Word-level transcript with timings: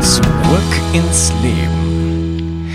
Zurück 0.00 0.22
ins 0.92 1.32
Leben. 1.42 2.66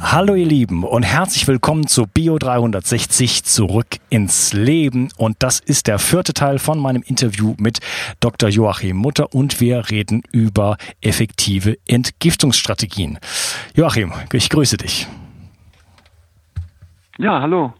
Hallo 0.00 0.34
ihr 0.34 0.46
Lieben 0.46 0.84
und 0.84 1.02
herzlich 1.02 1.46
willkommen 1.48 1.86
zu 1.86 2.06
Bio 2.06 2.38
360 2.38 3.44
zurück 3.44 3.86
ins 4.10 4.52
Leben 4.52 5.08
und 5.16 5.36
das 5.40 5.58
ist 5.60 5.88
der 5.88 5.98
vierte 5.98 6.34
Teil 6.34 6.58
von 6.58 6.78
meinem 6.78 7.02
Interview 7.02 7.54
mit 7.58 7.80
Dr. 8.20 8.48
Joachim 8.48 8.96
Mutter 8.96 9.34
und 9.34 9.60
wir 9.60 9.90
reden 9.90 10.22
über 10.30 10.76
effektive 11.00 11.76
Entgiftungsstrategien. 11.86 13.18
Joachim, 13.74 14.12
ich 14.32 14.48
grüße 14.48 14.76
dich. 14.76 15.08
Ja, 17.20 17.40
hallo. 17.40 17.72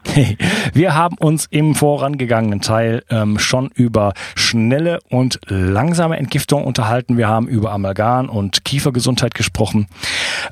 Wir 0.72 0.96
haben 0.96 1.16
uns 1.16 1.46
im 1.50 1.76
vorangegangenen 1.76 2.60
Teil 2.60 3.04
ähm, 3.08 3.38
schon 3.38 3.70
über 3.72 4.12
schnelle 4.34 4.98
und 5.10 5.38
langsame 5.46 6.16
Entgiftung 6.16 6.64
unterhalten. 6.64 7.16
Wir 7.16 7.28
haben 7.28 7.46
über 7.46 7.70
Amalgam 7.70 8.30
und 8.30 8.64
Kiefergesundheit 8.64 9.34
gesprochen. 9.34 9.86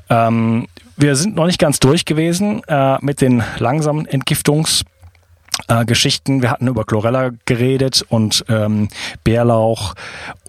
Ähm, 0.09 0.67
wir 0.95 1.17
sind 1.17 1.35
noch 1.35 1.47
nicht 1.47 1.59
ganz 1.59 1.81
durch 1.81 2.05
gewesen 2.05 2.61
äh, 2.69 2.97
mit 3.01 3.19
den 3.19 3.43
langsamen 3.59 4.07
Entgiftungs- 4.07 4.85
äh, 5.67 5.85
Geschichten. 5.85 6.41
Wir 6.41 6.51
hatten 6.51 6.67
über 6.67 6.85
Chlorella 6.85 7.31
geredet 7.45 8.05
und 8.09 8.45
ähm, 8.49 8.87
Bärlauch 9.23 9.95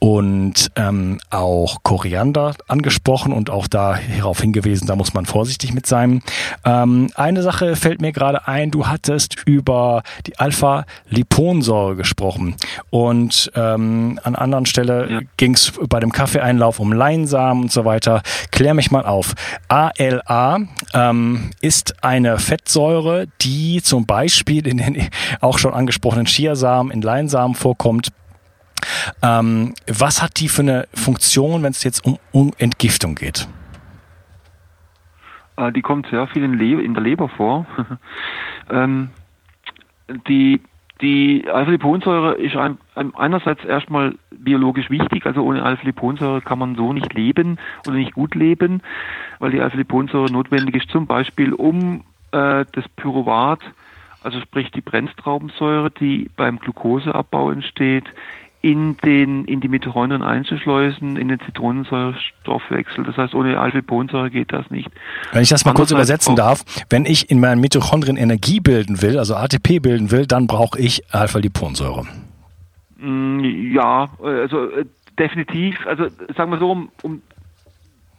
und 0.00 0.70
ähm, 0.77 1.19
auch 1.31 1.83
Koriander 1.83 2.55
angesprochen 2.69 3.33
und 3.33 3.50
auch 3.50 3.67
darauf 3.67 4.41
hingewiesen, 4.41 4.87
da 4.87 4.97
muss 4.97 5.15
man 5.15 5.27
vorsichtig 5.27 5.73
mit 5.73 5.87
sein. 5.87 6.23
Ähm, 6.65 7.11
eine 7.15 7.42
Sache 7.42 7.75
fällt 7.75 8.00
mir 8.00 8.12
gerade 8.12 8.47
ein, 8.47 8.70
du 8.70 8.87
hattest 8.87 9.37
über 9.47 10.03
die 10.27 10.39
Alpha-Liponsäure 10.39 11.97
gesprochen 11.97 12.55
und 12.91 13.50
ähm, 13.55 14.20
an 14.22 14.37
anderen 14.37 14.67
Stelle 14.67 15.11
ja. 15.11 15.20
ging 15.37 15.55
es 15.55 15.72
bei 15.89 16.00
dem 16.00 16.12
Kaffeeeinlauf 16.12 16.78
um 16.78 16.93
Leinsamen 16.93 17.65
und 17.65 17.72
so 17.72 17.84
weiter. 17.84 18.22
Klär 18.50 18.75
mich 18.75 18.91
mal 18.91 19.05
auf. 19.05 19.34
ALA 19.69 20.61
ähm, 20.95 21.50
ist 21.61 22.05
eine 22.05 22.39
Fettsäure, 22.39 23.27
die 23.41 23.83
zum 23.83 24.06
Beispiel 24.06 24.67
in 24.67 24.77
den 24.77 24.98
auch 25.41 25.59
schon 25.59 25.75
angesprochenen 25.75 26.27
Chiasamen, 26.27 26.93
in 26.93 27.03
Leinsamen 27.03 27.55
vorkommt. 27.55 28.13
Ähm, 29.23 29.75
was 29.87 30.23
hat 30.23 30.41
die 30.41 30.49
für 30.49 30.63
eine 30.63 30.89
Funktion, 30.95 31.63
wenn 31.63 31.73
es 31.73 31.83
jetzt 31.83 32.05
um, 32.05 32.19
um 32.33 32.53
Entgiftung 32.59 33.15
geht? 33.15 33.49
Äh, 35.57 35.73
die 35.73 35.83
kommt 35.83 36.07
sehr 36.09 36.27
viel 36.29 36.45
in, 36.45 36.55
Le 36.55 36.81
in 36.83 36.95
der 36.95 37.03
Leber 37.03 37.29
vor. 37.29 37.67
ähm, 38.71 39.11
die 40.29 40.61
die 41.01 41.47
Alpha-Liponsäure 41.49 42.35
ist 42.35 42.57
ein, 42.57 42.79
einerseits 42.95 43.65
erstmal 43.65 44.17
biologisch 44.31 44.91
wichtig, 44.91 45.27
also 45.27 45.45
ohne 45.45 45.62
Alpha-Liponsäure 45.62 46.41
kann 46.41 46.59
man 46.59 46.75
so 46.75 46.93
nicht 46.93 47.15
leben 47.15 47.59
oder 47.87 47.97
nicht 47.97 48.15
gut 48.15 48.35
leben, 48.35 48.83
weil 49.39 49.53
die 49.53 49.61
Alpha-Liponsäure 49.61 50.33
notwendig 50.33 50.75
ist 50.75 50.91
zum 50.91 51.07
Beispiel, 51.07 51.53
um 51.53 52.03
äh, 52.33 52.65
das 52.73 52.89
Pyruvat 52.97 53.61
also 54.23 54.41
sprich 54.41 54.71
die 54.73 54.81
Brennstraubensäure, 54.81 55.91
die 55.91 56.31
beim 56.37 56.59
Glukoseabbau 56.59 57.51
entsteht, 57.51 58.05
in 58.61 58.97
den 58.99 59.45
in 59.45 59.61
die 59.61 59.69
Mitochondrien 59.69 60.23
einzuschleusen, 60.23 61.17
in 61.17 61.29
den 61.29 61.39
Zitronensäurestoffwechsel. 61.41 63.05
Das 63.05 63.17
heißt, 63.17 63.34
ohne 63.34 63.59
Alpha-Liponsäure 63.59 64.31
geht 64.31 64.53
das 64.53 64.69
nicht. 64.71 64.91
Wenn 65.33 65.43
ich 65.43 65.49
das 65.49 65.65
mal 65.65 65.75
kurz 65.75 65.93
übersetzen 65.93 66.34
darf, 66.34 66.65
wenn 66.91 67.05
ich 67.05 67.31
in 67.31 67.39
meinen 67.39 67.61
Mitochondrien 67.61 68.17
Energie 68.17 68.59
bilden 68.59 69.01
will, 69.01 69.19
also 69.19 69.37
ATP 69.37 69.81
bilden 69.81 70.11
will, 70.11 70.27
dann 70.27 70.49
brauche 70.49 70.78
ich 70.78 71.03
Alpha-Liponsäure. 71.15 72.07
Mm, 72.99 73.45
ja, 73.73 74.09
also 74.21 74.71
äh, 74.71 74.87
definitiv. 75.19 75.87
Also 75.87 76.09
sagen 76.37 76.51
wir 76.51 76.59
so, 76.59 76.73
um, 76.73 76.89
um 77.03 77.23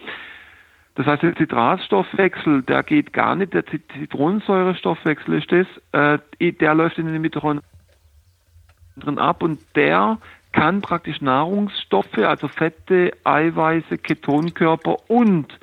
Das 0.94 1.06
heißt, 1.06 1.22
der 1.22 1.34
Zitratstoffwechsel, 1.34 2.62
der 2.62 2.84
geht 2.84 3.12
gar 3.12 3.34
nicht, 3.34 3.52
der 3.54 3.64
Zitronensäurestoffwechsel 3.66 5.34
ist 5.34 5.50
das, 5.50 5.66
äh, 5.92 6.18
der 6.52 6.74
läuft 6.74 6.98
in 6.98 7.06
den 7.06 7.20
Mitochondrien 7.22 7.64
ab 9.16 9.42
und 9.42 9.58
der 9.74 10.18
kann 10.52 10.82
praktisch 10.82 11.20
Nahrungsstoffe, 11.20 12.18
also 12.18 12.48
Fette, 12.48 13.12
Eiweiße, 13.24 13.98
Ketonkörper 13.98 14.96
und 15.08 15.58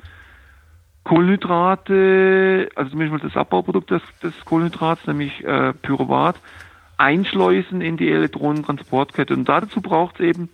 Kohlenhydrate, 1.04 2.68
also 2.74 2.90
zum 2.90 2.98
Beispiel 2.98 3.20
das 3.20 3.36
Abbauprodukt 3.36 3.90
des, 3.90 4.02
des 4.22 4.44
Kohlenhydrats, 4.44 5.06
nämlich 5.06 5.42
äh, 5.44 5.72
Pyruvat, 5.72 6.36
einschleusen 6.98 7.80
in 7.80 7.96
die 7.96 8.10
Elektronentransportkette. 8.10 9.34
Und 9.34 9.48
dazu 9.48 9.80
braucht 9.80 10.16
es 10.16 10.26
eben 10.26 10.50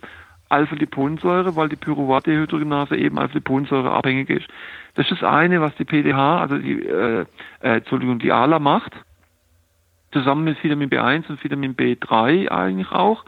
Alpha-Liponsäure, 0.49 1.55
weil 1.55 1.69
die 1.69 1.75
Pyruvat-Dehydrogenase 1.75 2.95
eben 2.95 3.19
Alpha-Liponsäure 3.19 3.91
abhängig 3.91 4.29
ist. 4.29 4.47
Das 4.93 5.09
ist 5.11 5.21
das 5.21 5.29
eine, 5.29 5.59
was 5.59 5.75
die 5.75 5.85
PDH, 5.85 6.39
also 6.39 6.57
die, 6.57 6.85
äh, 6.85 7.25
äh, 7.61 7.77
Entschuldigung, 7.77 8.19
die 8.19 8.31
ALA 8.31 8.59
macht, 8.59 8.93
zusammen 10.11 10.45
mit 10.45 10.63
Vitamin 10.63 10.89
B1 10.89 11.27
und 11.29 11.43
Vitamin 11.43 11.75
B3 11.75 12.49
eigentlich 12.49 12.91
auch. 12.91 13.25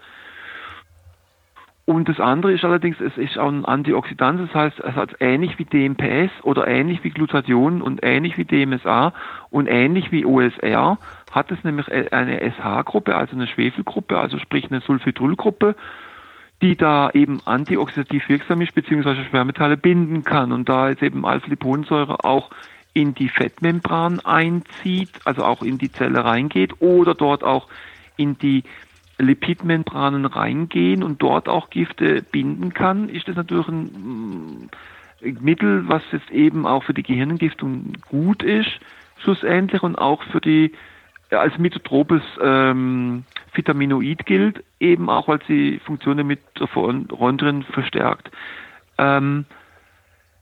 Und 1.86 2.10
das 2.10 2.20
andere 2.20 2.52
ist 2.52 2.66
allerdings, 2.66 3.00
es 3.00 3.18
ist 3.18 3.38
auch 3.38 3.48
ein 3.48 3.64
Antioxidant, 3.64 4.42
das 4.42 4.54
heißt, 4.54 4.80
es 4.82 4.96
hat 4.96 5.16
ähnlich 5.22 5.58
wie 5.58 5.64
DMPS 5.64 6.32
oder 6.44 6.68
ähnlich 6.68 7.02
wie 7.06 7.12
Glutathion 7.12 7.82
und 7.82 8.02
ähnlich 8.04 8.38
wie 8.38 8.44
DMSA 8.44 9.14
und 9.50 9.68
ähnlich 9.68 10.12
wie 10.12 10.26
OSR 10.26 10.98
hat 11.32 11.52
es 11.52 11.64
nämlich 11.64 11.92
eine 11.92 12.40
SH-Gruppe, 12.40 13.16
also 13.16 13.36
eine 13.36 13.48
Schwefelgruppe, 13.48 14.18
also 14.18 14.40
sprich 14.40 14.70
eine 14.72 14.82
Sulfidrylgruppe, 14.82 15.76
die 16.62 16.76
da 16.76 17.10
eben 17.12 17.42
antioxidativ 17.46 18.30
wirksam 18.30 18.62
ist, 18.62 18.74
beziehungsweise 18.74 19.24
Schwermetalle 19.26 19.78
binden 19.78 20.24
kann. 20.24 20.52
Und 20.52 20.70
da 20.70 20.90
ist 20.90 21.04
eben 21.04 21.26
Alpha-Liponsäure 21.26 22.24
auch 22.24 22.50
in 22.94 23.14
die 23.14 23.30
Fettmembran 23.30 24.20
einzieht, 24.22 25.12
also 25.26 25.44
auch 25.44 25.62
in 25.62 25.78
die 25.78 25.92
Zelle 25.92 26.26
reingeht 26.26 26.82
oder 26.82 27.14
dort 27.14 27.44
auch 27.44 27.68
in 28.16 28.40
die 28.40 28.64
Lipidmembranen 29.20 30.26
reingehen 30.26 31.04
und 31.04 31.22
dort 31.22 31.50
auch 31.50 31.70
Gifte 31.70 32.24
binden 32.24 32.74
kann, 32.74 33.10
ist 33.10 33.28
das 33.28 33.36
natürlich 33.36 33.68
ein 33.68 33.84
mm, 33.84 34.70
Mittel, 35.42 35.88
was 35.88 36.04
jetzt 36.12 36.30
eben 36.32 36.68
auch 36.68 36.84
für 36.84 36.94
die 36.94 37.04
Gehirnentgiftung 37.04 37.94
gut 38.10 38.44
ist, 38.44 38.70
schlussendlich 39.20 39.82
und 39.82 39.96
auch 39.96 40.24
für 40.24 40.42
die 40.42 40.72
als 41.32 41.58
mitotropes 41.58 42.22
ähm, 42.42 43.24
Vitaminoid 43.54 44.26
gilt, 44.26 44.64
eben 44.80 45.10
auch 45.10 45.28
weil 45.28 45.40
sie 45.48 45.80
Funktionen 45.86 46.28
mit 46.28 46.40
Mitochondrien 46.60 47.64
verstärkt. 47.64 48.32
Ähm, 48.98 49.46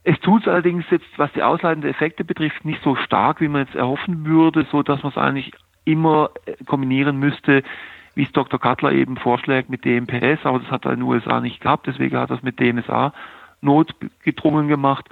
es 0.04 0.20
tut 0.20 0.44
es 0.44 0.48
allerdings 0.48 0.86
jetzt, 0.92 1.08
was 1.18 1.32
die 1.34 1.42
ausleitenden 1.42 1.90
Effekte 1.90 2.24
betrifft, 2.24 2.64
nicht 2.64 2.84
so 2.84 2.96
stark, 2.96 3.42
wie 3.42 3.48
man 3.48 3.66
jetzt 3.66 3.76
erhoffen 3.76 4.26
würde, 4.26 4.68
so 4.72 4.84
dass 4.84 5.02
man 5.02 5.12
es 5.12 5.18
eigentlich 5.18 5.52
immer 5.84 6.30
äh, 6.46 6.64
kombinieren 6.66 7.18
müsste 7.18 7.64
wie 8.16 8.24
es 8.24 8.32
Dr. 8.32 8.60
Cutler 8.60 8.94
eben 8.94 9.18
vorschlägt 9.18 9.70
mit 9.70 9.86
DMPS, 9.86 10.46
aber 10.46 10.60
das 10.60 10.72
hat 10.72 10.86
er 10.86 10.94
in 10.94 11.02
den 11.02 11.08
USA 11.08 11.42
nicht 11.42 11.62
gehabt, 11.62 11.86
deswegen 11.86 12.18
hat 12.18 12.30
er 12.30 12.38
es 12.38 12.44
mit 12.44 12.60
DMSA 12.60 13.14
notgedrungen 13.62 14.68
gemacht, 14.68 15.08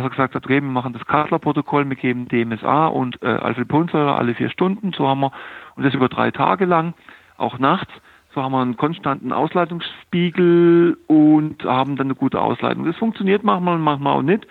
dass 0.00 0.06
er 0.06 0.10
gesagt 0.10 0.34
hat, 0.34 0.44
okay, 0.44 0.62
wir 0.62 0.68
machen 0.68 0.92
das 0.94 1.04
Cutler-Protokoll, 1.06 1.88
wir 1.88 1.96
geben 1.96 2.26
DMSA 2.28 2.86
und 2.86 3.22
äh, 3.22 3.26
Alpha-Liponsäure 3.26 4.14
alle 4.14 4.34
vier 4.34 4.48
Stunden, 4.48 4.92
so 4.92 5.06
haben 5.06 5.20
wir, 5.20 5.32
und 5.76 5.84
das 5.84 5.94
über 5.94 6.08
drei 6.08 6.30
Tage 6.30 6.64
lang, 6.64 6.94
auch 7.36 7.58
nachts, 7.58 7.92
so 8.34 8.42
haben 8.42 8.52
wir 8.52 8.62
einen 8.62 8.76
konstanten 8.76 9.32
Ausleitungsspiegel 9.32 10.96
und 11.06 11.64
haben 11.64 11.96
dann 11.96 12.06
eine 12.06 12.14
gute 12.14 12.40
Ausleitung. 12.40 12.86
Das 12.86 12.96
funktioniert 12.96 13.42
manchmal 13.44 13.74
und 13.74 13.82
manchmal 13.82 14.16
auch 14.16 14.22
nicht. 14.22 14.46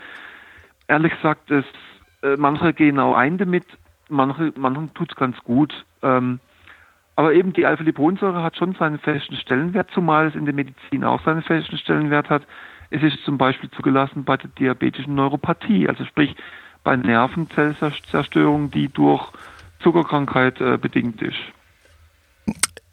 Ehrlich 0.88 1.14
gesagt, 1.14 1.50
es, 1.50 1.66
äh, 2.22 2.36
manche 2.38 2.74
gehen 2.74 3.00
auch 3.00 3.16
ein 3.16 3.38
damit, 3.38 3.66
manche, 4.10 4.54
manchen 4.56 4.94
tut 4.94 5.12
es 5.12 5.16
ganz 5.16 5.38
gut. 5.44 5.86
Ähm, 6.04 6.40
aber 7.16 7.34
eben 7.34 7.54
die 7.54 7.66
Alpha-Liponsäure 7.66 8.44
hat 8.44 8.56
schon 8.56 8.76
seinen 8.76 9.00
festen 9.00 9.36
Stellenwert, 9.36 9.90
zumal 9.92 10.28
es 10.28 10.36
in 10.36 10.46
der 10.46 10.54
Medizin 10.54 11.04
auch 11.04 11.24
seinen 11.24 11.42
festen 11.42 11.78
Stellenwert 11.78 12.30
hat. 12.30 12.44
Es 12.92 13.04
ist 13.04 13.18
zum 13.24 13.38
Beispiel 13.38 13.70
zugelassen 13.72 14.24
bei 14.24 14.38
der 14.38 14.50
diabetischen 14.50 15.16
Neuropathie, 15.16 15.88
also 15.88 16.06
sprich 16.06 16.36
bei 16.84 16.96
Nervenzellzerstörungen, 16.96 18.72
die 18.72 18.88
durch 18.88 19.32
Zuckerkrankheit 19.82 20.60
äh, 20.60 20.78
bedingt 20.78 21.22
ist. 21.22 21.38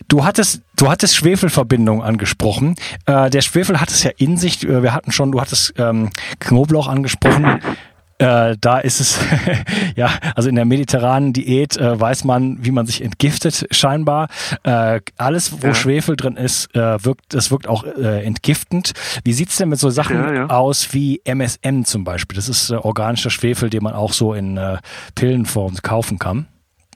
Du 0.08 0.24
hattest, 0.24 0.62
du 0.76 0.88
hattest 0.88 1.16
Schwefelverbindung 1.16 2.02
angesprochen. 2.02 2.76
Äh, 3.06 3.30
der 3.30 3.40
Schwefel 3.40 3.80
hat 3.80 3.88
es 3.88 4.04
ja 4.04 4.10
in 4.16 4.36
sich. 4.36 4.62
Äh, 4.64 4.82
wir 4.82 4.94
hatten 4.94 5.10
schon, 5.12 5.32
du 5.32 5.40
hattest 5.40 5.74
ähm, 5.78 6.10
Knoblauch 6.38 6.88
angesprochen. 6.88 7.60
Äh, 8.18 8.56
da 8.60 8.78
ist 8.78 9.00
es, 9.00 9.22
ja, 9.96 10.08
also 10.34 10.48
in 10.48 10.54
der 10.54 10.64
mediterranen 10.64 11.32
Diät 11.34 11.76
äh, 11.76 12.00
weiß 12.00 12.24
man, 12.24 12.64
wie 12.64 12.70
man 12.70 12.86
sich 12.86 13.02
entgiftet, 13.02 13.66
scheinbar. 13.70 14.28
Äh, 14.62 15.00
alles, 15.18 15.62
wo 15.62 15.66
ja. 15.66 15.74
Schwefel 15.74 16.16
drin 16.16 16.36
ist, 16.36 16.74
äh, 16.74 17.04
wirkt, 17.04 17.34
das 17.34 17.50
wirkt 17.50 17.68
auch 17.68 17.84
äh, 17.84 18.24
entgiftend. 18.24 18.92
Wie 19.24 19.32
sieht's 19.32 19.58
denn 19.58 19.68
mit 19.68 19.78
so 19.78 19.90
Sachen 19.90 20.16
ja, 20.16 20.32
ja. 20.32 20.46
aus 20.46 20.94
wie 20.94 21.20
MSM 21.24 21.82
zum 21.82 22.04
Beispiel? 22.04 22.36
Das 22.36 22.48
ist 22.48 22.70
äh, 22.70 22.76
organischer 22.76 23.30
Schwefel, 23.30 23.68
den 23.68 23.82
man 23.82 23.92
auch 23.92 24.12
so 24.12 24.32
in 24.32 24.58
Pillenform 25.14 25.74
kaufen 25.82 26.18
kann. 26.18 26.46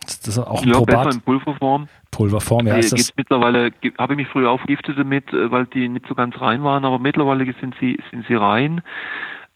Das 0.01 0.27
ist 0.27 0.39
auch 0.39 0.63
ein 0.63 0.69
ja, 0.69 0.75
Probat. 0.75 1.05
besser 1.05 1.17
in 1.17 1.21
Pulverform. 1.21 1.89
Pulverform, 2.11 2.67
ja. 2.67 2.77
Ist 2.77 2.93
das 2.93 3.13
mittlerweile 3.17 3.71
habe 3.99 4.15
ich 4.15 4.17
mich 4.17 4.29
früher 4.29 4.51
aufgiftet 4.51 4.99
damit, 4.99 5.25
weil 5.33 5.67
die 5.67 5.89
nicht 5.89 6.07
so 6.09 6.15
ganz 6.15 6.41
rein 6.41 6.65
waren, 6.65 6.85
aber 6.85 6.99
mittlerweile 6.99 7.45
sind 7.61 7.75
sie 7.79 7.99
sind 8.11 8.25
sie 8.27 8.35
rein. 8.35 8.83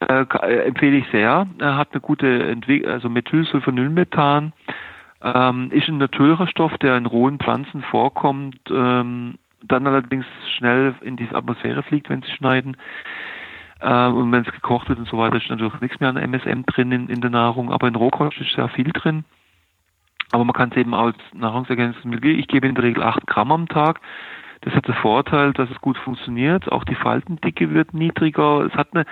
Äh, 0.09 0.27
äh, 0.43 0.67
empfehle 0.67 0.97
ich 0.97 1.07
sehr. 1.11 1.47
Er 1.59 1.77
hat 1.77 1.89
eine 1.93 2.01
gute 2.01 2.45
Entwicklung, 2.45 2.93
also 2.93 3.09
Methylsulfonylmethan. 3.09 4.53
Ähm, 5.23 5.71
ist 5.71 5.89
ein 5.89 5.99
natürlicher 5.99 6.47
Stoff, 6.49 6.77
der 6.79 6.97
in 6.97 7.07
rohen 7.07 7.39
Pflanzen 7.39 7.83
vorkommt, 7.83 8.59
ähm, 8.71 9.37
dann 9.63 9.87
allerdings 9.87 10.27
schnell 10.57 10.95
in 11.01 11.17
die 11.17 11.29
Atmosphäre 11.33 11.83
fliegt, 11.83 12.11
wenn 12.11 12.21
sie 12.21 12.31
schneiden. 12.33 12.77
Äh, 13.81 14.07
und 14.09 14.31
wenn 14.33 14.45
es 14.45 14.53
gekocht 14.53 14.89
wird 14.89 14.99
und 14.99 15.09
so 15.09 15.17
weiter, 15.17 15.37
ist 15.37 15.49
natürlich 15.49 15.81
nichts 15.81 15.99
mehr 16.01 16.11
an 16.11 16.17
MSM 16.17 16.65
drin 16.67 16.93
in, 16.93 17.09
in 17.09 17.23
der 17.23 17.31
Nahrung, 17.31 17.73
aber 17.73 17.89
in 17.89 17.95
Rohkost 17.95 18.39
ist 18.39 18.55
sehr 18.55 18.69
viel 18.69 18.93
drin. 18.93 19.25
Aber 20.33 20.45
man 20.45 20.55
kann 20.55 20.71
es 20.71 20.77
eben 20.77 20.95
als 20.95 21.17
Nahrungsergänzungsmittel, 21.33 22.39
ich 22.39 22.49
gebe 22.49 22.67
in 22.67 22.75
der 22.75 22.85
Regel 22.85 23.03
8 23.03 23.27
Gramm 23.27 23.53
am 23.53 23.69
Tag. 23.69 24.01
Das 24.65 24.75
hat 24.75 24.89
den 24.89 24.95
Vorteil, 24.95 25.53
dass 25.53 25.71
es 25.71 25.81
gut 25.83 25.99
funktioniert. 25.99 26.73
Auch 26.73 26.85
die 26.85 26.95
Faltendicke 26.95 27.73
wird 27.75 27.93
niedriger. 27.93 28.65
Es 28.65 28.73
hat 28.73 28.89
eine 28.95 29.05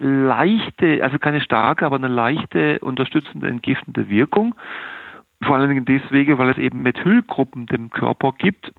leichte, 0.00 1.02
also 1.04 1.18
keine 1.18 1.40
starke, 1.40 1.86
aber 1.86 1.96
eine 1.96 2.08
leichte 2.08 2.78
unterstützende, 2.80 3.48
entgiftende 3.48 4.08
Wirkung. 4.08 4.54
Vor 5.42 5.56
allen 5.56 5.68
Dingen 5.68 5.84
deswegen, 5.84 6.38
weil 6.38 6.50
es 6.50 6.58
eben 6.58 6.82
Methylgruppen 6.82 7.66
dem 7.66 7.90
Körper 7.90 8.32
gibt. 8.36 8.72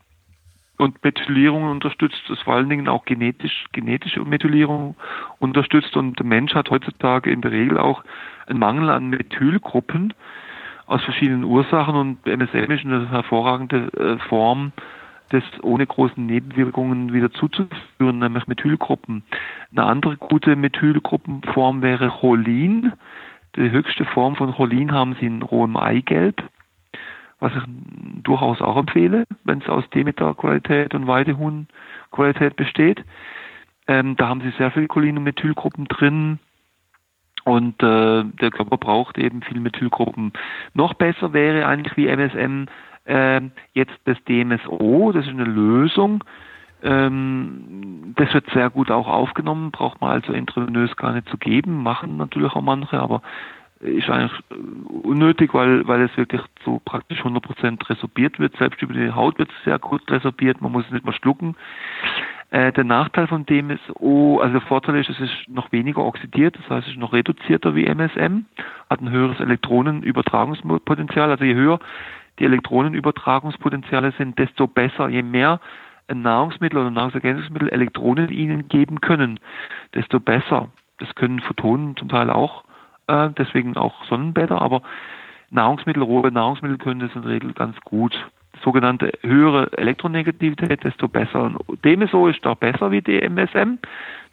Und 0.77 1.03
Methylierung 1.03 1.65
unterstützt 1.65 2.27
es 2.29 2.41
vor 2.41 2.55
allen 2.55 2.69
Dingen 2.69 2.87
auch 2.87 3.05
genetisch, 3.05 3.65
genetische 3.71 4.21
Methylierung 4.21 4.95
unterstützt. 5.37 5.95
Und 5.95 6.17
der 6.17 6.25
Mensch 6.25 6.55
hat 6.55 6.71
heutzutage 6.71 7.31
in 7.31 7.41
der 7.41 7.51
Regel 7.51 7.77
auch 7.77 8.03
einen 8.47 8.59
Mangel 8.59 8.89
an 8.89 9.09
Methylgruppen 9.09 10.13
aus 10.91 11.03
verschiedenen 11.03 11.45
Ursachen 11.45 11.95
und 11.95 12.27
MSM 12.27 12.69
ist 12.71 12.83
eine 12.85 13.09
hervorragende 13.09 13.87
äh, 13.93 14.17
Form, 14.27 14.73
das 15.31 15.43
ohne 15.61 15.87
großen 15.87 16.25
Nebenwirkungen 16.25 17.13
wieder 17.13 17.31
zuzuführen, 17.31 18.19
nämlich 18.19 18.47
Methylgruppen. 18.47 19.23
Eine 19.71 19.85
andere 19.85 20.17
gute 20.17 20.55
Methylgruppenform 20.55 21.81
wäre 21.81 22.09
Cholin. 22.09 22.93
Die 23.55 23.71
höchste 23.71 24.05
Form 24.05 24.35
von 24.35 24.53
Cholin 24.53 24.91
haben 24.91 25.15
Sie 25.19 25.25
in 25.25 25.41
rohem 25.41 25.77
Eigelb, 25.77 26.43
was 27.39 27.53
ich 27.55 27.63
durchaus 28.23 28.61
auch 28.61 28.77
empfehle, 28.77 29.25
wenn 29.43 29.61
es 29.61 29.69
aus 29.69 29.89
Demeter-Qualität 29.89 30.93
und 30.93 31.07
Weidehuhn-Qualität 31.07 32.55
besteht. 32.55 33.03
Ähm, 33.87 34.15
da 34.17 34.27
haben 34.27 34.41
Sie 34.41 34.51
sehr 34.57 34.71
viel 34.71 34.87
Cholin- 34.87 35.17
und 35.17 35.23
Methylgruppen 35.23 35.85
drin. 35.85 36.39
Und 37.43 37.81
äh, 37.81 38.23
der 38.23 38.51
Körper 38.51 38.77
braucht 38.77 39.17
eben 39.17 39.41
viel 39.41 39.59
Methylgruppen. 39.59 40.31
Noch 40.73 40.93
besser 40.93 41.33
wäre 41.33 41.65
eigentlich 41.65 41.97
wie 41.97 42.07
MSM 42.07 42.67
jetzt 43.05 43.97
das 44.05 44.17
DMSO, 44.25 45.11
das 45.11 45.25
ist 45.25 45.31
eine 45.31 45.43
Lösung. 45.43 46.23
Ähm, 46.83 48.13
das 48.15 48.33
wird 48.33 48.49
sehr 48.51 48.69
gut 48.69 48.89
auch 48.89 49.07
aufgenommen, 49.07 49.71
braucht 49.71 50.01
man 50.01 50.11
also 50.11 50.33
intravenös 50.33 50.95
gar 50.95 51.13
nicht 51.13 51.29
zu 51.29 51.37
geben, 51.37 51.83
machen 51.83 52.17
natürlich 52.17 52.51
auch 52.53 52.61
manche, 52.61 52.99
aber 52.99 53.21
ist 53.81 54.09
eigentlich 54.09 54.31
unnötig, 55.03 55.53
weil, 55.53 55.87
weil 55.87 56.01
es 56.01 56.15
wirklich 56.15 56.41
so 56.63 56.79
praktisch 56.85 57.21
100% 57.21 57.89
resorbiert 57.89 58.39
wird. 58.39 58.55
Selbst 58.57 58.81
über 58.81 58.93
die 58.93 59.11
Haut 59.11 59.39
wird 59.39 59.49
es 59.49 59.63
sehr 59.63 59.79
gut 59.79 60.09
resorbiert, 60.09 60.61
man 60.61 60.71
muss 60.71 60.85
es 60.85 60.91
nicht 60.91 61.05
mal 61.05 61.13
schlucken. 61.13 61.55
Äh, 62.51 62.71
der 62.73 62.83
Nachteil 62.83 63.27
von 63.27 63.45
DMSO, 63.45 64.39
also 64.39 64.59
der 64.59 64.67
Vorteil 64.67 64.97
ist, 64.97 65.09
es 65.09 65.19
ist 65.19 65.33
noch 65.47 65.71
weniger 65.71 66.03
oxidiert, 66.03 66.57
das 66.57 66.69
heißt, 66.69 66.87
es 66.87 66.93
ist 66.93 66.99
noch 66.99 67.13
reduzierter 67.13 67.73
wie 67.75 67.85
MSM, 67.85 68.45
hat 68.89 69.01
ein 69.01 69.09
höheres 69.09 69.39
Elektronenübertragungspotenzial. 69.39 71.31
Also 71.31 71.43
je 71.43 71.55
höher 71.55 71.79
die 72.39 72.45
Elektronenübertragungspotenziale 72.45 74.13
sind, 74.17 74.37
desto 74.39 74.67
besser. 74.67 75.09
Je 75.09 75.23
mehr 75.23 75.59
Nahrungsmittel 76.13 76.79
oder 76.79 76.91
Nahrungsergänzungsmittel 76.91 77.69
Elektronen 77.69 78.29
ihnen 78.29 78.67
geben 78.67 79.01
können, 79.01 79.39
desto 79.93 80.19
besser. 80.19 80.69
Das 80.97 81.13
können 81.15 81.39
Photonen 81.39 81.95
zum 81.95 82.09
Teil 82.09 82.29
auch, 82.29 82.63
äh, 83.07 83.29
deswegen 83.37 83.77
auch 83.77 84.03
Sonnenbäder, 84.05 84.61
aber 84.61 84.81
Nahrungsmittel, 85.49 86.03
rohe 86.03 86.31
Nahrungsmittel 86.31 86.77
können 86.77 87.01
das 87.01 87.15
in 87.15 87.23
der 87.23 87.31
Regel 87.31 87.53
ganz 87.53 87.79
gut 87.81 88.13
sogenannte 88.63 89.11
höhere 89.21 89.71
Elektronegativität, 89.77 90.83
desto 90.83 91.07
besser. 91.07 91.43
Und 91.65 91.83
DMSO 91.83 92.27
ist 92.27 92.45
da 92.45 92.53
besser 92.53 92.91
wie 92.91 93.01
DMSM. 93.01 93.79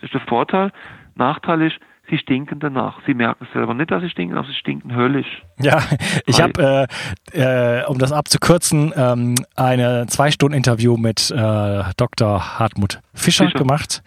Das 0.00 0.02
ist 0.02 0.14
der 0.14 0.20
Vorteil. 0.22 0.70
Nachteil 1.14 1.62
ist, 1.62 1.78
sie 2.10 2.18
stinken 2.18 2.60
danach. 2.60 3.00
Sie 3.06 3.14
merken 3.14 3.46
selber 3.52 3.74
nicht, 3.74 3.90
dass 3.90 4.02
sie 4.02 4.10
stinken, 4.10 4.36
aber 4.36 4.46
sie 4.46 4.54
stinken 4.54 4.94
höllisch. 4.94 5.42
Ja, 5.58 5.82
ich 6.26 6.40
habe, 6.40 6.88
äh, 7.32 7.80
äh, 7.80 7.84
um 7.86 7.98
das 7.98 8.12
abzukürzen, 8.12 8.92
ähm, 8.96 9.34
eine 9.56 10.06
zwei 10.08 10.30
Stunden 10.30 10.56
Interview 10.56 10.96
mit 10.96 11.30
äh, 11.30 11.82
Dr. 11.96 12.58
Hartmut 12.58 13.00
Fischer, 13.14 13.46
Fischer. 13.46 13.58
gemacht. 13.58 14.02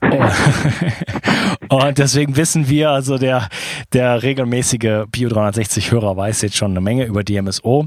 Und 1.68 1.98
deswegen 1.98 2.36
wissen 2.36 2.68
wir, 2.68 2.90
also 2.90 3.16
der, 3.18 3.48
der 3.92 4.22
regelmäßige 4.22 5.04
Bio 5.10 5.28
360 5.28 5.92
Hörer 5.92 6.16
weiß 6.16 6.42
jetzt 6.42 6.56
schon 6.56 6.72
eine 6.72 6.80
Menge 6.80 7.04
über 7.04 7.22
DMSO. 7.22 7.86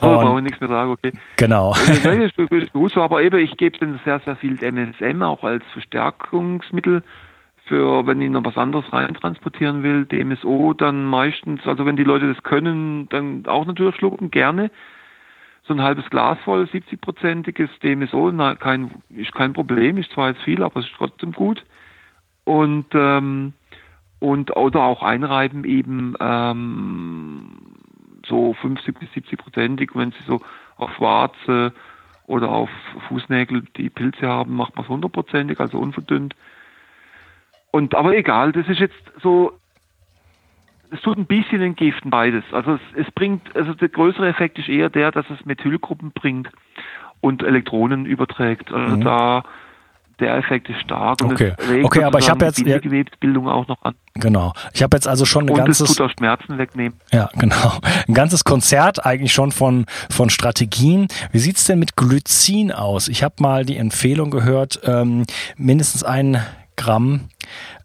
brauche 0.00 0.38
ich 0.38 0.44
nichts 0.44 0.60
mehr 0.60 0.68
sagen, 0.68 0.90
okay. 0.90 1.12
Genau. 1.36 1.74
Das 2.02 2.04
ist 2.04 2.72
gut 2.72 2.92
so, 2.92 3.00
aber 3.00 3.22
eben, 3.22 3.38
ich 3.38 3.56
gebe 3.56 3.78
dann 3.78 4.00
sehr, 4.04 4.20
sehr 4.20 4.36
viel 4.36 4.58
MSM 4.62 5.22
auch 5.22 5.44
als 5.44 5.64
Verstärkungsmittel 5.72 7.02
für, 7.64 8.06
wenn 8.06 8.20
ich 8.20 8.30
noch 8.30 8.44
was 8.44 8.56
anderes 8.56 8.92
reintransportieren 8.92 9.82
will, 9.82 10.04
DMSO 10.04 10.74
dann 10.74 11.04
meistens, 11.04 11.66
also 11.66 11.86
wenn 11.86 11.96
die 11.96 12.04
Leute 12.04 12.32
das 12.32 12.42
können, 12.42 13.08
dann 13.08 13.46
auch 13.46 13.64
natürlich 13.66 13.96
schlucken, 13.96 14.30
gerne. 14.30 14.70
So 15.64 15.74
ein 15.74 15.82
halbes 15.82 16.08
Glas 16.10 16.38
voll, 16.44 16.64
70-prozentiges 16.64 17.70
DMSO, 17.82 18.32
na, 18.32 18.56
kein, 18.56 18.90
ist 19.10 19.32
kein 19.32 19.52
Problem, 19.52 19.96
ist 19.96 20.10
zwar 20.10 20.30
jetzt 20.30 20.42
viel, 20.42 20.62
aber 20.62 20.80
es 20.80 20.86
ist 20.86 20.94
trotzdem 20.96 21.32
gut. 21.32 21.64
Und, 22.44 22.86
ähm, 22.94 23.52
und, 24.18 24.56
oder 24.56 24.82
auch 24.82 25.02
einreiben 25.04 25.64
eben, 25.64 26.14
ähm, 26.20 27.72
so 28.26 28.54
50 28.54 28.98
bis 28.98 29.12
70 29.12 29.38
prozentig, 29.38 29.94
wenn 29.94 30.10
sie 30.12 30.22
so 30.26 30.40
auf 30.76 31.00
Warze 31.00 31.72
oder 32.26 32.50
auf 32.50 32.70
Fußnägel 33.08 33.62
die 33.76 33.90
Pilze 33.90 34.26
haben, 34.26 34.54
macht 34.56 34.74
man 34.74 34.84
es 34.84 34.88
hundertprozentig, 34.88 35.60
also 35.60 35.78
unverdünnt. 35.78 36.34
Und 37.72 37.94
aber 37.94 38.14
egal, 38.16 38.52
das 38.52 38.68
ist 38.68 38.78
jetzt 38.78 38.94
so, 39.22 39.58
es 40.92 41.00
tut 41.00 41.18
ein 41.18 41.26
bisschen 41.26 41.62
entgiften 41.62 42.10
beides. 42.10 42.44
Also 42.52 42.74
es, 42.74 43.06
es 43.06 43.10
bringt, 43.12 43.56
also 43.56 43.72
der 43.74 43.88
größere 43.88 44.28
Effekt 44.28 44.58
ist 44.58 44.68
eher 44.68 44.90
der, 44.90 45.10
dass 45.10 45.28
es 45.30 45.44
Methylgruppen 45.44 46.12
bringt 46.12 46.48
und 47.20 47.42
Elektronen 47.42 48.04
überträgt. 48.04 48.70
Also 48.70 48.96
mhm. 48.96 49.00
da 49.00 49.42
der 50.20 50.36
Effekt 50.36 50.68
ist 50.68 50.80
stark. 50.80 51.22
okay, 51.24 51.52
okay 51.82 52.04
aber 52.04 52.18
ich 52.18 52.30
habe 52.30 52.44
jetzt 52.44 52.58
die 52.58 52.64
Gewebsbildung 52.64 53.48
auch 53.48 53.66
noch 53.66 53.82
an. 53.82 53.94
Genau. 54.14 54.52
Ich 54.74 54.82
habe 54.82 54.96
jetzt 54.96 55.08
also 55.08 55.24
schon 55.24 55.46
ein 55.46 55.50
und 55.50 55.56
ganzes. 55.56 55.88
Und 55.88 55.96
tut 55.96 56.06
auch 56.06 56.12
Schmerzen 56.16 56.58
wegnehmen. 56.58 56.98
Ja, 57.10 57.30
genau. 57.38 57.78
Ein 58.06 58.14
ganzes 58.14 58.44
Konzert 58.44 59.04
eigentlich 59.04 59.32
schon 59.32 59.50
von 59.50 59.86
von 60.10 60.30
Strategien. 60.30 61.08
Wie 61.32 61.38
sieht's 61.38 61.64
denn 61.64 61.78
mit 61.78 61.96
Glycin 61.96 62.70
aus? 62.70 63.08
Ich 63.08 63.24
habe 63.24 63.36
mal 63.40 63.64
die 63.64 63.78
Empfehlung 63.78 64.30
gehört, 64.30 64.80
ähm, 64.84 65.24
mindestens 65.56 66.04
ein 66.04 66.38
Gramm 66.82 67.28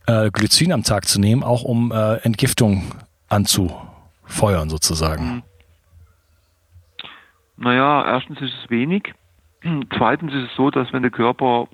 äh, 0.07 0.31
Glycin 0.31 0.71
am 0.71 0.83
Tag 0.83 1.07
zu 1.07 1.19
nehmen, 1.19 1.43
auch 1.43 1.63
um 1.63 1.91
äh, 1.91 2.15
Entgiftung 2.23 2.83
anzufeuern 3.29 4.69
sozusagen? 4.69 5.35
Mhm. 5.35 5.43
Naja, 7.57 8.05
erstens 8.05 8.41
ist 8.41 8.53
es 8.63 8.69
wenig. 8.69 9.13
Zweitens 9.97 10.33
ist 10.33 10.49
es 10.49 10.55
so, 10.55 10.71
dass 10.71 10.93
wenn 10.93 11.03
der 11.03 11.11
Körper 11.11 11.67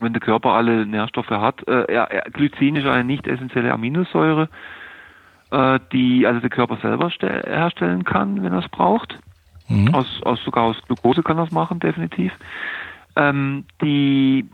wenn 0.00 0.12
der 0.12 0.20
Körper 0.20 0.50
alle 0.50 0.84
Nährstoffe 0.84 1.30
hat, 1.30 1.66
äh, 1.66 1.90
ja, 1.90 2.06
Glycin 2.32 2.76
ist 2.76 2.86
eine 2.86 3.04
nicht 3.04 3.26
essentielle 3.26 3.72
Aminosäure, 3.72 4.50
äh, 5.50 5.78
die 5.92 6.26
also 6.26 6.40
der 6.40 6.50
Körper 6.50 6.76
selber 6.82 7.08
herstellen 7.08 8.04
kann, 8.04 8.42
wenn 8.42 8.52
er 8.52 8.58
es 8.58 8.68
braucht. 8.68 9.18
Mhm. 9.68 9.94
Aus, 9.94 10.20
aus, 10.24 10.44
sogar 10.44 10.64
aus 10.64 10.76
Glucose 10.86 11.22
kann 11.22 11.38
er 11.38 11.44
es 11.44 11.52
machen, 11.52 11.80
definitiv. 11.80 12.32
Ähm, 13.16 13.64
die 13.80 14.46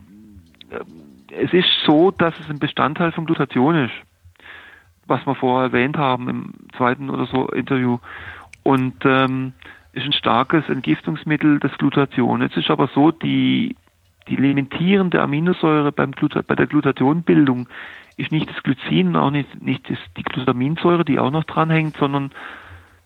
es 1.30 1.52
ist 1.52 1.68
so, 1.84 2.10
dass 2.10 2.38
es 2.40 2.48
ein 2.48 2.58
Bestandteil 2.58 3.12
von 3.12 3.26
Glutation 3.26 3.74
ist, 3.76 3.94
was 5.06 5.24
wir 5.26 5.34
vorher 5.34 5.68
erwähnt 5.68 5.96
haben 5.96 6.28
im 6.28 6.52
zweiten 6.76 7.10
oder 7.10 7.26
so 7.26 7.48
Interview. 7.48 7.98
und 8.62 8.94
ähm, 9.04 9.52
ist 9.92 10.06
ein 10.06 10.12
starkes 10.12 10.68
Entgiftungsmittel 10.68 11.58
des 11.58 11.76
Glutation. 11.78 12.42
Es 12.42 12.56
ist 12.56 12.70
aber 12.70 12.88
so, 12.94 13.10
die, 13.10 13.74
die 14.28 14.36
limitierende 14.36 15.20
Aminosäure 15.20 15.90
beim 15.90 16.12
Gluta, 16.12 16.42
bei 16.46 16.54
der 16.54 16.68
Glutationbildung 16.68 17.68
ist 18.16 18.30
nicht 18.30 18.48
das 18.48 18.62
Glycin, 18.62 19.16
auch 19.16 19.30
nicht, 19.30 19.62
nicht 19.62 19.88
das, 19.90 19.98
die 20.16 20.22
Glutaminsäure, 20.22 21.04
die 21.04 21.18
auch 21.18 21.30
noch 21.30 21.44
dranhängt, 21.44 21.96
sondern 21.96 22.30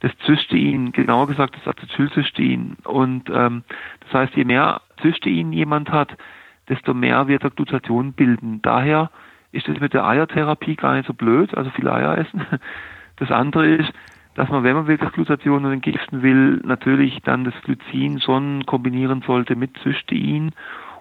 das 0.01 0.13
Cystein, 0.27 0.93
genauer 0.93 1.29
gesagt 1.29 1.57
das 1.57 1.67
Acetylcystein. 1.67 2.77
Und 2.85 3.31
ähm, 3.31 3.65
das 4.01 4.13
heißt, 4.13 4.37
je 4.37 4.45
mehr 4.45 4.83
Cystein 5.01 5.53
jemand 5.53 5.91
hat, 5.91 6.17
desto 6.69 6.95
mehr 6.95 7.29
wird 7.29 7.45
er 7.45 7.51
Glutation 7.51 8.13
bilden. 8.13 8.61
Daher 8.63 9.11
ist 9.53 9.69
es 9.69 9.81
mit 9.81 9.95
der 9.95 10.07
Eiertherapie 10.07 10.77
gar 10.77 10.95
nicht 10.95 11.07
so 11.07 11.15
blöd, 11.15 11.57
also 11.57 11.71
viele 11.71 11.93
Eier 11.93 12.19
essen. 12.19 12.47
Das 13.17 13.31
andere 13.31 13.69
ist, 13.69 13.93
dass 14.35 14.49
man, 14.49 14.65
wenn 14.65 14.75
man 14.75 14.89
wirklich 14.89 15.13
Glutation 15.13 15.65
entgiften 15.67 16.23
will, 16.23 16.61
natürlich 16.65 17.21
dann 17.23 17.45
das 17.45 17.55
Glycin 17.63 18.21
schon 18.21 18.67
kombinieren 18.67 19.23
sollte 19.25 19.55
mit 19.55 19.79
Cystein 19.85 20.51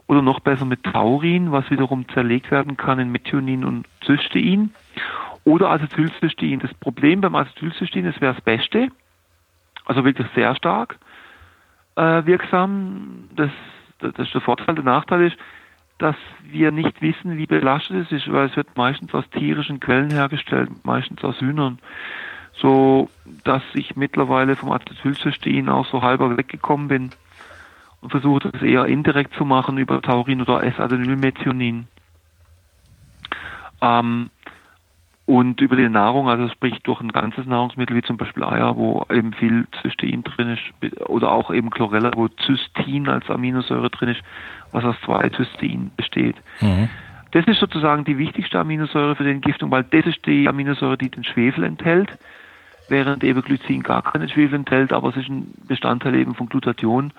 oder 0.06 0.22
noch 0.22 0.40
besser 0.40 0.66
mit 0.66 0.84
Taurin, 0.84 1.52
was 1.52 1.72
wiederum 1.72 2.08
zerlegt 2.10 2.52
werden 2.52 2.78
kann 2.78 3.00
in 3.00 3.12
Methionin 3.12 3.66
und 3.66 3.88
Cystein 4.06 4.76
oder 5.44 5.72
Acetylcystein. 5.72 6.60
Das 6.60 6.72
Problem 6.76 7.22
beim 7.22 7.34
Acetylcystein, 7.34 8.06
das 8.06 8.22
wäre 8.22 8.36
das 8.36 8.44
Beste, 8.44 8.90
also 9.86 10.06
wirklich 10.06 10.28
sehr 10.36 10.56
stark 10.56 11.00
äh, 11.96 12.26
wirksam. 12.26 13.30
Das, 13.36 13.52
das 14.12 14.28
ist 14.28 14.34
der 14.34 14.42
Vorteil. 14.42 14.76
Der 14.76 14.84
Nachteil 14.84 15.28
ist, 15.28 15.38
dass 15.98 16.16
wir 16.44 16.72
nicht 16.72 17.02
wissen, 17.02 17.38
wie 17.38 17.46
belastet 17.46 18.06
es 18.06 18.12
ist, 18.12 18.32
weil 18.32 18.48
es 18.48 18.56
wird 18.56 18.76
meistens 18.76 19.14
aus 19.14 19.30
tierischen 19.30 19.80
Quellen 19.80 20.12
hergestellt, 20.12 20.70
meistens 20.84 21.24
aus 21.24 21.40
Hühnern. 21.40 21.80
So, 22.54 23.10
dass 23.44 23.64
ich 23.74 23.96
mittlerweile 23.96 24.56
vom 24.56 24.72
Acetylcystein 24.72 25.70
auch 25.70 25.88
so 25.88 26.02
halber 26.02 26.38
weggekommen 26.38 26.88
bin 26.88 27.10
und 28.02 28.10
versuche 28.12 28.52
das 28.52 28.62
eher 28.62 28.86
indirekt 28.86 29.34
zu 29.36 29.46
machen 29.46 29.78
über 29.78 30.02
Taurin 30.02 30.42
oder 30.42 30.64
S-Adenylmethionin. 30.64 31.88
Ähm, 33.82 34.30
und 35.26 35.62
über 35.62 35.76
die 35.78 35.88
Nahrung, 35.88 36.28
also 36.28 36.50
sprich 36.50 36.80
durch 36.84 37.00
ein 37.00 37.12
ganzes 37.12 37.46
Nahrungsmittel 37.46 37.96
wie 37.96 38.02
zum 38.02 38.18
Beispiel 38.18 38.44
Eier, 38.44 38.76
wo 38.76 39.06
eben 39.10 39.34
viel 39.34 39.68
Cystein 39.82 40.24
drin 40.24 40.50
ist, 40.50 41.02
oder 41.08 41.32
auch 41.32 41.54
eben 41.54 41.70
Chlorella, 41.70 42.12
wo 42.16 42.28
Cystin 42.28 43.08
als 43.08 43.30
Aminosäure 43.30 43.90
drin 43.90 44.10
ist, 44.10 44.22
was 44.74 44.84
aus 44.84 44.96
zwei 45.06 45.30
Cystein 45.30 45.92
besteht. 45.96 46.36
Mhm. 46.60 46.90
Das 47.32 47.48
ist 47.48 47.60
sozusagen 47.60 48.04
die 48.04 48.18
wichtigste 48.18 48.60
Aminosäure 48.60 49.16
für 49.16 49.24
die 49.24 49.32
Entgiftung, 49.32 49.72
weil 49.72 49.86
das 49.86 50.06
ist 50.06 50.26
die 50.26 50.48
Aminosäure, 50.48 50.98
die 50.98 51.10
den 51.10 51.24
Schwefel 51.24 51.64
enthält, 51.64 52.12
während 52.90 53.24
eben 53.24 53.42
Glycin 53.42 53.82
gar 53.82 54.02
keinen 54.02 54.28
Schwefel 54.28 54.56
enthält, 54.56 54.92
aber 54.92 55.10
es 55.10 55.18
ist 55.18 55.30
ein 55.30 55.54
Bestandteil 55.68 56.16
eben 56.16 56.36
von 56.36 56.48
Glutathion 56.48 57.14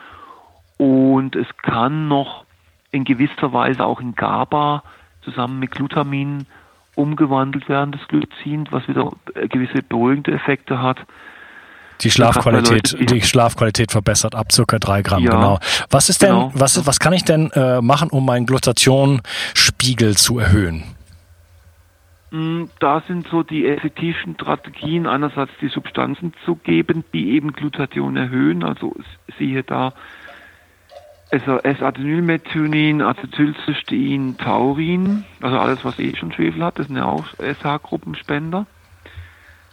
und 0.76 1.36
es 1.36 1.46
kann 1.56 2.06
noch 2.06 2.44
in 2.90 3.04
gewisser 3.04 3.52
Weise 3.52 3.84
auch 3.84 4.00
in 4.00 4.14
GABA 4.14 4.82
zusammen 5.22 5.58
mit 5.58 5.70
Glutamin 5.70 6.46
umgewandelt 6.94 7.68
werden, 7.68 7.92
das 7.92 8.06
Glycin, 8.08 8.66
was 8.70 8.86
wieder 8.88 9.10
gewisse 9.48 9.82
beruhigende 9.82 10.32
Effekte 10.32 10.80
hat. 10.80 10.98
Die 12.00 12.10
Schlafqualität, 12.10 12.92
Leute, 12.92 13.06
die, 13.06 13.22
Schlafqualität 13.22 13.92
verbessert 13.92 14.34
ab 14.34 14.52
circa 14.52 14.78
drei 14.78 15.02
Gramm, 15.02 15.22
ja, 15.22 15.30
genau. 15.30 15.58
Was 15.90 16.08
ist 16.08 16.22
denn, 16.22 16.30
genau. 16.30 16.52
was, 16.54 16.86
was 16.86 16.98
kann 16.98 17.12
ich 17.12 17.24
denn 17.24 17.50
äh, 17.52 17.80
machen, 17.80 18.10
um 18.10 18.26
meinen 18.26 18.46
Glutationspiegel 18.46 20.16
zu 20.16 20.38
erhöhen? 20.38 20.82
Mm, 22.30 22.64
da 22.80 23.00
sind 23.06 23.28
so 23.28 23.44
die 23.44 23.66
effektivsten 23.66 24.34
Strategien, 24.34 25.06
einerseits 25.06 25.52
die 25.60 25.68
Substanzen 25.68 26.32
zu 26.44 26.56
geben, 26.56 27.04
die 27.12 27.30
eben 27.30 27.52
Glutathion 27.52 28.16
erhöhen, 28.16 28.64
also 28.64 28.94
siehe 29.38 29.62
da 29.62 29.92
also 31.34 31.58
S-Adenylmethionin, 31.58 33.02
Acetylcystein, 33.02 34.36
Taurin, 34.38 35.24
also 35.40 35.58
alles, 35.58 35.84
was 35.84 35.98
eh 35.98 36.14
schon 36.14 36.30
Schwefel 36.30 36.62
hat, 36.62 36.78
das 36.78 36.86
sind 36.86 36.96
ja 36.96 37.06
auch 37.06 37.26
SH-Gruppenspender. 37.38 38.66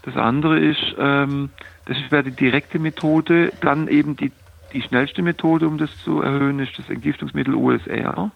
Das 0.02 0.18
andere 0.18 0.58
ist, 0.58 0.96
ähm, 0.98 1.52
das 1.86 1.98
wäre 2.10 2.24
die 2.24 2.32
direkte 2.32 2.80
Methode, 2.80 3.54
dann 3.62 3.88
eben 3.88 4.16
die, 4.16 4.32
die 4.74 4.82
schnellste 4.82 5.22
Methode, 5.22 5.68
um 5.68 5.78
das 5.78 5.96
zu 6.04 6.22
erhöhen, 6.22 6.58
ist 6.58 6.80
das 6.80 6.90
Entgiftungsmittel 6.90 7.54
OSR, 7.54 8.32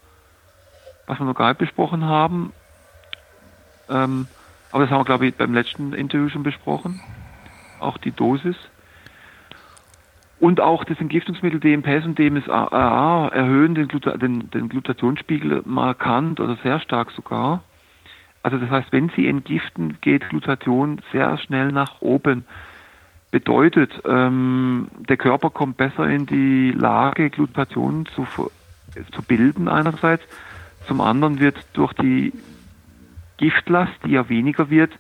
was 1.08 1.20
wir 1.20 1.26
noch 1.26 1.34
gar 1.34 1.50
nicht 1.50 1.58
besprochen 1.58 2.06
haben. 2.06 2.54
Ähm, 3.90 4.28
aber 4.72 4.84
das 4.84 4.92
haben 4.92 5.00
wir, 5.00 5.06
glaube 5.06 5.26
ich, 5.26 5.34
beim 5.34 5.56
letzten 5.56 5.94
Interview 5.94 6.30
schon 6.30 6.44
besprochen. 6.44 7.02
Auch 7.80 7.98
die 7.98 8.12
Dosis. 8.12 8.56
Und 10.40 10.60
auch 10.60 10.84
das 10.84 11.00
Entgiftungsmittel 11.00 11.60
DMPS 11.60 12.06
und 12.06 12.20
DMSA 12.20 13.30
erhöhen 13.30 13.74
den, 13.74 13.88
Gluta 13.88 14.18
den, 14.18 14.50
den 14.52 14.70
Glutationsspiegel 14.70 15.64
markant 15.66 16.40
oder 16.40 16.58
sehr 16.62 16.80
stark 16.80 17.12
sogar. 17.12 17.64
Also 18.44 18.58
das 18.58 18.70
heißt, 18.70 18.92
wenn 18.92 19.10
Sie 19.16 19.28
entgiften, 19.28 19.98
geht 20.02 20.30
Glutation 20.30 21.02
sehr 21.12 21.38
schnell 21.38 21.72
nach 21.72 22.02
oben. 22.02 22.46
Bedeutet, 23.32 23.92
ähm, 24.06 24.88
der 25.10 25.18
Körper 25.18 25.50
kommt 25.50 25.78
besser 25.78 26.08
in 26.08 26.26
die 26.26 26.72
Lage, 26.72 27.30
Glutation 27.30 28.06
zu, 28.14 28.28
zu 29.12 29.22
bilden 29.24 29.68
einerseits. 29.68 30.24
Zum 30.86 31.02
anderen 31.02 31.40
wird 31.40 31.58
durch 31.74 31.94
die 31.94 32.34
Giftlast, 33.38 33.94
die 34.06 34.12
ja 34.12 34.30
weniger 34.30 34.70
wird, 34.70 34.92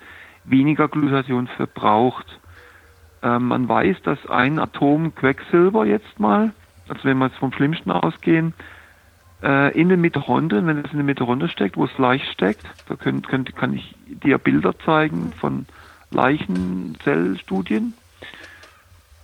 weniger 0.43 0.87
Glutation 0.87 1.47
verbraucht. 1.47 2.39
Ähm, 3.25 3.47
man 3.47 3.67
weiß, 3.67 4.03
dass 4.03 4.29
ein 4.29 4.59
Atom 4.59 5.15
Quecksilber 5.15 5.85
jetzt 5.85 6.19
mal, 6.19 6.53
also 6.87 7.03
wenn 7.05 7.17
wir 7.17 7.25
jetzt 7.25 7.39
vom 7.39 7.51
Schlimmsten 7.51 7.89
ausgehen, 7.89 8.53
äh, 9.41 9.75
in 9.77 9.89
den 9.89 9.99
Mitochondrien, 9.99 10.67
wenn 10.67 10.77
es 10.77 10.91
in 10.91 10.97
den 10.97 11.07
Mitochondrien 11.07 11.49
steckt, 11.49 11.75
wo 11.75 11.85
es 11.85 11.97
leicht 11.97 12.31
steckt, 12.31 12.67
da 12.87 12.95
könnt, 12.95 13.27
könnt, 13.27 13.55
kann 13.55 13.73
ich 13.73 13.95
dir 14.05 14.37
Bilder 14.37 14.77
zeigen 14.79 15.33
von 15.33 15.65
Leichenzellstudien, 16.11 17.95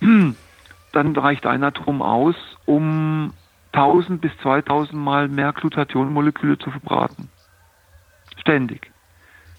dann 0.00 1.16
reicht 1.16 1.46
ein 1.46 1.62
Atom 1.62 2.02
aus, 2.02 2.34
um 2.66 3.32
1000 3.70 4.20
bis 4.20 4.32
2000 4.42 5.00
Mal 5.00 5.28
mehr 5.28 5.52
Glutathionmoleküle 5.52 6.58
zu 6.58 6.72
verbraten. 6.72 7.28
Ständig. 8.36 8.91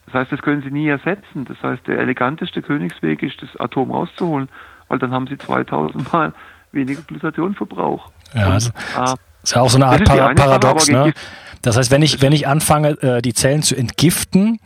Das 0.06 0.16
heißt, 0.16 0.32
das 0.32 0.42
können 0.42 0.62
Sie 0.62 0.72
nie 0.72 0.88
ersetzen. 0.88 1.46
Das 1.46 1.62
heißt, 1.62 1.88
der 1.88 2.00
eleganteste 2.00 2.62
Königsweg 2.62 3.24
ist, 3.24 3.42
das 3.42 3.56
Atom 3.60 3.92
rauszuholen, 3.92 4.50
weil 4.88 5.00
dann 5.00 5.12
haben 5.12 5.28
Sie 5.28 5.38
2000 5.38 6.12
Mal 6.14 6.34
weniger 6.72 7.02
Glutathionverbrauch. 7.02 8.12
Ja, 8.34 8.50
also, 8.50 8.72
das 8.96 9.16
ist 9.44 9.56
ja 9.56 9.62
auch 9.62 9.70
so 9.70 9.78
eine 9.78 9.88
Art 9.88 10.04
Para 10.04 10.34
Paradox. 10.34 10.90
Ne? 10.90 11.14
Das 11.62 11.78
heißt, 11.78 11.92
wenn 11.92 12.02
ich, 12.02 12.22
wenn 12.22 12.34
ich 12.34 12.48
anfange, 12.48 12.90
äh, 13.02 13.22
die 13.22 13.34
Zellen 13.34 13.64
zu 13.64 13.76
entgiften, 13.76 14.60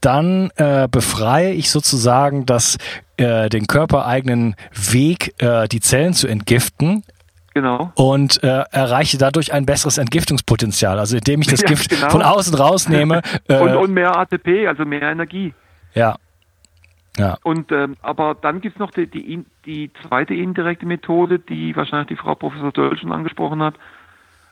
dann 0.00 0.50
äh, 0.56 0.88
befreie 0.90 1.52
ich 1.52 1.70
sozusagen 1.70 2.46
das, 2.46 2.78
äh, 3.16 3.48
den 3.48 3.66
körpereigenen 3.66 4.54
Weg, 4.72 5.34
äh, 5.42 5.68
die 5.68 5.80
Zellen 5.80 6.14
zu 6.14 6.28
entgiften, 6.28 7.02
Genau. 7.58 7.90
Und 7.96 8.40
äh, 8.44 8.62
erreiche 8.70 9.18
dadurch 9.18 9.52
ein 9.52 9.66
besseres 9.66 9.98
Entgiftungspotenzial. 9.98 10.96
Also 10.96 11.16
indem 11.16 11.40
ich 11.40 11.48
das 11.48 11.60
ja, 11.62 11.66
Gift 11.66 11.90
genau. 11.90 12.08
von 12.08 12.22
außen 12.22 12.54
rausnehme. 12.54 13.22
Äh, 13.48 13.58
und, 13.60 13.76
und, 13.76 13.94
mehr 13.94 14.16
ATP, 14.16 14.66
also 14.68 14.84
mehr 14.84 15.02
Energie. 15.02 15.54
Ja. 15.94 16.16
Ja. 17.16 17.38
Und 17.42 17.72
ähm, 17.72 17.96
aber 18.02 18.36
dann 18.40 18.60
gibt 18.60 18.76
es 18.76 18.80
noch 18.80 18.90
die, 18.90 19.06
die, 19.06 19.44
die 19.64 19.90
zweite 20.02 20.34
indirekte 20.34 20.86
Methode, 20.86 21.38
die 21.38 21.74
wahrscheinlich 21.74 22.08
die 22.08 22.16
Frau 22.16 22.34
Professor 22.34 22.72
Döll 22.72 22.96
schon 22.98 23.12
angesprochen 23.12 23.62
hat. 23.62 23.74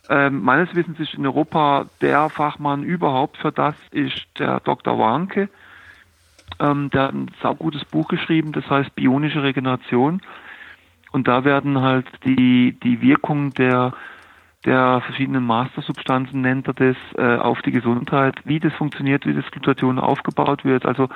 Ähm, 0.09 0.43
meines 0.43 0.75
Wissens 0.75 0.99
ist 0.99 1.15
in 1.15 1.27
Europa 1.27 1.87
der 2.01 2.31
Fachmann 2.31 2.83
überhaupt 2.83 3.37
für 3.37 3.53
das 3.53 3.75
ist 3.91 4.27
der 4.39 4.61
Dr. 4.61 4.99
Warnke. 4.99 5.49
Ähm, 6.59 6.91
der 6.91 7.03
hat 7.03 7.15
ein 7.15 7.31
saugutes 7.43 7.85
Buch 7.85 8.09
geschrieben, 8.09 8.53
das 8.53 8.69
heißt 8.69 8.95
Bionische 8.95 9.43
Regeneration. 9.43 10.23
Und 11.17 11.29
da 11.29 11.47
werden 11.47 11.81
halt 11.81 12.05
die, 12.27 12.79
die 12.83 13.01
Wirkung 13.01 13.55
der, 13.55 13.95
der 14.67 15.01
verschiedenen 15.01 15.47
Mastersubstanzen, 15.47 16.43
nennt 16.43 16.69
er 16.69 16.75
das, 16.75 16.97
äh, 17.17 17.39
auf 17.39 17.63
die 17.63 17.71
Gesundheit, 17.71 18.39
wie 18.45 18.61
das 18.61 18.75
funktioniert, 18.75 19.25
wie 19.25 19.33
das 19.33 19.51
Glutation 19.51 19.99
aufgebaut 19.99 20.67
wird. 20.67 20.85
Also 20.85 21.09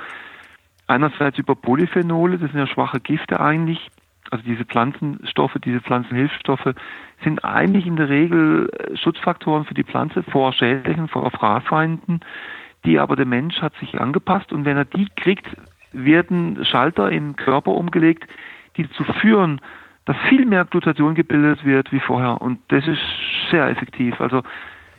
einerseits 0.87 1.37
über 1.37 1.53
Polyphenole, 1.53 2.39
das 2.39 2.49
sind 2.49 2.59
ja 2.59 2.65
schwache 2.65 2.99
Gifte 2.99 3.39
eigentlich, 3.39 3.91
also 4.31 4.43
diese 4.43 4.65
Pflanzenstoffe, 4.65 5.59
diese 5.63 5.81
Pflanzenhilfsstoffe 5.81 6.73
sind 7.23 7.45
eigentlich 7.45 7.85
in 7.85 7.95
der 7.95 8.09
Regel 8.09 8.71
äh, 8.71 8.97
Schutzfaktoren 8.97 9.65
für 9.65 9.75
die 9.75 9.83
Pflanze 9.83 10.23
vor 10.23 10.51
Schädlichen, 10.51 11.09
vor 11.09 11.29
Fraßfeinden, 11.29 12.21
die 12.85 12.97
aber 12.97 13.15
der 13.15 13.27
Mensch 13.27 13.61
hat 13.61 13.75
sich 13.75 14.01
angepasst 14.01 14.51
und 14.51 14.65
wenn 14.65 14.77
er 14.77 14.85
die 14.85 15.09
kriegt, 15.15 15.45
werden 15.91 16.65
Schalter 16.65 17.11
im 17.11 17.35
Körper 17.35 17.75
umgelegt, 17.75 18.27
die 18.77 18.87
dazu 18.87 19.03
führen, 19.03 19.61
dass 20.05 20.17
viel 20.29 20.45
mehr 20.45 20.65
Glutation 20.65 21.15
gebildet 21.15 21.63
wird 21.63 21.91
wie 21.91 21.99
vorher. 21.99 22.41
Und 22.41 22.59
das 22.69 22.87
ist 22.87 23.01
sehr 23.51 23.67
effektiv. 23.67 24.19
Also 24.19 24.41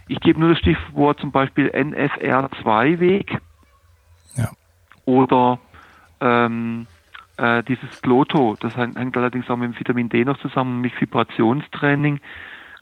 ich 0.08 0.20
gebe 0.20 0.40
nur 0.40 0.50
das 0.50 0.58
Stichwort 0.58 1.20
zum 1.20 1.32
Beispiel 1.32 1.68
NFR2-Weg 1.68 3.38
ja. 4.36 4.50
oder 5.04 5.58
ähm, 6.20 6.86
äh, 7.36 7.62
dieses 7.64 8.02
Gloto, 8.02 8.56
das 8.60 8.76
hängt 8.76 9.16
allerdings 9.16 9.48
auch 9.50 9.56
mit 9.56 9.72
dem 9.72 9.78
Vitamin 9.78 10.08
D 10.08 10.24
noch 10.24 10.38
zusammen, 10.38 10.80
mit 10.80 10.98
Vibrationstraining. 11.00 12.20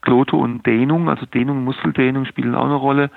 Gloto 0.02 0.38
und 0.38 0.64
Dehnung, 0.66 1.10
also 1.10 1.26
Dehnung, 1.26 1.62
Muskeldehnung 1.64 2.24
spielen 2.24 2.54
auch 2.54 2.64
eine 2.64 2.74
Rolle. 2.74 3.10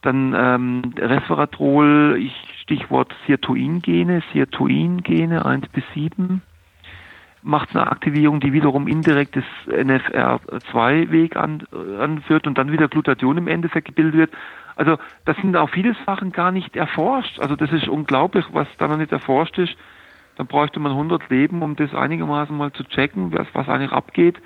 Dann 0.00 0.34
ähm, 0.36 0.94
Resveratrol, 0.96 2.16
ich, 2.18 2.34
Stichwort 2.62 3.14
Sirtuin-Gene, 3.26 4.22
Sirtuin-Gene 4.32 5.44
1 5.44 5.68
bis 5.68 5.84
7 5.94 6.42
macht 7.44 7.76
eine 7.76 7.86
Aktivierung, 7.86 8.40
die 8.40 8.54
wiederum 8.54 8.88
indirekt 8.88 9.36
das 9.36 9.44
NFR2-Weg 9.68 11.36
an, 11.36 11.62
anführt 12.00 12.46
und 12.46 12.56
dann 12.56 12.72
wieder 12.72 12.88
Glutathion 12.88 13.36
im 13.36 13.48
Endeffekt 13.48 13.88
gebildet 13.88 14.14
wird. 14.14 14.30
Also 14.76 14.96
das 15.26 15.36
sind 15.36 15.54
auch 15.54 15.68
viele 15.68 15.94
Sachen 16.06 16.32
gar 16.32 16.50
nicht 16.50 16.74
erforscht. 16.74 17.38
Also 17.38 17.54
das 17.54 17.70
ist 17.70 17.86
unglaublich, 17.86 18.46
was 18.52 18.66
da 18.78 18.88
noch 18.88 18.96
nicht 18.96 19.12
erforscht 19.12 19.58
ist. 19.58 19.76
Dann 20.36 20.46
bräuchte 20.46 20.80
man 20.80 20.92
100 20.92 21.28
Leben, 21.28 21.62
um 21.62 21.76
das 21.76 21.94
einigermaßen 21.94 22.56
mal 22.56 22.72
zu 22.72 22.82
checken, 22.84 23.32
was, 23.32 23.46
was 23.52 23.68
eigentlich 23.68 23.92
abgeht, 23.92 24.40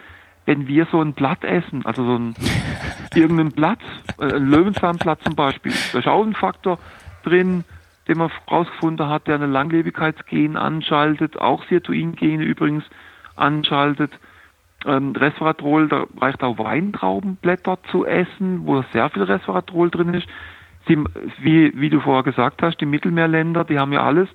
wenn 0.45 0.67
wir 0.67 0.87
so 0.90 1.00
ein 1.00 1.14
Blatt 1.14 1.45
essen, 1.45 1.87
also 1.87 2.05
so 2.05 2.19
ein 2.19 2.35
irgendein 3.14 3.52
Blatt, 3.52 3.78
äh, 4.19 4.35
ein 4.35 4.47
Löwenzahnblatt 4.50 5.23
zum 5.23 5.37
Beispiel. 5.37 5.73
Da 5.93 6.00
ist 6.00 6.09
auch 6.09 6.25
ein 6.25 6.35
Faktor 6.35 6.78
drin, 7.23 7.64
den 8.09 8.19
man 8.19 8.31
herausgefunden 8.47 9.09
hat, 9.09 9.27
der 9.27 9.37
eine 9.37 9.47
Langlebigkeitsgen 9.47 10.57
anschaltet, 10.57 11.38
auch 11.38 11.65
Sirtuin-Gene 11.65 12.43
übrigens 12.43 12.85
anschaltet. 13.37 14.11
Ähm, 14.87 15.12
Resveratrol, 15.12 15.88
da 15.88 16.07
reicht 16.21 16.43
auch 16.43 16.59
Weintraubenblätter 16.59 17.79
zu 17.91 18.07
essen, 18.07 18.67
wo 18.67 18.83
sehr 18.93 19.11
viel 19.11 19.25
Resveratrol 19.25 19.91
drin 19.91 20.15
ist. 20.15 20.27
Sie, 20.87 20.97
wie, 21.41 21.73
wie 21.79 21.91
du 21.91 22.00
vorher 22.00 22.23
gesagt 22.23 22.62
hast, 22.62 22.81
die 22.81 22.87
Mittelmeerländer, 22.87 23.65
die 23.65 23.79
haben 23.79 23.93
ja 23.93 24.05
alles, 24.05 24.29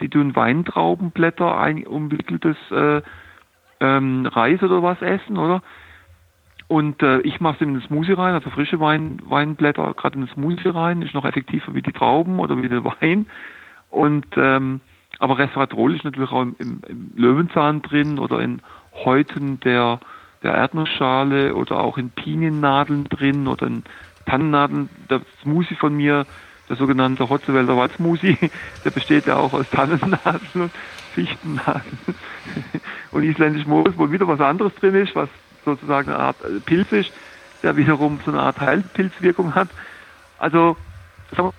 die 0.00 0.08
tun 0.08 0.36
Weintraubenblätter, 0.36 1.58
ein 1.58 1.86
umwickeltes 1.86 2.56
äh, 2.70 3.00
ähm, 3.80 4.26
Reis 4.26 4.62
oder 4.62 4.82
was 4.82 5.00
essen, 5.00 5.38
oder? 5.38 5.62
Und 6.74 7.04
äh, 7.04 7.20
ich 7.20 7.40
mache 7.40 7.54
es 7.54 7.60
in 7.60 7.74
den 7.74 7.82
Smoothie 7.82 8.14
rein, 8.14 8.34
also 8.34 8.50
frische 8.50 8.80
Wein, 8.80 9.20
Weinblätter 9.26 9.94
gerade 9.94 10.16
in 10.16 10.22
den 10.22 10.34
Smoothie 10.34 10.70
rein, 10.70 11.02
ist 11.02 11.14
noch 11.14 11.24
effektiver 11.24 11.72
wie 11.72 11.82
die 11.82 11.92
Trauben 11.92 12.40
oder 12.40 12.60
wie 12.60 12.68
der 12.68 12.84
Wein. 12.84 13.26
Und 13.90 14.26
ähm, 14.36 14.80
aber 15.20 15.38
Resveratrol 15.38 15.94
ist 15.94 16.02
natürlich 16.02 16.32
auch 16.32 16.42
im, 16.42 16.56
im, 16.58 16.80
im 16.88 17.12
Löwenzahn 17.14 17.80
drin 17.82 18.18
oder 18.18 18.40
in 18.40 18.60
Häuten 18.92 19.60
der, 19.60 20.00
der 20.42 20.54
Erdnussschale 20.54 21.54
oder 21.54 21.78
auch 21.78 21.96
in 21.96 22.10
Piniennadeln 22.10 23.04
drin 23.04 23.46
oder 23.46 23.68
in 23.68 23.84
Tannennadeln. 24.26 24.88
Der 25.08 25.20
Smoothie 25.42 25.76
von 25.76 25.96
mir, 25.96 26.26
der 26.68 26.74
sogenannte 26.74 27.30
Hotzewälder 27.30 27.76
Waldsmoothie, 27.76 28.36
der 28.84 28.90
besteht 28.90 29.26
ja 29.26 29.36
auch 29.36 29.52
aus 29.52 29.70
Tannennadeln 29.70 30.40
und 30.54 30.72
Fichtennadeln 31.12 31.98
und 33.12 33.22
isländisch 33.22 33.64
Moos, 33.64 33.94
wo 33.96 34.10
wieder 34.10 34.26
was 34.26 34.40
anderes 34.40 34.74
drin 34.74 34.96
ist, 34.96 35.14
was 35.14 35.28
sozusagen 35.64 36.10
eine 36.10 36.18
Art 36.18 36.36
äh, 36.44 36.60
Pilz 36.60 36.92
ist, 36.92 37.12
der 37.62 37.76
wiederum 37.76 38.20
so 38.24 38.30
eine 38.30 38.40
Art 38.40 38.60
Heilpilzwirkung 38.60 39.54
hat. 39.54 39.68
Also 40.38 40.76
sagen 41.34 41.52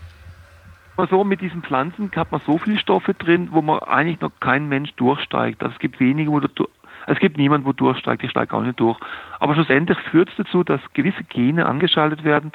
wir 0.96 1.08
so, 1.08 1.24
mit 1.24 1.42
diesen 1.42 1.64
Pflanzen 1.64 2.12
hat 2.16 2.32
man 2.32 2.42
so 2.46 2.58
viele 2.58 2.80
Stoffe 2.80 3.14
drin, 3.14 3.50
wo 3.52 3.62
man 3.62 3.80
eigentlich 3.80 4.22
noch 4.22 4.32
kein 4.40 4.70
Mensch 4.70 4.94
durchsteigt. 4.96 5.62
Also 5.62 5.74
es 5.74 5.80
gibt 5.80 6.00
wenige, 6.00 6.32
wo 6.32 6.40
du, 6.40 6.68
es 7.08 7.20
gibt 7.20 7.38
niemanden, 7.38 7.68
wo 7.68 7.74
durchsteigt, 7.74 8.24
ich 8.24 8.32
steige 8.32 8.56
auch 8.56 8.62
nicht 8.62 8.80
durch. 8.80 8.98
Aber 9.40 9.54
schlussendlich 9.56 9.98
führt 10.12 10.30
es 10.30 10.36
dazu, 10.38 10.64
dass 10.64 10.80
gewisse 10.94 11.24
Gene 11.24 11.66
angeschaltet 11.66 12.24
werden, 12.24 12.52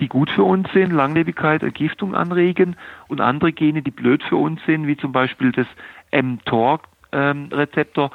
die 0.00 0.08
gut 0.08 0.30
für 0.30 0.44
uns 0.44 0.70
sind, 0.72 0.92
Langlebigkeit, 0.92 1.62
Ergiftung 1.62 2.14
anregen 2.14 2.76
und 3.08 3.20
andere 3.20 3.52
Gene, 3.52 3.82
die 3.82 3.90
blöd 3.90 4.22
für 4.22 4.36
uns 4.36 4.60
sind, 4.64 4.86
wie 4.86 4.96
zum 4.96 5.12
Beispiel 5.12 5.52
das 5.52 5.66
mTOR-Rezeptor, 6.12 8.04
ähm, 8.04 8.10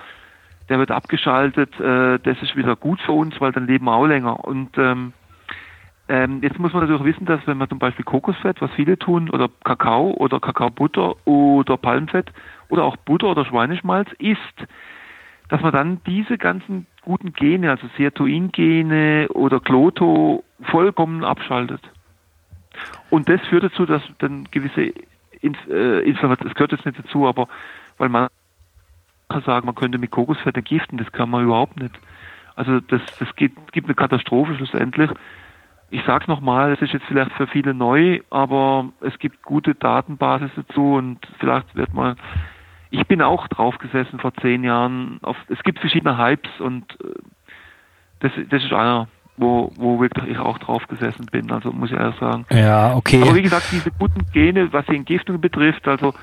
der 0.69 0.79
wird 0.79 0.91
abgeschaltet, 0.91 1.77
äh, 1.79 2.19
das 2.19 2.41
ist 2.41 2.55
wieder 2.55 2.75
gut 2.75 3.01
für 3.01 3.11
uns, 3.11 3.39
weil 3.41 3.51
dann 3.51 3.67
leben 3.67 3.85
wir 3.85 3.93
auch 3.93 4.05
länger. 4.05 4.43
Und 4.45 4.77
ähm, 4.77 5.13
ähm, 6.07 6.39
jetzt 6.41 6.59
muss 6.59 6.73
man 6.73 6.83
natürlich 6.83 7.15
wissen, 7.15 7.25
dass 7.25 7.45
wenn 7.47 7.57
man 7.57 7.69
zum 7.69 7.79
Beispiel 7.79 8.05
Kokosfett, 8.05 8.61
was 8.61 8.71
viele 8.71 8.97
tun, 8.97 9.29
oder 9.29 9.49
Kakao 9.63 10.11
oder 10.11 10.39
Kakaobutter 10.39 11.15
oder 11.25 11.77
Palmfett 11.77 12.31
oder 12.69 12.83
auch 12.83 12.97
Butter 12.97 13.27
oder 13.27 13.45
Schweineschmalz 13.45 14.09
isst, 14.19 14.67
dass 15.49 15.61
man 15.61 15.71
dann 15.71 16.01
diese 16.05 16.37
ganzen 16.37 16.87
guten 17.03 17.33
Gene, 17.33 17.69
also 17.69 17.87
Sirtuin-Gene 17.97 19.27
oder 19.29 19.59
Kloto, 19.59 20.43
vollkommen 20.63 21.23
abschaltet. 21.23 21.81
Und 23.09 23.29
das 23.29 23.41
führt 23.47 23.63
dazu, 23.63 23.85
dass 23.85 24.01
dann 24.19 24.47
gewisse 24.51 24.93
Inf 25.41 25.57
äh, 25.67 26.11
das 26.13 26.53
gehört 26.53 26.71
jetzt 26.71 26.85
nicht 26.85 26.99
dazu, 26.99 27.27
aber 27.27 27.47
weil 27.97 28.09
man 28.09 28.29
sagen, 29.41 29.65
man 29.65 29.75
könnte 29.75 29.97
mit 29.97 30.11
Kokosfett 30.11 30.55
entgiften, 30.57 30.97
das 30.97 31.11
kann 31.11 31.29
man 31.29 31.43
überhaupt 31.43 31.79
nicht. 31.79 31.97
Also 32.55 32.79
das, 32.79 33.01
das 33.19 33.35
geht, 33.35 33.53
gibt 33.71 33.87
eine 33.87 33.95
Katastrophe 33.95 34.55
schlussendlich. 34.55 35.09
Ich 35.89 36.03
sage 36.05 36.25
nochmal, 36.27 36.73
es 36.73 36.81
ist 36.81 36.93
jetzt 36.93 37.05
vielleicht 37.05 37.31
für 37.33 37.47
viele 37.47 37.73
neu, 37.73 38.21
aber 38.29 38.89
es 39.01 39.17
gibt 39.19 39.43
gute 39.43 39.75
Datenbasis 39.75 40.51
dazu 40.55 40.95
und 40.95 41.19
vielleicht 41.39 41.75
wird 41.75 41.93
man, 41.93 42.15
ich 42.89 43.05
bin 43.07 43.21
auch 43.21 43.47
drauf 43.47 43.77
gesessen 43.77 44.19
vor 44.19 44.33
zehn 44.35 44.63
Jahren, 44.63 45.19
auf, 45.21 45.37
es 45.49 45.61
gibt 45.63 45.79
verschiedene 45.79 46.17
Hypes 46.17 46.59
und 46.59 46.83
äh, 47.03 47.13
das, 48.19 48.31
das 48.49 48.63
ist 48.63 48.73
einer, 48.73 49.07
wo, 49.37 49.71
wo 49.75 49.99
wirklich 49.99 50.29
ich 50.29 50.37
auch 50.37 50.57
drauf 50.59 50.87
gesessen 50.87 51.25
bin, 51.31 51.51
also 51.51 51.71
muss 51.71 51.91
ich 51.91 51.97
ehrlich 51.97 52.19
sagen. 52.19 52.45
Ja, 52.51 52.95
okay. 52.95 53.21
Aber 53.21 53.35
wie 53.35 53.41
gesagt, 53.41 53.71
diese 53.71 53.91
guten 53.91 54.25
Gene, 54.31 54.71
was 54.71 54.85
die 54.85 54.95
Entgiftung 54.95 55.41
betrifft, 55.41 55.87
also 55.87 56.13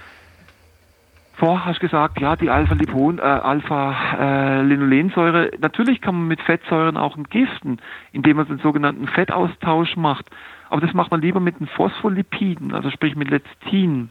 Vorher 1.40 1.64
hast 1.64 1.81
gesagt, 1.81 2.20
ja, 2.20 2.37
die 2.37 2.50
Alpha-Linolensäure, 2.50 3.22
äh, 3.22 3.40
Alpha, 3.40 5.46
äh, 5.46 5.50
natürlich 5.59 6.03
kann 6.03 6.14
man 6.14 6.29
mit 6.29 6.42
Fettsäuren 6.42 6.98
auch 6.98 7.16
entgiften, 7.16 7.81
indem 8.12 8.37
man 8.37 8.46
den 8.46 8.59
sogenannten 8.59 9.09
Fettaustausch 9.09 9.96
macht. 9.96 10.26
Aber 10.68 10.83
das 10.83 10.92
macht 10.92 11.11
man 11.11 11.22
lieber 11.22 11.40
mit 11.40 11.59
den 11.59 11.66
Phospholipiden, 11.66 12.74
also 12.74 12.90
sprich 12.90 13.16
mit 13.16 13.31
Lecithin. 13.31 14.11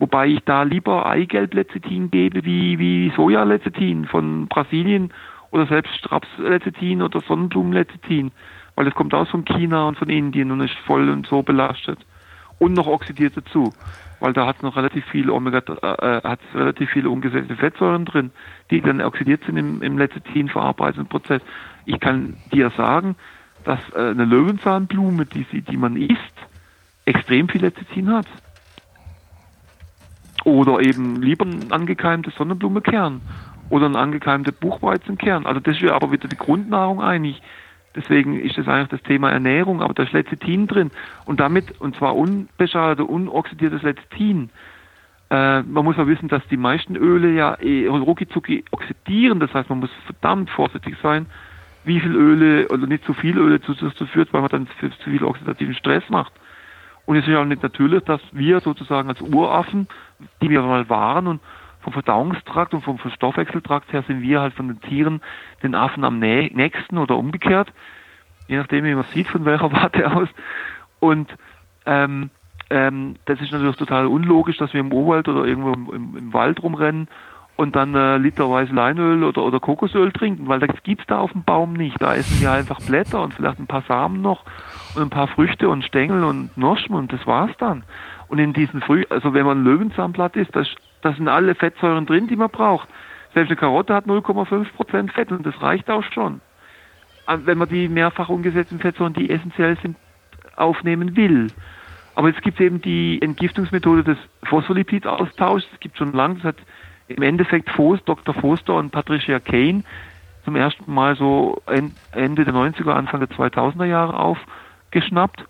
Wobei 0.00 0.26
ich 0.26 0.40
da 0.40 0.64
lieber 0.64 1.06
Eigelb-Lecithin 1.06 2.10
gebe 2.10 2.44
wie, 2.44 2.80
wie 2.80 3.12
Soja-Lecithin 3.14 4.06
von 4.06 4.48
Brasilien 4.48 5.12
oder 5.52 5.66
selbst 5.66 5.94
Straps-Lecithin 5.98 7.00
oder 7.00 7.20
Sonnenblumen-Lecithin, 7.20 8.32
weil 8.74 8.86
das 8.86 8.94
kommt 8.94 9.14
aus 9.14 9.28
von 9.28 9.44
China 9.44 9.86
und 9.86 9.98
von 9.98 10.08
Indien 10.08 10.50
und 10.50 10.62
ist 10.62 10.74
voll 10.84 11.10
und 11.10 11.28
so 11.28 11.44
belastet. 11.44 12.00
Und 12.58 12.74
noch 12.74 12.88
oxidiert 12.88 13.36
dazu 13.36 13.72
weil 14.20 14.34
da 14.34 14.46
hat 14.46 14.62
noch 14.62 14.76
relativ 14.76 15.04
viel 15.06 15.30
Omega, 15.30 15.58
äh, 15.58 16.18
äh, 16.18 16.22
hat 16.22 16.40
relativ 16.54 16.90
viele 16.90 17.10
ungesättigte 17.10 17.56
Fettsäuren 17.56 18.04
drin, 18.04 18.30
die 18.70 18.80
dann 18.80 19.00
oxidiert 19.00 19.42
sind 19.44 19.56
im, 19.56 19.82
im 19.82 19.98
Lecithin 19.98 20.48
Prozess. 20.48 21.42
Ich 21.86 21.98
kann 21.98 22.36
dir 22.52 22.70
sagen, 22.76 23.16
dass 23.64 23.80
äh, 23.94 24.10
eine 24.10 24.24
Löwenzahnblume, 24.24 25.26
die, 25.26 25.46
sie, 25.50 25.62
die 25.62 25.76
man 25.76 25.96
isst, 25.96 26.20
extrem 27.06 27.48
viel 27.48 27.62
Lecithin 27.62 28.10
hat. 28.10 28.26
Oder 30.44 30.80
eben 30.80 31.20
lieber 31.20 31.44
ein 31.44 31.72
angekeimtes 31.72 32.34
Sonnenblumekern 32.34 33.20
oder 33.68 33.86
ein 33.86 33.96
angekeimter 33.96 34.52
Buchweizenkern. 34.52 35.46
Also 35.46 35.60
das 35.60 35.80
wäre 35.80 35.94
aber 35.94 36.12
wieder 36.12 36.28
die 36.28 36.36
Grundnahrung 36.36 37.02
eigentlich. 37.02 37.42
Deswegen 37.94 38.38
ist 38.38 38.56
das 38.56 38.68
eigentlich 38.68 38.88
das 38.88 39.02
Thema 39.02 39.30
Ernährung, 39.30 39.82
aber 39.82 39.94
da 39.94 40.04
ist 40.04 40.12
Lecithin 40.12 40.68
drin 40.68 40.90
und 41.24 41.40
damit, 41.40 41.80
und 41.80 41.96
zwar 41.96 42.16
unbeschadete, 42.16 43.04
unoxidiertes 43.04 43.82
Lecithin. 43.82 44.50
Äh, 45.30 45.62
man 45.62 45.84
muss 45.84 45.96
ja 45.96 46.06
wissen, 46.06 46.28
dass 46.28 46.46
die 46.48 46.56
meisten 46.56 46.96
Öle 46.96 47.32
ja 47.32 47.58
eh 47.60 47.86
ruckizucki 47.88 48.64
oxidieren, 48.70 49.40
das 49.40 49.52
heißt, 49.52 49.68
man 49.70 49.80
muss 49.80 49.90
verdammt 50.06 50.50
vorsichtig 50.50 50.96
sein, 51.02 51.26
wie 51.84 51.98
viel 51.98 52.14
Öle 52.14 52.68
oder 52.68 52.86
nicht 52.86 53.04
zu 53.04 53.14
viel 53.14 53.38
Öle 53.38 53.60
zu 53.60 53.72
sich 53.72 53.92
führt, 54.10 54.32
weil 54.32 54.42
man 54.42 54.50
dann 54.50 54.68
zu 54.78 55.10
viel 55.10 55.24
oxidativen 55.24 55.74
Stress 55.74 56.08
macht. 56.10 56.32
Und 57.06 57.16
es 57.16 57.26
ist 57.26 57.32
ja 57.32 57.40
auch 57.40 57.46
nicht 57.46 57.62
natürlich, 57.62 58.04
dass 58.04 58.20
wir 58.32 58.60
sozusagen 58.60 59.08
als 59.08 59.20
Uraffen, 59.20 59.88
die 60.42 60.50
wir 60.50 60.62
mal 60.62 60.88
waren 60.88 61.26
und 61.26 61.40
vom 61.80 61.92
Verdauungstrakt 61.92 62.74
und 62.74 62.82
vom 62.82 62.98
Stoffwechseltrakt 62.98 63.92
her 63.92 64.02
sind 64.06 64.22
wir 64.22 64.40
halt 64.40 64.54
von 64.54 64.68
den 64.68 64.80
Tieren 64.80 65.20
den 65.62 65.74
Affen 65.74 66.04
am 66.04 66.18
nächsten 66.18 66.98
oder 66.98 67.16
umgekehrt, 67.16 67.72
je 68.48 68.58
nachdem, 68.58 68.84
wie 68.84 68.94
man 68.94 69.04
sieht, 69.04 69.28
von 69.28 69.44
welcher 69.44 69.72
Warte 69.72 70.10
aus. 70.12 70.28
Und 70.98 71.34
ähm, 71.86 72.30
ähm, 72.68 73.16
das 73.24 73.40
ist 73.40 73.52
natürlich 73.52 73.76
total 73.76 74.06
unlogisch, 74.06 74.58
dass 74.58 74.72
wir 74.72 74.80
im 74.80 74.92
Urwald 74.92 75.28
oder 75.28 75.44
irgendwo 75.44 75.72
im, 75.72 76.16
im 76.16 76.32
Wald 76.32 76.62
rumrennen 76.62 77.08
und 77.56 77.76
dann 77.76 77.94
äh, 77.94 78.16
literweise 78.16 78.72
Leinöl 78.72 79.24
oder, 79.24 79.42
oder 79.42 79.60
Kokosöl 79.60 80.12
trinken, 80.12 80.48
weil 80.48 80.60
das 80.60 80.82
gibt's 80.82 81.04
da 81.06 81.18
auf 81.18 81.32
dem 81.32 81.42
Baum 81.42 81.74
nicht. 81.74 82.00
Da 82.00 82.14
essen 82.14 82.40
wir 82.40 82.52
einfach 82.52 82.80
Blätter 82.80 83.22
und 83.22 83.34
vielleicht 83.34 83.58
ein 83.58 83.66
paar 83.66 83.82
Samen 83.82 84.22
noch 84.22 84.44
und 84.94 85.02
ein 85.02 85.10
paar 85.10 85.28
Früchte 85.28 85.68
und 85.68 85.84
Stängel 85.84 86.24
und 86.24 86.54
Knospen 86.54 86.94
und 86.94 87.12
das 87.12 87.26
war's 87.26 87.50
dann. 87.58 87.82
Und 88.28 88.38
in 88.38 88.52
diesen 88.52 88.80
Früh, 88.80 89.04
also 89.10 89.34
wenn 89.34 89.44
man 89.44 89.64
Löwenzahnblatt 89.64 90.36
isst, 90.36 90.54
das 90.54 90.68
da 91.02 91.12
sind 91.12 91.28
alle 91.28 91.54
Fettsäuren 91.54 92.06
drin, 92.06 92.26
die 92.28 92.36
man 92.36 92.50
braucht. 92.50 92.88
Selbst 93.34 93.50
eine 93.50 93.56
Karotte 93.56 93.94
hat 93.94 94.06
0,5% 94.06 95.12
Fett 95.12 95.32
und 95.32 95.46
das 95.46 95.60
reicht 95.62 95.88
auch 95.90 96.04
schon. 96.12 96.40
Wenn 97.26 97.58
man 97.58 97.68
die 97.68 97.88
mehrfach 97.88 98.28
umgesetzten 98.28 98.80
Fettsäuren, 98.80 99.12
die 99.12 99.30
essentiell 99.30 99.78
sind, 99.82 99.96
aufnehmen 100.56 101.16
will. 101.16 101.46
Aber 102.16 102.28
jetzt 102.28 102.42
gibt 102.42 102.58
es 102.58 102.66
eben 102.66 102.82
die 102.82 103.22
Entgiftungsmethode 103.22 104.02
des 104.02 104.18
Phospholipidaustauschs. 104.42 105.66
Es 105.72 105.80
gibt 105.80 105.96
schon 105.96 106.12
lange, 106.12 106.36
das 106.36 106.44
hat 106.44 106.56
im 107.08 107.22
Endeffekt 107.22 107.70
Foster, 107.70 108.04
Dr. 108.04 108.34
Foster 108.34 108.74
und 108.74 108.90
Patricia 108.90 109.38
Kane 109.38 109.84
zum 110.44 110.56
ersten 110.56 110.92
Mal 110.92 111.16
so 111.16 111.62
Ende 111.66 112.44
der 112.44 112.54
90er, 112.54 112.90
Anfang 112.90 113.20
der 113.20 113.30
2000er 113.30 113.84
Jahre 113.84 114.18
aufgeschnappt. 114.18 115.44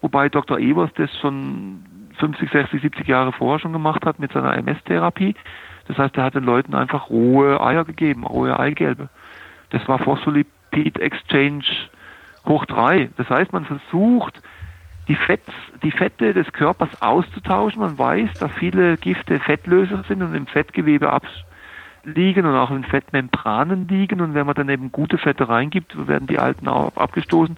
Wobei 0.00 0.30
Dr. 0.30 0.58
Evers 0.58 0.90
das 0.94 1.10
schon 1.18 1.84
50, 2.20 2.50
60, 2.50 2.82
70 2.82 3.08
Jahre 3.08 3.32
vorher 3.32 3.58
schon 3.58 3.72
gemacht 3.72 4.06
hat 4.06 4.18
mit 4.18 4.32
seiner 4.32 4.56
MS-Therapie. 4.56 5.34
Das 5.88 5.98
heißt, 5.98 6.16
er 6.16 6.24
hat 6.24 6.34
den 6.34 6.44
Leuten 6.44 6.74
einfach 6.74 7.10
rohe 7.10 7.60
Eier 7.60 7.84
gegeben, 7.84 8.24
rohe 8.24 8.58
Eigelbe. 8.58 9.08
Das 9.70 9.86
war 9.88 9.98
Phospholipid 9.98 10.98
Exchange 11.00 11.64
hoch 12.46 12.64
drei. 12.66 13.10
Das 13.16 13.28
heißt, 13.28 13.52
man 13.52 13.64
versucht, 13.64 14.40
die, 15.08 15.16
Fett, 15.16 15.42
die 15.82 15.90
Fette 15.90 16.32
des 16.32 16.52
Körpers 16.52 17.02
auszutauschen. 17.02 17.80
Man 17.80 17.98
weiß, 17.98 18.34
dass 18.38 18.52
viele 18.52 18.96
Gifte 18.96 19.40
Fettlöser 19.40 20.04
sind 20.06 20.22
und 20.22 20.34
im 20.34 20.46
Fettgewebe 20.46 21.10
abliegen 21.10 22.46
und 22.46 22.54
auch 22.54 22.70
in 22.70 22.84
Fettmembranen 22.84 23.88
liegen. 23.88 24.20
Und 24.20 24.34
wenn 24.34 24.46
man 24.46 24.54
dann 24.54 24.68
eben 24.68 24.92
gute 24.92 25.18
Fette 25.18 25.48
reingibt, 25.48 26.06
werden 26.06 26.28
die 26.28 26.38
alten 26.38 26.68
auch 26.68 26.96
abgestoßen 26.96 27.56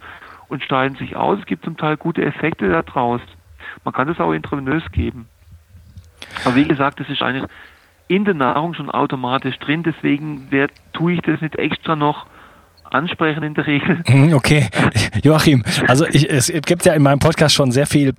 und 0.49 0.63
steigen 0.63 0.95
sich 0.97 1.17
aus. 1.17 1.41
Es 1.41 1.47
gibt 1.47 1.65
zum 1.65 1.77
Teil 1.77 1.97
gute 1.97 2.25
Effekte 2.25 2.69
daraus. 2.69 3.21
Man 3.85 3.95
kann 3.95 4.09
das 4.09 4.21
auch 4.21 4.33
intravenös 4.33 4.83
geben. 4.93 5.27
Aber 6.45 6.57
wie 6.57 6.67
gesagt, 6.67 7.01
das 7.01 7.09
ist 7.09 7.23
eigentlich 7.23 7.49
in 8.09 8.25
der 8.25 8.35
Nahrung 8.35 8.75
schon 8.75 8.91
automatisch 8.91 9.59
drin, 9.59 9.83
deswegen 9.83 10.49
wer, 10.51 10.69
tue 10.93 11.15
ich 11.15 11.21
das 11.23 11.41
nicht 11.41 11.57
extra 11.57 11.97
noch 11.97 12.27
ansprechen 12.85 13.43
in 13.43 13.55
der 13.55 13.67
Regel. 13.67 14.03
Mhm, 14.07 14.35
okay, 14.35 14.69
Joachim, 15.23 15.65
also 15.87 16.07
ich, 16.07 16.29
es 16.31 16.53
gibt 16.67 16.85
ja 16.85 16.93
in 16.95 17.03
meinem 17.03 17.21
Podcast 17.21 17.55
schon 17.55 17.73
sehr 17.73 17.87
viel 17.87 18.15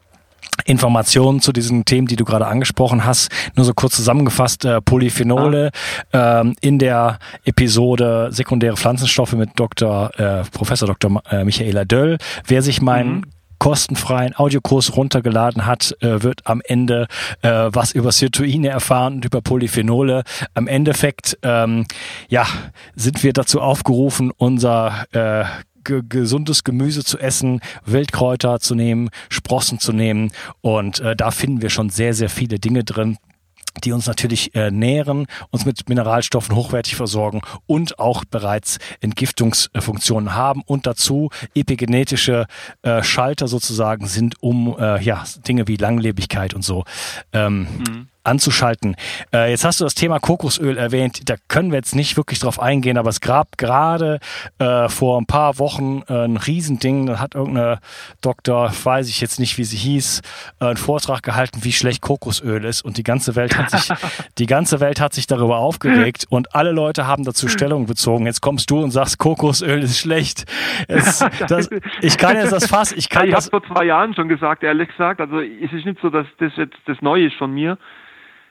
Informationen 0.66 1.42
zu 1.42 1.52
diesen 1.52 1.86
Themen, 1.86 2.08
die 2.08 2.16
du 2.16 2.26
gerade 2.26 2.48
angesprochen 2.48 3.06
hast. 3.06 3.32
Nur 3.56 3.66
so 3.66 3.74
kurz 3.74 3.96
zusammengefasst, 3.96 4.66
äh, 4.66 4.82
Polyphenole 4.82 5.72
ah. 6.12 6.42
ähm, 6.42 6.56
in 6.62 6.80
der 6.80 7.20
Episode 7.44 8.30
sekundäre 8.32 8.78
Pflanzenstoffe 8.78 9.34
mit 9.34 9.52
Dr. 9.56 10.12
Äh, 10.18 10.44
Professor 10.52 10.88
Dr. 10.88 11.22
Äh, 11.30 11.44
Michaela 11.44 11.86
Döll. 11.86 12.18
Wer 12.48 12.62
sich 12.62 12.82
meinen 12.82 13.16
mhm 13.16 13.33
kostenfreien 13.64 14.36
Audiokurs 14.36 14.98
runtergeladen 14.98 15.66
hat, 15.66 15.96
äh, 16.02 16.22
wird 16.22 16.46
am 16.48 16.62
Ende 16.66 17.08
äh, 17.44 17.70
was 17.72 17.94
über 17.94 18.12
Sirtuine 18.12 18.68
erfahren 18.68 19.14
und 19.14 19.26
über 19.26 19.42
Polyphenole. 19.42 20.24
Am 20.54 20.68
Endeffekt, 20.68 21.38
ähm, 21.44 21.86
ja, 22.28 22.46
sind 22.94 23.24
wir 23.24 23.32
dazu 23.32 23.62
aufgerufen, 23.62 24.34
unser 24.36 25.06
äh, 25.14 25.46
gesundes 25.86 26.66
Gemüse 26.66 27.06
zu 27.06 27.18
essen, 27.20 27.62
Wildkräuter 27.86 28.60
zu 28.60 28.76
nehmen, 28.76 29.10
Sprossen 29.30 29.80
zu 29.80 29.94
nehmen. 29.94 30.34
Und 30.60 31.00
äh, 31.00 31.16
da 31.16 31.32
finden 31.32 31.62
wir 31.62 31.70
schon 31.70 31.90
sehr, 31.90 32.14
sehr 32.14 32.30
viele 32.30 32.60
Dinge 32.60 32.84
drin, 32.84 33.18
die 33.84 33.92
uns 33.92 34.08
natürlich 34.08 34.56
äh, 34.56 34.72
nähren, 34.72 35.28
uns 35.52 35.66
mit 35.66 35.90
Mineralstoffen 35.90 36.56
hochwertig 36.56 36.96
versorgen 36.96 37.42
und 37.66 38.00
auch 38.00 38.26
bereits 38.26 38.80
Entgiftungsfunktionen 39.02 40.36
haben. 40.36 40.62
Und 40.66 40.88
dazu 40.88 41.30
epigenetische 41.56 42.48
äh, 42.82 43.04
Schalter 43.04 43.48
sozusagen 43.48 44.08
sind, 44.08 44.42
um 44.42 44.76
äh, 44.78 45.02
ja 45.02 45.24
Dinge 45.48 45.68
wie 45.68 45.78
Langlebigkeit 45.78 46.54
und 46.54 46.64
so 46.64 46.84
ähm, 47.34 47.68
mhm 47.88 48.08
anzuschalten. 48.24 48.96
Äh, 49.34 49.52
jetzt 49.52 49.66
hast 49.66 49.80
du 49.80 49.84
das 49.84 49.96
Thema 49.96 50.20
Kokosöl 50.20 50.78
erwähnt. 50.78 51.30
Da 51.30 51.36
können 51.48 51.72
wir 51.72 51.78
jetzt 51.78 51.96
nicht 51.96 52.18
wirklich 52.18 52.40
drauf 52.40 52.60
eingehen, 52.60 52.98
aber 52.98 53.10
es 53.10 53.22
gab 53.22 53.58
gerade 53.58 54.20
äh, 54.60 54.88
vor 54.90 55.20
ein 55.20 55.26
paar 55.26 55.60
Wochen 55.60 56.04
äh, 56.08 56.26
ein 56.26 56.38
Riesending. 56.38 57.06
Da 57.06 57.20
hat 57.20 57.36
irgendeine 57.36 57.80
Doktor, 58.22 58.72
weiß 58.84 59.10
ich 59.10 59.20
jetzt 59.22 59.40
nicht, 59.40 59.58
wie 59.58 59.64
sie 59.64 59.78
hieß, 59.78 60.22
äh, 60.60 60.66
einen 60.66 60.78
Vortrag 60.78 61.24
gehalten, 61.24 61.64
wie 61.64 61.74
schlecht 61.74 62.02
Kokosöl 62.02 62.64
ist. 62.64 62.82
Und 62.84 62.98
die 62.98 63.04
ganze 63.04 63.36
Welt 63.36 63.58
hat 63.58 63.72
sich, 63.72 63.90
die 64.38 64.46
ganze 64.46 64.80
Welt 64.80 65.02
hat 65.02 65.14
sich 65.14 65.28
darüber 65.28 65.58
aufgeregt 65.58 66.26
und 66.30 66.56
alle 66.56 66.72
Leute 66.72 67.08
haben 67.08 67.24
dazu 67.24 67.48
Stellung 67.48 67.86
bezogen. 67.86 68.26
Jetzt 68.26 68.42
kommst 68.42 68.70
du 68.72 68.82
und 68.82 68.92
sagst, 68.92 69.18
Kokosöl 69.18 69.84
ist 69.84 70.00
schlecht. 70.00 70.46
Es, 70.88 71.26
das, 71.48 71.70
ich 72.02 72.18
kann 72.18 72.38
jetzt 72.38 72.52
das 72.52 72.68
Fass, 72.68 72.92
ich 72.94 73.10
kann 73.10 73.28
ich 73.28 73.34
das. 73.34 73.48
Ich 73.48 73.54
habe 73.54 73.66
vor 73.66 73.76
zwei 73.76 73.86
Jahren 73.86 74.14
schon 74.14 74.30
gesagt, 74.30 74.64
ehrlich 74.64 74.90
gesagt. 74.90 75.20
Also 75.20 75.40
es 75.40 75.72
ist 75.74 75.86
nicht 75.86 76.00
so, 76.02 76.10
dass 76.10 76.28
das 76.40 76.54
jetzt 76.56 76.78
das 76.86 77.02
Neue 77.02 77.28
ist 77.28 77.36
von 77.36 77.52
mir 77.52 77.78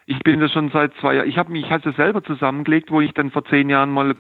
ich 0.07 0.19
bin 0.21 0.41
da 0.41 0.49
schon 0.49 0.71
seit 0.71 0.95
zwei 0.95 1.15
Jahren, 1.17 1.29
ich 1.29 1.39
habe 1.39 1.53
mich 1.53 1.71
halt 1.71 1.85
selber 1.97 2.23
zusammengelegt, 2.25 2.91
wo 2.91 3.01
ich 3.01 3.13
dann 3.13 3.31
vor 3.31 3.45
zehn 3.45 3.71
Jahren 3.71 3.91
mal 3.91 4.17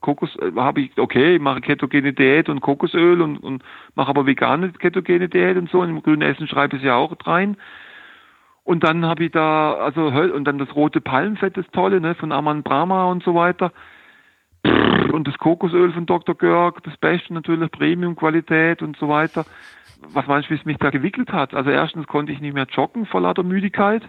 Kokos, 0.00 0.36
äh, 0.36 0.52
habe 0.56 0.82
ich, 0.82 0.96
okay, 0.96 1.36
ich 1.36 1.40
mache 1.40 1.60
ketogene 1.60 2.12
Diät 2.12 2.48
und 2.48 2.60
Kokosöl 2.60 3.20
und, 3.20 3.38
und 3.38 3.64
mache 3.94 4.10
aber 4.10 4.26
vegane 4.26 4.70
ketogene 4.70 5.28
Diät 5.28 5.56
und 5.56 5.70
so. 5.70 5.80
Und 5.80 5.90
im 5.90 6.02
grünen 6.02 6.22
Essen 6.22 6.46
schreibe 6.46 6.76
ich 6.76 6.82
es 6.82 6.86
ja 6.86 6.94
auch 6.94 7.14
rein. 7.24 7.56
Und 8.62 8.84
dann 8.84 9.06
habe 9.06 9.24
ich 9.24 9.32
da, 9.32 9.74
also, 9.74 10.06
und 10.08 10.44
dann 10.44 10.58
das 10.58 10.74
rote 10.74 11.00
Palmfett, 11.00 11.56
das 11.56 11.66
tolle, 11.72 12.00
ne, 12.00 12.14
von 12.14 12.32
Aman 12.32 12.62
Brahma 12.62 13.06
und 13.06 13.22
so 13.22 13.34
weiter. 13.34 13.72
Und 15.12 15.26
das 15.26 15.38
Kokosöl 15.38 15.92
von 15.92 16.04
Dr. 16.04 16.34
Görg, 16.34 16.82
das 16.84 16.96
Beste 16.98 17.32
natürlich, 17.32 17.70
Premium-Qualität 17.70 18.82
und 18.82 18.96
so 18.98 19.08
weiter. 19.08 19.46
Was 20.12 20.26
meinst 20.26 20.48
du, 20.48 20.54
wie 20.54 20.58
es 20.58 20.64
mich 20.66 20.76
da 20.78 20.90
gewickelt 20.90 21.32
hat? 21.32 21.54
Also 21.54 21.70
erstens 21.70 22.06
konnte 22.06 22.30
ich 22.30 22.40
nicht 22.40 22.54
mehr 22.54 22.66
joggen 22.70 23.06
vor 23.06 23.22
lauter 23.22 23.42
Müdigkeit 23.42 24.02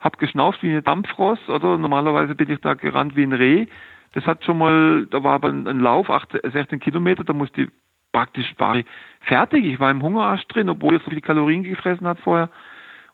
habe 0.00 0.16
geschnauft 0.16 0.62
wie 0.62 0.70
eine 0.70 0.82
Dampfross, 0.82 1.38
oder? 1.48 1.78
Normalerweise 1.78 2.34
bin 2.34 2.50
ich 2.50 2.60
da 2.60 2.74
gerannt 2.74 3.16
wie 3.16 3.22
ein 3.22 3.32
Reh. 3.32 3.66
Das 4.12 4.26
hat 4.26 4.44
schon 4.44 4.58
mal, 4.58 5.06
da 5.06 5.22
war 5.22 5.34
aber 5.34 5.48
ein, 5.48 5.68
ein 5.68 5.80
Lauf, 5.80 6.10
8, 6.10 6.40
16 6.42 6.80
Kilometer, 6.80 7.22
da 7.22 7.32
musste 7.32 7.62
ich 7.62 7.68
praktisch 8.12 8.54
war 8.58 8.76
ich 8.76 8.86
fertig. 9.20 9.64
Ich 9.64 9.80
war 9.80 9.90
im 9.90 10.02
Hungerarsch 10.02 10.46
drin, 10.48 10.68
obwohl 10.68 10.96
ich 10.96 11.02
so 11.02 11.10
viele 11.10 11.20
Kalorien 11.20 11.62
gefressen 11.62 12.06
hat 12.06 12.18
vorher, 12.20 12.50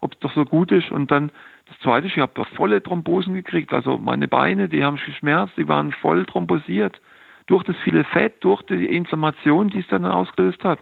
ob 0.01 0.15
es 0.15 0.19
doch 0.21 0.33
so 0.33 0.45
gut 0.45 0.73
ist. 0.73 0.91
Und 0.91 1.11
dann 1.11 1.31
das 1.67 1.79
zweite, 1.81 2.07
ich 2.07 2.19
habe 2.19 2.45
volle 2.57 2.83
Thrombosen 2.83 3.35
gekriegt. 3.35 3.73
Also 3.73 3.99
meine 3.99 4.29
Beine, 4.29 4.69
die 4.69 4.85
haben 4.85 4.97
geschmerzt, 4.97 5.55
die 5.57 5.69
waren 5.69 5.93
voll 5.93 6.25
thrombosiert. 6.25 7.01
Durch 7.47 7.63
das 7.65 7.77
viele 7.85 8.05
Fett, 8.05 8.43
durch 8.43 8.63
die 8.63 8.87
Inflammation, 8.87 9.69
die 9.69 9.81
es 9.81 9.89
dann 9.89 10.05
ausgelöst 10.05 10.65
hat. 10.65 10.79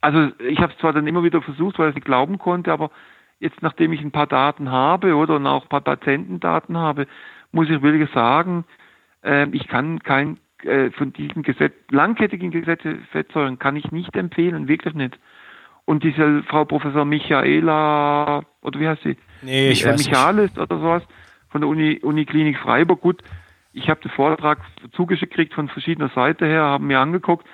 Also 0.00 0.30
ich 0.38 0.58
habe 0.58 0.72
es 0.72 0.78
zwar 0.78 0.92
dann 0.92 1.06
immer 1.06 1.24
wieder 1.24 1.42
versucht, 1.42 1.78
weil 1.78 1.90
ich 1.90 1.94
nicht 1.94 2.04
glauben 2.04 2.38
konnte, 2.38 2.72
aber 2.72 2.90
jetzt 3.38 3.62
nachdem 3.62 3.92
ich 3.92 4.00
ein 4.00 4.12
paar 4.12 4.26
Daten 4.26 4.70
habe 4.70 5.14
oder 5.14 5.34
auch 5.50 5.62
ein 5.64 5.68
paar 5.68 5.80
Patientendaten 5.80 6.76
habe, 6.76 7.06
muss 7.52 7.68
ich 7.68 7.82
wirklich 7.82 8.10
sagen, 8.10 8.64
äh, 9.22 9.48
ich 9.52 9.68
kann 9.68 10.02
kein 10.02 10.38
äh, 10.62 10.90
von 10.90 11.12
diesen 11.12 11.42
Gesetz, 11.42 11.74
langkettigen 11.90 12.52
Fettsäuren 13.12 13.58
kann 13.58 13.76
ich 13.76 13.92
nicht 13.92 14.16
empfehlen, 14.16 14.68
wirklich 14.68 14.94
nicht. 14.94 15.18
Und 15.84 16.02
diese 16.02 16.42
Frau 16.44 16.64
Professor 16.64 17.04
Michaela, 17.04 18.42
oder 18.62 18.80
wie 18.80 18.88
heißt 18.88 19.02
sie? 19.02 19.16
Nee, 19.42 19.70
ich 19.70 19.84
äh, 19.84 19.90
weiß 19.90 20.06
Michalis 20.06 20.50
nicht. 20.50 20.58
oder 20.58 20.78
sowas, 20.78 21.02
von 21.50 21.60
der 21.60 21.68
Uni, 21.68 22.00
Uniklinik 22.02 22.58
Freiburg. 22.58 23.00
Gut, 23.00 23.22
ich 23.72 23.88
habe 23.88 24.00
den 24.00 24.10
Vortrag 24.10 24.58
zugeschickt 24.92 25.32
gekriegt 25.32 25.54
von 25.54 25.68
verschiedener 25.68 26.08
Seite 26.08 26.46
her, 26.46 26.62
haben 26.62 26.86
mir 26.86 26.98
angeguckt. 26.98 27.46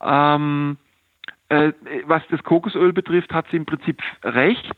Ähm, 0.00 0.76
äh, 1.48 1.72
was 2.06 2.22
das 2.30 2.42
Kokosöl 2.44 2.92
betrifft, 2.92 3.32
hat 3.32 3.46
sie 3.50 3.56
im 3.56 3.66
Prinzip 3.66 4.00
recht. 4.22 4.76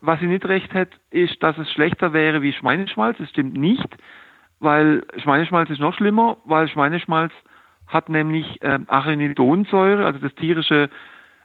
Was 0.00 0.20
sie 0.20 0.26
nicht 0.26 0.44
recht 0.44 0.72
hat, 0.74 0.88
ist, 1.10 1.42
dass 1.42 1.58
es 1.58 1.70
schlechter 1.72 2.12
wäre 2.12 2.40
wie 2.42 2.52
Schweineschmalz. 2.52 3.18
Das 3.18 3.30
stimmt 3.30 3.54
nicht, 3.54 3.88
weil 4.60 5.04
Schweineschmalz 5.16 5.70
ist 5.70 5.80
noch 5.80 5.94
schlimmer, 5.94 6.36
weil 6.44 6.68
Schweineschmalz 6.68 7.32
hat 7.88 8.08
nämlich 8.08 8.62
äh, 8.62 8.78
Arachidonsäure, 8.86 10.04
also 10.04 10.18
das 10.18 10.34
tierische 10.34 10.90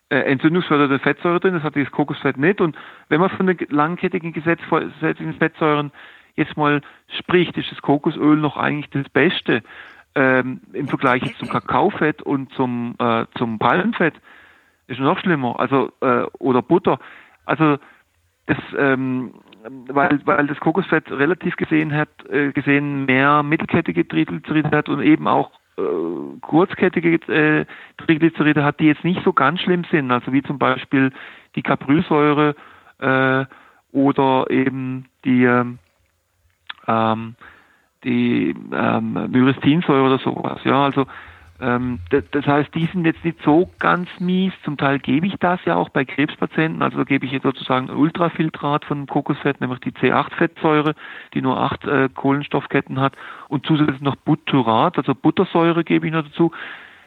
äh, 0.09 0.17
entzündungsfördernde 0.17 0.99
Fettsäure 0.99 1.39
drin, 1.39 1.53
das 1.55 1.63
hat 1.63 1.75
dieses 1.75 1.91
Kokosfett 1.91 2.37
nicht. 2.37 2.61
Und 2.61 2.75
wenn 3.09 3.19
man 3.19 3.29
von 3.31 3.47
den 3.47 3.57
langkettigen 3.69 4.33
gesetzlichen 4.33 5.33
Fettsäuren 5.39 5.91
jetzt 6.35 6.57
mal 6.57 6.81
spricht, 7.19 7.57
ist 7.57 7.71
das 7.71 7.81
Kokosöl 7.81 8.37
noch 8.37 8.57
eigentlich 8.57 8.89
das 8.91 9.09
Beste 9.09 9.63
ähm, 10.15 10.61
im 10.73 10.87
Vergleich 10.87 11.35
zum 11.37 11.49
Kakaofett 11.49 12.21
und 12.21 12.51
zum, 12.53 12.95
äh, 12.99 13.25
zum 13.37 13.57
Palmfett. 13.57 14.15
Ist 14.87 14.99
noch 14.99 15.17
schlimmer, 15.19 15.59
also 15.59 15.91
äh, 16.01 16.25
oder 16.39 16.61
Butter. 16.61 16.99
Also 17.45 17.77
das, 18.45 18.57
ähm, 18.77 19.33
weil, 19.87 20.19
weil 20.25 20.47
das 20.47 20.59
Kokosfett 20.59 21.09
relativ 21.11 21.55
gesehen 21.55 21.93
hat, 21.93 22.09
äh, 22.29 22.51
gesehen 22.51 23.05
mehr 23.05 23.43
mittelkettige 23.43 24.07
Triglyceride 24.07 24.71
hat 24.71 24.89
und 24.89 25.01
eben 25.01 25.27
auch 25.27 25.51
äh, 25.77 26.39
kurzkettige 26.41 27.15
äh, 27.31 27.65
Triglyceride 27.97 28.63
hat, 28.63 28.79
die 28.79 28.87
jetzt 28.87 29.03
nicht 29.03 29.23
so 29.23 29.33
ganz 29.33 29.61
schlimm 29.61 29.85
sind, 29.89 30.11
also 30.11 30.33
wie 30.33 30.43
zum 30.43 30.59
Beispiel 30.59 31.11
die 31.55 31.63
Caprylsäure 31.63 32.55
äh, 32.99 33.45
oder 33.91 34.49
eben 34.49 35.05
die 35.23 35.45
ähm, 35.45 35.79
ähm 36.87 37.35
die 38.03 38.53
ähm, 38.73 39.13
Myristinsäure 39.31 40.03
oder 40.03 40.19
sowas. 40.19 40.59
Ja, 40.65 40.83
also 40.83 41.05
das 41.59 42.45
heißt, 42.45 42.73
die 42.75 42.87
sind 42.87 43.05
jetzt 43.05 43.23
nicht 43.23 43.41
so 43.43 43.69
ganz 43.79 44.09
mies. 44.19 44.53
Zum 44.63 44.75
Teil 44.75 44.99
gebe 44.99 45.27
ich 45.27 45.35
das 45.39 45.63
ja 45.65 45.75
auch 45.75 45.89
bei 45.89 46.03
Krebspatienten. 46.03 46.81
Also 46.81 47.05
gebe 47.05 47.25
ich 47.25 47.31
jetzt 47.31 47.43
sozusagen 47.43 47.89
ein 47.89 47.95
Ultrafiltrat 47.95 48.85
von 48.85 49.05
Kokosfett, 49.05 49.61
nämlich 49.61 49.79
die 49.79 49.91
C8-Fettsäure, 49.91 50.93
die 51.33 51.41
nur 51.41 51.57
acht 51.59 51.85
äh, 51.85 52.09
Kohlenstoffketten 52.13 52.99
hat. 52.99 53.15
Und 53.47 53.65
zusätzlich 53.65 54.01
noch 54.01 54.15
Butyrat, 54.15 54.97
also 54.97 55.13
Buttersäure 55.15 55.83
gebe 55.83 56.07
ich 56.07 56.13
noch 56.13 56.23
dazu. 56.23 56.51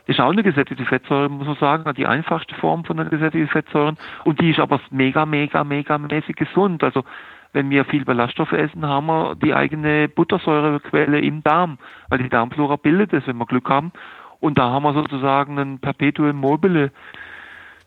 Das 0.07 0.17
ist 0.17 0.21
auch 0.21 0.31
eine 0.31 0.45
gesättigte 0.45 0.85
Fettsäure, 0.85 1.29
muss 1.29 1.49
man 1.49 1.57
sagen, 1.57 1.93
die 1.97 2.07
einfachste 2.07 2.55
Form 2.55 2.85
von 2.85 3.01
einer 3.01 3.11
gesättigten 3.11 3.49
Fettsäuren. 3.49 3.99
Und 4.25 4.41
die 4.41 4.51
ist 4.51 4.61
aber 4.61 4.81
mega, 4.91 5.27
mega, 5.27 5.65
mega 5.65 5.99
mäßig 5.99 6.37
gesund. 6.37 6.85
Also 6.85 7.05
wenn 7.53 7.71
wir 7.71 7.85
viel 7.87 8.05
Ballaststoffe 8.05 8.53
essen, 8.53 8.87
haben 8.87 9.07
wir 9.07 9.35
die 9.35 9.55
eigene 9.55 10.09
Buttersäurequelle 10.09 11.21
im 11.21 11.43
Darm, 11.43 11.79
weil 12.09 12.19
die 12.19 12.29
Darmflora 12.29 12.77
bildet 12.77 13.13
es, 13.15 13.27
wenn 13.27 13.39
wir 13.39 13.47
Glück 13.47 13.69
haben. 13.69 13.93
Und 14.40 14.59
da 14.59 14.70
haben 14.70 14.85
wir 14.85 14.94
sozusagen 14.94 15.59
einen 15.59 15.79
Perpetuum 15.79 16.37
mobile. 16.37 16.92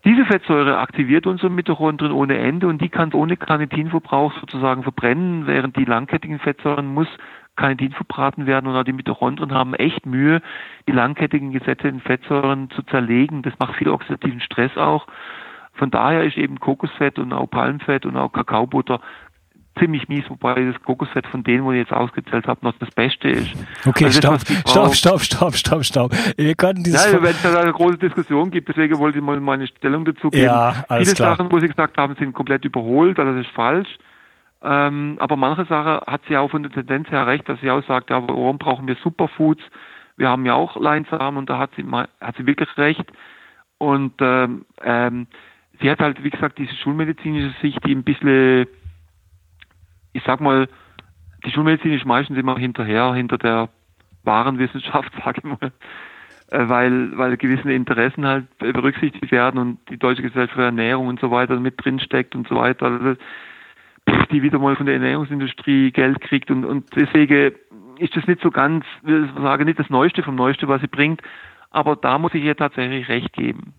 Diese 0.05 0.25
Fettsäure 0.25 0.77
aktiviert 0.77 1.27
unsere 1.27 1.49
Mitochondrien 1.49 2.11
ohne 2.11 2.37
Ende 2.37 2.67
und 2.67 2.81
die 2.81 2.89
kann 2.89 3.13
ohne 3.13 3.35
Carnitinverbrauch 3.35 4.33
sozusagen 4.39 4.83
verbrennen, 4.83 5.45
während 5.45 5.75
die 5.75 5.85
langkettigen 5.85 6.39
Fettsäuren 6.39 6.93
muss 6.93 7.09
Carnitin 7.59 7.91
verbraten 7.91 8.47
werden 8.47 8.67
und 8.67 8.75
auch 8.77 8.85
die 8.85 8.93
Mitochondrien 8.93 9.53
haben 9.53 9.73
echt 9.73 10.05
Mühe, 10.05 10.41
die 10.87 10.93
langkettigen 10.93 11.51
gesättigten 11.51 11.99
Fettsäuren 11.99 12.69
zu 12.69 12.83
zerlegen. 12.83 13.41
Das 13.41 13.53
macht 13.59 13.75
viel 13.75 13.89
oxidativen 13.89 14.39
Stress 14.39 14.77
auch. 14.77 15.07
Von 15.73 15.91
daher 15.91 16.23
ist 16.23 16.37
eben 16.37 16.59
Kokosfett 16.59 17.19
und 17.19 17.33
auch 17.33 17.47
Palmfett 17.47 18.05
und 18.05 18.15
auch 18.15 18.31
Kakaobutter 18.31 19.01
ziemlich 19.79 20.07
mies, 20.07 20.23
wobei 20.29 20.53
das 20.65 20.81
Kokosfett 20.83 21.25
von 21.27 21.43
denen, 21.43 21.63
wo 21.63 21.71
ich 21.71 21.79
jetzt 21.79 21.93
ausgezählt 21.93 22.47
habe, 22.47 22.59
noch 22.63 22.73
das 22.79 22.91
Beste 22.91 23.29
ist. 23.29 23.53
Okay, 23.85 24.05
also 24.05 24.19
stopp, 24.19 24.41
stopp, 24.41 24.95
stopp, 24.95 25.21
stopp, 25.21 25.55
stopp, 25.55 25.83
stopp. 25.83 26.11
Wir 26.37 26.55
könnten 26.55 26.83
dieses... 26.83 27.11
Ja, 27.11 27.21
wenn 27.21 27.31
es 27.31 27.41
da 27.41 27.59
eine 27.59 27.73
große 27.73 27.97
Diskussion 27.97 28.51
gibt, 28.51 28.69
deswegen 28.69 28.97
wollte 28.99 29.17
ich 29.17 29.23
mal 29.23 29.39
meine 29.39 29.67
Stellung 29.67 30.05
dazu 30.05 30.29
geben. 30.29 30.45
Ja, 30.45 30.85
alles 30.87 31.09
Viele 31.09 31.15
klar. 31.15 31.35
Sachen, 31.35 31.51
wo 31.51 31.59
Sie 31.59 31.67
gesagt 31.67 31.97
haben, 31.97 32.15
sind 32.15 32.33
komplett 32.33 32.65
überholt, 32.65 33.17
also 33.17 33.33
das 33.33 33.45
ist 33.45 33.53
falsch. 33.55 33.89
Ähm, 34.61 35.15
aber 35.19 35.37
manche 35.37 35.65
Sachen 35.65 36.05
hat 36.05 36.21
sie 36.27 36.35
auch 36.35 36.51
von 36.51 36.63
der 36.63 36.71
Tendenz 36.71 37.09
her 37.09 37.25
recht, 37.25 37.47
dass 37.47 37.61
sie 37.61 37.71
auch 37.71 37.83
sagt, 37.85 38.09
ja, 38.09 38.21
warum 38.27 38.57
brauchen 38.57 38.87
wir 38.87 38.95
Superfoods? 39.01 39.63
Wir 40.17 40.27
haben 40.27 40.45
ja 40.45 40.53
auch 40.53 40.75
Leinsamen 40.75 41.37
und 41.37 41.49
da 41.49 41.57
hat 41.57 41.71
sie, 41.77 41.85
hat 41.85 42.35
sie 42.35 42.45
wirklich 42.45 42.69
recht. 42.77 43.05
Und 43.77 44.13
ähm, 44.19 44.65
ähm, 44.83 45.27
sie 45.79 45.89
hat 45.89 45.99
halt, 45.99 46.21
wie 46.23 46.29
gesagt, 46.29 46.57
diese 46.57 46.75
schulmedizinische 46.75 47.55
Sicht, 47.61 47.79
die 47.85 47.95
ein 47.95 48.03
bisschen 48.03 48.67
ich 50.13 50.23
sag 50.25 50.41
mal, 50.41 50.67
die 51.45 51.51
Schulmedizin 51.51 51.93
ist 51.93 52.05
meistens 52.05 52.37
immer 52.37 52.57
hinterher, 52.57 53.13
hinter 53.13 53.37
der 53.37 53.69
wahren 54.23 54.59
Wissenschaft, 54.59 55.11
sage 55.23 55.39
ich 55.39 55.43
mal, 55.43 55.71
äh, 56.51 56.69
weil, 56.69 57.17
weil 57.17 57.37
gewisse 57.37 57.71
Interessen 57.71 58.25
halt 58.25 58.57
berücksichtigt 58.57 59.31
werden 59.31 59.59
und 59.59 59.79
die 59.89 59.97
Deutsche 59.97 60.21
Gesellschaft 60.21 60.55
für 60.55 60.65
Ernährung 60.65 61.07
und 61.07 61.19
so 61.19 61.31
weiter 61.31 61.59
mit 61.59 61.83
drin 61.83 61.99
steckt 61.99 62.35
und 62.35 62.47
so 62.47 62.55
weiter, 62.55 62.85
also, 62.87 63.15
die 64.31 64.41
wieder 64.41 64.59
mal 64.59 64.75
von 64.75 64.85
der 64.85 64.95
Ernährungsindustrie 64.95 65.91
Geld 65.91 66.19
kriegt 66.21 66.49
und, 66.49 66.65
und 66.65 66.95
deswegen 66.95 67.53
ist 67.99 68.15
das 68.15 68.25
nicht 68.27 68.41
so 68.41 68.49
ganz, 68.49 68.85
ich 69.05 69.41
sage 69.41 69.65
nicht 69.65 69.79
das 69.79 69.89
Neueste 69.89 70.23
vom 70.23 70.35
Neueste, 70.35 70.67
was 70.67 70.81
sie 70.81 70.87
bringt, 70.87 71.21
aber 71.69 71.95
da 71.95 72.17
muss 72.17 72.33
ich 72.33 72.43
ihr 72.43 72.55
tatsächlich 72.55 73.07
recht 73.09 73.33
geben. 73.33 73.73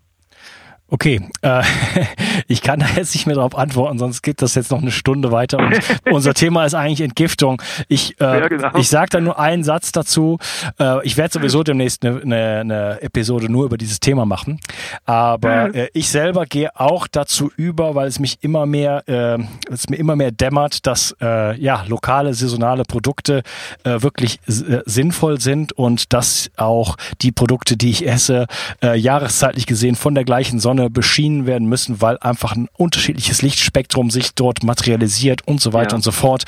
Okay, 0.93 1.21
äh, 1.43 1.63
ich 2.49 2.63
kann 2.63 2.81
da 2.81 2.87
jetzt 2.97 3.15
nicht 3.15 3.27
mehr 3.27 3.37
darauf 3.37 3.57
antworten, 3.57 3.99
sonst 3.99 4.23
geht 4.23 4.43
das 4.43 4.57
jetzt 4.57 4.73
noch 4.73 4.83
eine 4.83 4.91
Stunde 4.91 5.31
weiter. 5.31 5.59
Und 5.59 5.79
unser 6.11 6.35
Thema 6.35 6.65
ist 6.65 6.75
eigentlich 6.75 7.01
Entgiftung. 7.01 7.63
Ich, 7.87 8.21
äh, 8.21 8.25
ja, 8.25 8.49
genau. 8.49 8.77
ich 8.77 8.89
sage 8.89 9.11
da 9.11 9.21
nur 9.21 9.39
einen 9.39 9.63
Satz 9.63 9.93
dazu. 9.93 10.39
Äh, 10.81 11.07
ich 11.07 11.17
werde 11.17 11.33
sowieso 11.33 11.63
demnächst 11.71 12.05
eine, 12.05 12.21
eine, 12.21 12.61
eine 12.61 13.03
Episode 13.03 13.51
nur 13.51 13.67
über 13.67 13.79
dieses 13.79 14.01
Thema 14.01 14.27
machen. 14.27 14.59
Aber 15.05 15.73
äh, 15.75 15.89
ich 15.93 16.09
selber 16.09 16.45
gehe 16.45 16.75
auch 16.75 17.07
dazu 17.07 17.53
über, 17.57 17.95
weil 17.95 18.09
es 18.09 18.19
mich 18.19 18.39
immer 18.43 18.67
mehr, 18.67 19.09
äh, 19.09 19.39
es 19.73 19.89
mir 19.89 19.97
immer 19.97 20.17
mehr 20.17 20.33
dämmert, 20.33 20.87
dass 20.89 21.15
äh, 21.21 21.57
ja 21.61 21.85
lokale 21.87 22.35
saisonale 22.35 22.83
Produkte 22.83 23.43
äh, 23.85 24.03
wirklich 24.03 24.41
äh, 24.49 24.81
sinnvoll 24.87 25.41
sind 25.41 25.73
und 25.73 26.13
dass 26.13 26.51
auch 26.57 26.97
die 27.21 27.31
Produkte, 27.31 27.77
die 27.77 27.91
ich 27.91 28.09
esse, 28.09 28.47
äh, 28.83 28.99
jahreszeitlich 28.99 29.67
gesehen 29.67 29.95
von 29.95 30.17
der 30.17 30.25
gleichen 30.25 30.59
Sonne 30.59 30.80
Sonne 30.81 30.91
beschienen 30.91 31.47
werden 31.47 31.69
müssen, 31.69 32.01
weil 32.01 32.19
einfach 32.19 32.53
ein 32.53 32.69
unterschiedliches 32.77 33.43
Lichtspektrum 33.43 34.11
sich 34.11 34.35
dort 34.35 34.63
materialisiert 34.63 35.47
und 35.47 35.61
so 35.61 35.73
weiter 35.73 35.91
ja. 35.91 35.97
und 35.97 36.03
so 36.03 36.13
fort. 36.13 36.45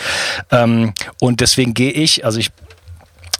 Ähm, 0.51 0.95
und 1.21 1.41
deswegen 1.41 1.75
gehe 1.75 1.91
ich, 1.91 2.25
also 2.25 2.39
ich 2.39 2.51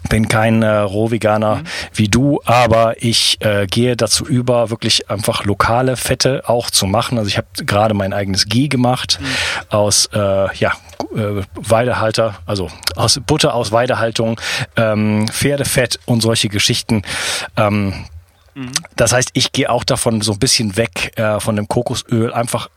bin 0.09 0.27
kein 0.27 0.61
äh, 0.61 0.67
Rohveganer 0.67 1.57
mhm. 1.57 1.63
wie 1.93 2.09
du, 2.09 2.41
aber 2.45 3.01
ich 3.01 3.37
äh, 3.39 3.65
gehe 3.67 3.95
dazu 3.95 4.25
über, 4.25 4.69
wirklich 4.69 5.09
einfach 5.09 5.45
lokale 5.45 5.95
Fette 5.95 6.43
auch 6.45 6.69
zu 6.69 6.85
machen. 6.85 7.17
Also 7.17 7.29
ich 7.29 7.37
habe 7.37 7.47
gerade 7.65 7.93
mein 7.93 8.13
eigenes 8.13 8.47
Ghee 8.47 8.67
gemacht 8.67 9.19
mhm. 9.19 9.25
aus 9.69 10.09
äh, 10.13 10.55
ja 10.57 10.73
äh, 11.15 11.41
Weidehalter, 11.55 12.35
also 12.45 12.69
aus 12.95 13.19
Butter 13.25 13.55
aus 13.55 13.71
Weidehaltung, 13.71 14.39
ähm, 14.75 15.25
Pferdefett 15.29 15.99
und 16.05 16.21
solche 16.21 16.49
Geschichten. 16.49 17.03
Ähm, 17.55 18.05
Mhm. 18.55 18.71
Das 18.95 19.13
heißt, 19.13 19.31
ich 19.33 19.51
gehe 19.51 19.69
auch 19.69 19.83
davon 19.83 20.21
so 20.21 20.33
ein 20.33 20.39
bisschen 20.39 20.77
weg 20.77 21.17
äh, 21.17 21.39
von 21.39 21.55
dem 21.55 21.67
Kokosöl, 21.67 22.33
einfach 22.33 22.69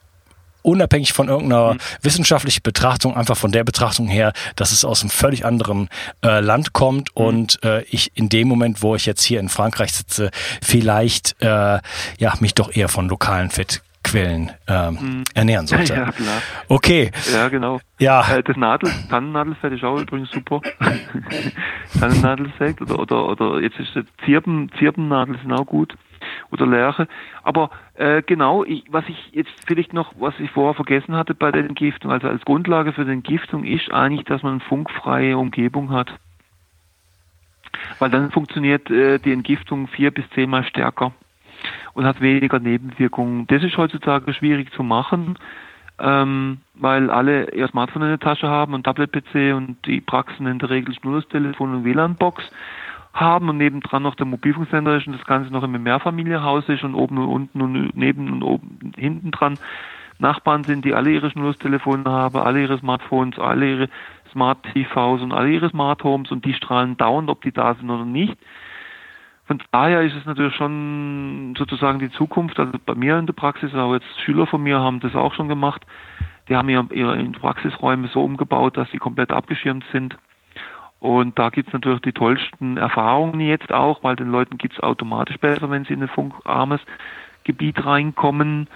unabhängig 0.66 1.12
von 1.12 1.28
irgendeiner 1.28 1.74
mhm. 1.74 1.78
wissenschaftlichen 2.02 2.62
Betrachtung, 2.62 3.16
einfach 3.16 3.36
von 3.36 3.52
der 3.52 3.64
Betrachtung 3.64 4.08
her, 4.08 4.32
dass 4.56 4.72
es 4.72 4.84
aus 4.84 5.00
einem 5.00 5.10
völlig 5.10 5.44
anderen 5.44 5.88
äh, 6.24 6.40
Land 6.40 6.72
kommt 6.72 7.10
mhm. 7.16 7.24
und 7.24 7.64
äh, 7.64 7.82
ich 7.84 8.10
in 8.14 8.28
dem 8.28 8.48
Moment, 8.48 8.82
wo 8.82 8.96
ich 8.96 9.06
jetzt 9.06 9.22
hier 9.22 9.38
in 9.38 9.48
Frankreich 9.48 9.92
sitze, 9.92 10.30
vielleicht 10.62 11.40
äh, 11.40 11.78
ja 12.18 12.34
mich 12.40 12.54
doch 12.54 12.74
eher 12.74 12.88
von 12.88 13.08
lokalen 13.08 13.50
Fett 13.50 13.82
Quellen 14.16 14.50
ähm, 14.66 14.98
mhm. 15.00 15.24
ernähren 15.34 15.66
sollte. 15.66 15.86
Ja, 15.96 16.10
klar. 16.10 16.42
Okay. 16.68 17.10
Ja, 17.32 17.48
genau. 17.48 17.80
Ja. 17.98 18.36
Äh, 18.36 18.42
das 18.42 18.56
Nadel, 18.56 18.90
Tannennadelfett 19.08 19.72
ist 19.72 19.84
auch 19.84 20.00
übrigens 20.00 20.30
super. 20.30 20.60
Tannennadelfett 22.00 22.80
oder, 22.80 22.98
oder, 22.98 23.28
oder 23.28 23.60
jetzt 23.60 23.78
ist 23.78 23.94
das 23.94 24.04
Zirben, 24.24 24.70
Zirbennadel 24.78 25.38
sind 25.38 25.52
auch 25.52 25.66
gut. 25.66 25.94
Oder 26.50 26.66
Lerche. 26.66 27.08
Aber 27.42 27.70
äh, 27.94 28.22
genau, 28.22 28.64
ich, 28.64 28.84
was 28.90 29.04
ich 29.08 29.30
jetzt 29.32 29.50
vielleicht 29.66 29.92
noch, 29.92 30.12
was 30.18 30.34
ich 30.38 30.50
vorher 30.50 30.74
vergessen 30.74 31.14
hatte 31.14 31.34
bei 31.34 31.52
der 31.52 31.64
Entgiftung, 31.64 32.10
also 32.10 32.28
als 32.28 32.44
Grundlage 32.44 32.92
für 32.92 33.04
die 33.04 33.12
Entgiftung 33.12 33.64
ist 33.64 33.90
eigentlich, 33.90 34.24
dass 34.24 34.42
man 34.42 34.52
eine 34.52 34.60
funkfreie 34.60 35.36
Umgebung 35.36 35.90
hat. 35.90 36.10
Weil 37.98 38.10
dann 38.10 38.30
funktioniert 38.30 38.90
äh, 38.90 39.18
die 39.18 39.32
Entgiftung 39.32 39.88
vier 39.88 40.10
bis 40.10 40.24
zehnmal 40.34 40.64
stärker 40.64 41.12
und 41.94 42.04
hat 42.04 42.20
weniger 42.20 42.58
Nebenwirkungen. 42.58 43.46
Das 43.46 43.62
ist 43.62 43.76
heutzutage 43.76 44.32
schwierig 44.34 44.72
zu 44.72 44.82
machen, 44.82 45.38
ähm, 45.98 46.58
weil 46.74 47.10
alle 47.10 47.54
ihr 47.54 47.68
Smartphone 47.68 48.02
in 48.02 48.08
der 48.08 48.20
Tasche 48.20 48.48
haben 48.48 48.74
und 48.74 48.84
Tablet-PC 48.84 49.54
und 49.54 49.76
die 49.86 50.00
Praxen 50.00 50.46
in 50.46 50.58
der 50.58 50.70
Regel 50.70 50.94
Schnurlustelefon 50.94 51.74
und 51.74 51.84
WLAN-Box 51.84 52.50
haben 53.14 53.48
und 53.48 53.56
nebendran 53.56 54.02
noch 54.02 54.14
der 54.14 54.26
Mobilfunksender 54.26 54.98
ist 54.98 55.06
und 55.06 55.14
das 55.14 55.26
Ganze 55.26 55.50
noch 55.50 55.62
im 55.62 55.82
Mehrfamilienhaus 55.82 56.68
ist 56.68 56.84
und 56.84 56.94
oben 56.94 57.16
und 57.16 57.28
unten 57.28 57.62
und 57.62 57.96
neben 57.96 58.30
und 58.30 58.42
oben 58.42 58.92
hinten 58.96 59.30
dran 59.30 59.58
Nachbarn 60.18 60.64
sind, 60.64 60.84
die 60.84 60.94
alle 60.94 61.10
ihre 61.10 61.30
Schnurlustelefone 61.30 62.04
haben, 62.04 62.36
alle 62.36 62.62
ihre 62.62 62.78
Smartphones, 62.78 63.38
alle 63.38 63.70
ihre 63.70 63.88
Smart 64.32 64.58
TVs 64.72 65.22
und 65.22 65.32
alle 65.32 65.50
ihre 65.50 65.70
Smart 65.70 66.02
Homes 66.04 66.30
und 66.30 66.44
die 66.44 66.54
strahlen 66.54 66.96
dauernd, 66.96 67.28
ob 67.28 67.42
die 67.42 67.52
da 67.52 67.74
sind 67.74 67.90
oder 67.90 68.04
nicht. 68.04 68.36
Von 69.46 69.62
daher 69.70 70.02
ist 70.02 70.14
es 70.16 70.24
natürlich 70.26 70.54
schon 70.56 71.54
sozusagen 71.56 72.00
die 72.00 72.10
Zukunft. 72.10 72.58
Also 72.58 72.72
bei 72.84 72.94
mir 72.94 73.18
in 73.18 73.26
der 73.26 73.32
Praxis, 73.32 73.72
auch 73.74 73.94
jetzt 73.94 74.20
Schüler 74.24 74.46
von 74.46 74.62
mir 74.62 74.80
haben 74.80 75.00
das 75.00 75.14
auch 75.14 75.34
schon 75.34 75.48
gemacht. 75.48 75.86
Die 76.48 76.56
haben 76.56 76.68
ihre, 76.68 76.92
ihre 76.92 77.16
Praxisräume 77.30 78.08
so 78.08 78.24
umgebaut, 78.24 78.76
dass 78.76 78.90
sie 78.90 78.98
komplett 78.98 79.30
abgeschirmt 79.30 79.84
sind. 79.92 80.16
Und 80.98 81.38
da 81.38 81.50
gibt's 81.50 81.72
natürlich 81.72 82.00
die 82.00 82.12
tollsten 82.12 82.76
Erfahrungen 82.76 83.40
jetzt 83.40 83.72
auch, 83.72 84.02
weil 84.02 84.16
den 84.16 84.30
Leuten 84.30 84.58
geht's 84.58 84.80
automatisch 84.80 85.38
besser, 85.38 85.70
wenn 85.70 85.84
sie 85.84 85.92
in 85.92 86.02
ein 86.02 86.08
funkarmes 86.08 86.80
Gebiet 87.44 87.84
reinkommen. 87.84 88.66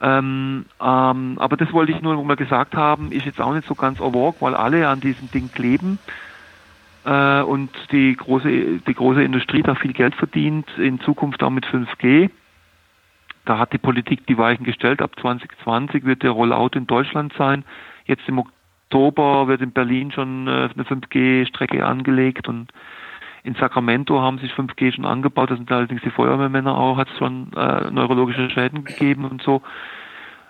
Ähm, 0.00 0.66
ähm, 0.80 1.38
aber 1.38 1.56
das 1.56 1.72
wollte 1.72 1.92
ich 1.92 2.00
nur 2.00 2.22
mal 2.22 2.36
gesagt 2.36 2.74
haben, 2.74 3.12
ist 3.12 3.26
jetzt 3.26 3.40
auch 3.40 3.52
nicht 3.52 3.66
so 3.66 3.74
ganz 3.74 3.98
vogue, 3.98 4.34
weil 4.40 4.54
alle 4.54 4.88
an 4.88 5.00
diesem 5.00 5.30
Ding 5.30 5.50
kleben 5.52 5.98
äh, 7.06 7.42
und 7.42 7.70
die 7.92 8.14
große, 8.16 8.80
die 8.86 8.94
große 8.94 9.22
Industrie 9.22 9.62
da 9.62 9.74
viel 9.76 9.92
Geld 9.92 10.14
verdient, 10.16 10.66
in 10.76 11.00
Zukunft 11.00 11.42
auch 11.42 11.50
mit 11.50 11.64
5G. 11.64 12.30
Da 13.44 13.58
hat 13.58 13.72
die 13.72 13.78
Politik 13.78 14.26
die 14.26 14.36
Weichen 14.36 14.64
gestellt. 14.64 15.00
Ab 15.00 15.12
2020 15.20 16.04
wird 16.04 16.24
der 16.24 16.32
Rollout 16.32 16.70
in 16.74 16.88
Deutschland 16.88 17.32
sein. 17.38 17.64
Jetzt 18.06 18.28
im 18.28 18.40
Oktober 18.40 19.46
wird 19.46 19.62
in 19.62 19.70
Berlin 19.70 20.10
schon 20.10 20.48
äh, 20.48 20.68
eine 20.74 20.82
5G-Strecke 20.82 21.86
angelegt 21.86 22.48
und 22.48 22.72
in 23.44 23.54
Sacramento 23.54 24.20
haben 24.20 24.38
sich 24.38 24.52
5G 24.52 24.92
schon 24.92 25.04
angebaut. 25.04 25.52
Da 25.52 25.56
sind 25.56 25.70
allerdings 25.70 26.02
die 26.02 26.10
Feuerwehrmänner 26.10 26.76
auch, 26.76 26.96
hat 26.96 27.08
es 27.08 27.18
schon 27.18 27.52
äh, 27.56 27.88
neurologische 27.92 28.50
Schäden 28.50 28.84
gegeben 28.84 29.24
und 29.24 29.40
so. 29.42 29.62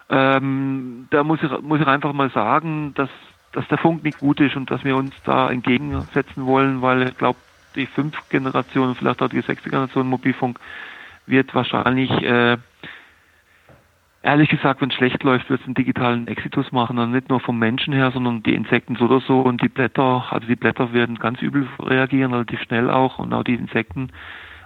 Ähm, 0.09 1.07
da 1.11 1.23
muss 1.23 1.43
ich, 1.43 1.51
muss 1.61 1.81
ich 1.81 1.87
einfach 1.87 2.15
mal 2.15 2.31
sagen, 2.31 2.95
dass 2.95 3.11
dass 3.57 3.67
der 3.69 3.79
Funk 3.79 4.05
nicht 4.05 4.19
gut 4.19 4.39
ist 4.41 4.55
und 4.55 4.71
dass 4.71 4.85
wir 4.85 4.95
uns 4.97 5.15
da 5.25 5.51
entgegensetzen 5.51 6.45
wollen, 6.45 6.83
weil 6.83 7.09
ich 7.09 7.17
glaube, 7.17 7.39
die 7.75 7.87
fünf 7.87 8.15
Generation, 8.29 8.95
vielleicht 8.95 9.23
auch 9.23 9.31
die 9.31 9.41
sechste 9.41 9.71
Generation 9.71 10.09
Mobilfunk 10.09 10.61
wird 11.25 11.55
wahrscheinlich, 11.55 12.11
äh, 12.23 12.59
ehrlich 14.23 14.51
gesagt, 14.51 14.83
wenn 14.83 14.91
es 14.91 14.95
schlecht 14.95 15.23
läuft, 15.23 15.49
wird 15.49 15.63
es 15.63 15.67
einen 15.67 15.75
digitalen 15.75 16.29
Exitus 16.29 16.71
machen, 16.71 16.99
und 16.99 17.13
nicht 17.13 17.31
nur 17.31 17.41
vom 17.41 17.59
Menschen 17.59 17.95
her, 17.95 18.11
sondern 18.11 18.43
die 18.43 18.55
Insekten 18.55 18.97
so 18.97 19.07
oder 19.07 19.21
so 19.21 19.41
und 19.41 19.63
die 19.63 19.71
Blätter, 19.71 20.27
also 20.29 20.47
die 20.47 20.57
Blätter 20.57 20.93
werden 20.93 21.19
ganz 21.19 21.41
übel 21.41 21.67
reagieren, 21.81 22.33
relativ 22.33 22.61
schnell 22.61 22.91
auch 22.91 23.19
und 23.19 23.33
auch 23.33 23.45
die 23.45 23.55
Insekten. 23.55 24.11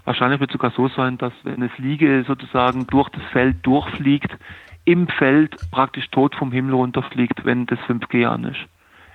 Wahrscheinlich 0.04 0.40
wird 0.40 0.50
es 0.50 0.54
sogar 0.54 0.72
so 0.72 0.88
sein, 0.88 1.16
dass 1.16 1.32
wenn 1.44 1.54
eine 1.54 1.68
Fliege 1.68 2.24
sozusagen 2.26 2.88
durch 2.88 3.08
das 3.10 3.22
Feld 3.30 3.64
durchfliegt, 3.64 4.36
im 4.84 5.06
Feld 5.06 5.54
praktisch 5.70 6.10
tot 6.10 6.34
vom 6.34 6.50
Himmel 6.50 6.74
runterfliegt, 6.74 7.44
wenn 7.44 7.66
das 7.66 7.78
5G 7.80 8.26
an 8.26 8.44
ist. 8.44 8.66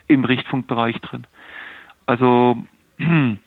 Im 0.07 0.23
Richtfunkbereich 0.23 0.99
drin. 1.01 1.25
Also, 2.05 2.57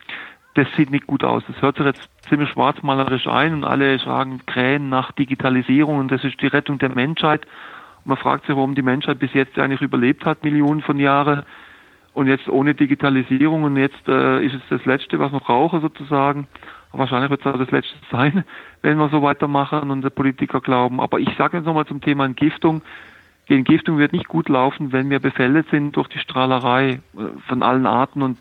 das 0.55 0.67
sieht 0.77 0.91
nicht 0.91 1.07
gut 1.07 1.25
aus. 1.25 1.43
Das 1.47 1.61
hört 1.63 1.77
sich 1.77 1.87
jetzt 1.87 2.09
ziemlich 2.29 2.51
schwarzmalerisch 2.51 3.27
ein 3.27 3.55
und 3.55 3.65
alle 3.65 3.99
sagen 4.01 4.41
Krähen 4.47 4.89
nach 4.89 5.13
Digitalisierung 5.13 5.99
und 5.99 6.11
das 6.11 6.25
ist 6.25 6.41
die 6.43 6.49
Rettung 6.49 6.79
der 6.79 6.91
Menschheit. 6.91 7.47
Und 7.99 8.07
man 8.07 8.17
fragt 8.17 8.47
sich, 8.47 8.57
warum 8.57 8.75
die 8.75 8.83
Menschheit 8.83 9.19
bis 9.19 9.33
jetzt 9.35 9.59
eigentlich 9.59 9.81
überlebt 9.81 10.25
hat, 10.25 10.45
Millionen 10.45 10.83
von 10.83 10.99
Jahren 10.99 11.45
und 12.15 12.27
jetzt 12.27 12.49
ohne 12.49 12.75
Digitalisierung 12.75 13.63
und 13.63 13.77
jetzt 13.77 14.09
äh, 14.09 14.45
ist 14.45 14.55
es 14.55 14.63
das 14.69 14.85
Letzte, 14.85 15.21
was 15.21 15.33
wir 15.33 15.41
brauchen 15.41 15.81
sozusagen. 15.81 16.49
Wahrscheinlich 16.93 17.31
wird 17.31 17.41
es 17.43 17.47
auch 17.47 17.59
das 17.59 17.71
Letzte 17.71 17.95
sein, 18.11 18.45
wenn 18.83 18.99
wir 18.99 19.09
so 19.09 19.23
weitermachen 19.23 19.91
und 19.91 20.05
die 20.05 20.11
Politiker 20.11 20.61
glauben. 20.61 21.01
Aber 21.01 21.21
ich 21.21 21.29
sage 21.37 21.59
jetzt 21.59 21.67
nochmal 21.67 21.87
zum 21.87 22.01
Thema 22.01 22.25
Entgiftung. 22.25 22.83
Die 23.49 23.55
Entgiftung 23.55 23.99
wird 23.99 24.13
nicht 24.13 24.29
gut 24.29 24.49
laufen, 24.49 24.93
wenn 24.93 25.11
wir 25.11 25.21
befällt 25.21 25.69
sind 25.71 25.97
durch 25.97 26.09
die 26.09 26.19
Strahlerei 26.19 26.91
äh, 26.91 26.99
von 27.47 27.63
allen 27.63 27.87
Arten 27.87 28.23
und 28.23 28.39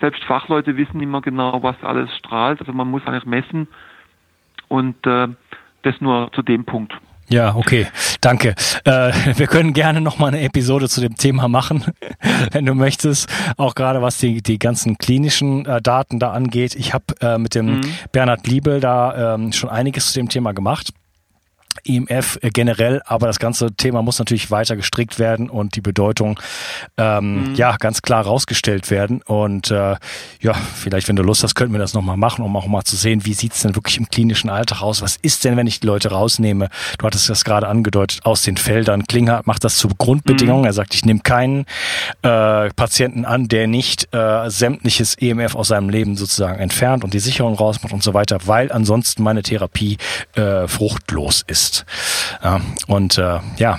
selbst 0.00 0.22
Fachleute 0.24 0.76
wissen 0.76 1.00
immer 1.00 1.20
genau, 1.20 1.62
was 1.62 1.76
alles 1.82 2.14
strahlt. 2.16 2.60
Also 2.60 2.72
man 2.72 2.88
muss 2.88 3.06
eigentlich 3.06 3.24
messen 3.24 3.66
und 4.68 5.06
äh, 5.06 5.28
das 5.82 6.00
nur 6.00 6.30
zu 6.32 6.42
dem 6.42 6.64
Punkt. 6.64 6.92
Ja, 7.28 7.56
okay, 7.56 7.88
danke. 8.20 8.54
Äh, 8.84 8.90
wir 9.36 9.46
können 9.46 9.72
gerne 9.72 10.00
noch 10.00 10.18
mal 10.18 10.28
eine 10.28 10.42
Episode 10.42 10.88
zu 10.88 11.00
dem 11.00 11.16
Thema 11.16 11.48
machen, 11.48 11.84
wenn 12.52 12.66
du 12.66 12.74
möchtest. 12.74 13.28
Auch 13.56 13.74
gerade 13.74 14.00
was 14.00 14.18
die, 14.18 14.42
die 14.42 14.58
ganzen 14.58 14.98
klinischen 14.98 15.66
äh, 15.66 15.82
Daten 15.82 16.18
da 16.18 16.32
angeht. 16.32 16.74
Ich 16.76 16.94
habe 16.94 17.04
äh, 17.20 17.38
mit 17.38 17.54
dem 17.54 17.78
mhm. 17.78 17.80
Bernhard 18.12 18.46
Liebel 18.46 18.80
da 18.80 19.34
ähm, 19.34 19.52
schon 19.52 19.70
einiges 19.70 20.12
zu 20.12 20.20
dem 20.20 20.28
Thema 20.28 20.52
gemacht. 20.52 20.92
IMF 21.84 22.38
äh, 22.42 22.50
generell, 22.50 23.02
aber 23.04 23.26
das 23.26 23.38
ganze 23.38 23.72
Thema 23.72 24.02
muss 24.02 24.18
natürlich 24.18 24.50
weiter 24.50 24.76
gestrickt 24.76 25.18
werden 25.18 25.50
und 25.50 25.76
die 25.76 25.80
Bedeutung 25.80 26.38
ähm, 26.96 27.50
mhm. 27.50 27.54
ja 27.54 27.76
ganz 27.76 28.02
klar 28.02 28.24
rausgestellt 28.24 28.90
werden. 28.90 29.22
Und 29.22 29.70
äh, 29.70 29.96
ja, 30.40 30.54
vielleicht, 30.54 31.08
wenn 31.08 31.16
du 31.16 31.22
Lust 31.22 31.42
hast, 31.42 31.54
könnten 31.54 31.74
wir 31.74 31.78
das 31.78 31.94
nochmal 31.94 32.16
machen, 32.16 32.44
um 32.44 32.56
auch 32.56 32.66
mal 32.66 32.84
zu 32.84 32.96
sehen, 32.96 33.24
wie 33.24 33.34
sieht's 33.34 33.62
denn 33.62 33.74
wirklich 33.74 33.98
im 33.98 34.08
klinischen 34.08 34.50
Alltag 34.50 34.82
aus? 34.82 35.02
Was 35.02 35.16
ist 35.16 35.44
denn, 35.44 35.56
wenn 35.56 35.66
ich 35.66 35.80
die 35.80 35.86
Leute 35.86 36.10
rausnehme? 36.10 36.68
Du 36.98 37.06
hattest 37.06 37.28
das 37.28 37.44
gerade 37.44 37.68
angedeutet, 37.68 38.20
aus 38.24 38.42
den 38.42 38.56
Feldern. 38.56 39.06
Klinger 39.06 39.42
macht 39.44 39.64
das 39.64 39.76
zur 39.76 39.90
Grundbedingung. 39.96 40.60
Mhm. 40.60 40.66
Er 40.66 40.72
sagt, 40.72 40.94
ich 40.94 41.04
nehme 41.04 41.20
keinen 41.20 41.66
äh, 42.22 42.70
Patienten 42.70 43.24
an, 43.24 43.48
der 43.48 43.66
nicht 43.66 44.12
äh, 44.14 44.48
sämtliches 44.48 45.16
EMF 45.16 45.54
aus 45.54 45.68
seinem 45.68 45.88
Leben 45.88 46.16
sozusagen 46.16 46.58
entfernt 46.58 47.04
und 47.04 47.14
die 47.14 47.20
Sicherung 47.20 47.54
rausmacht 47.54 47.92
und 47.92 48.02
so 48.02 48.14
weiter, 48.14 48.38
weil 48.46 48.72
ansonsten 48.72 49.22
meine 49.22 49.42
Therapie 49.42 49.98
äh, 50.34 50.68
fruchtlos 50.68 51.44
ist. 51.46 51.65
Ja, 52.42 52.60
und 52.86 53.18
äh, 53.18 53.40
ja, 53.56 53.78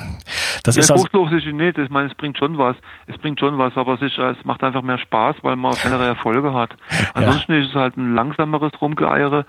das 0.63 0.76
ja, 0.76 0.82
ist 0.82 0.91
also 0.91 1.04
fruchtlos 1.04 1.32
ist 1.32 1.45
es 1.45 1.54
nicht. 1.54 1.78
Ich 1.78 1.89
meine, 1.89 2.10
es 2.10 2.15
bringt 2.15 2.38
schon 2.38 2.58
was. 2.58 2.76
Es 3.08 3.17
bringt 3.17 3.39
schon 3.39 3.58
was, 3.58 3.76
aber 3.76 3.95
es, 3.95 4.02
ist, 4.02 4.17
es 4.17 4.43
macht 4.45 4.63
einfach 4.63 4.82
mehr 4.82 4.97
Spaß, 4.97 5.38
weil 5.41 5.56
man 5.56 5.76
schnellere 5.76 6.06
Erfolge 6.06 6.54
hat. 6.54 6.71
Ansonsten 7.13 7.54
ja. 7.54 7.60
ist 7.60 7.69
es 7.69 7.76
halt 7.76 7.97
ein 7.97 8.15
langsameres 8.15 8.71
Rumgeeiere 8.82 9.45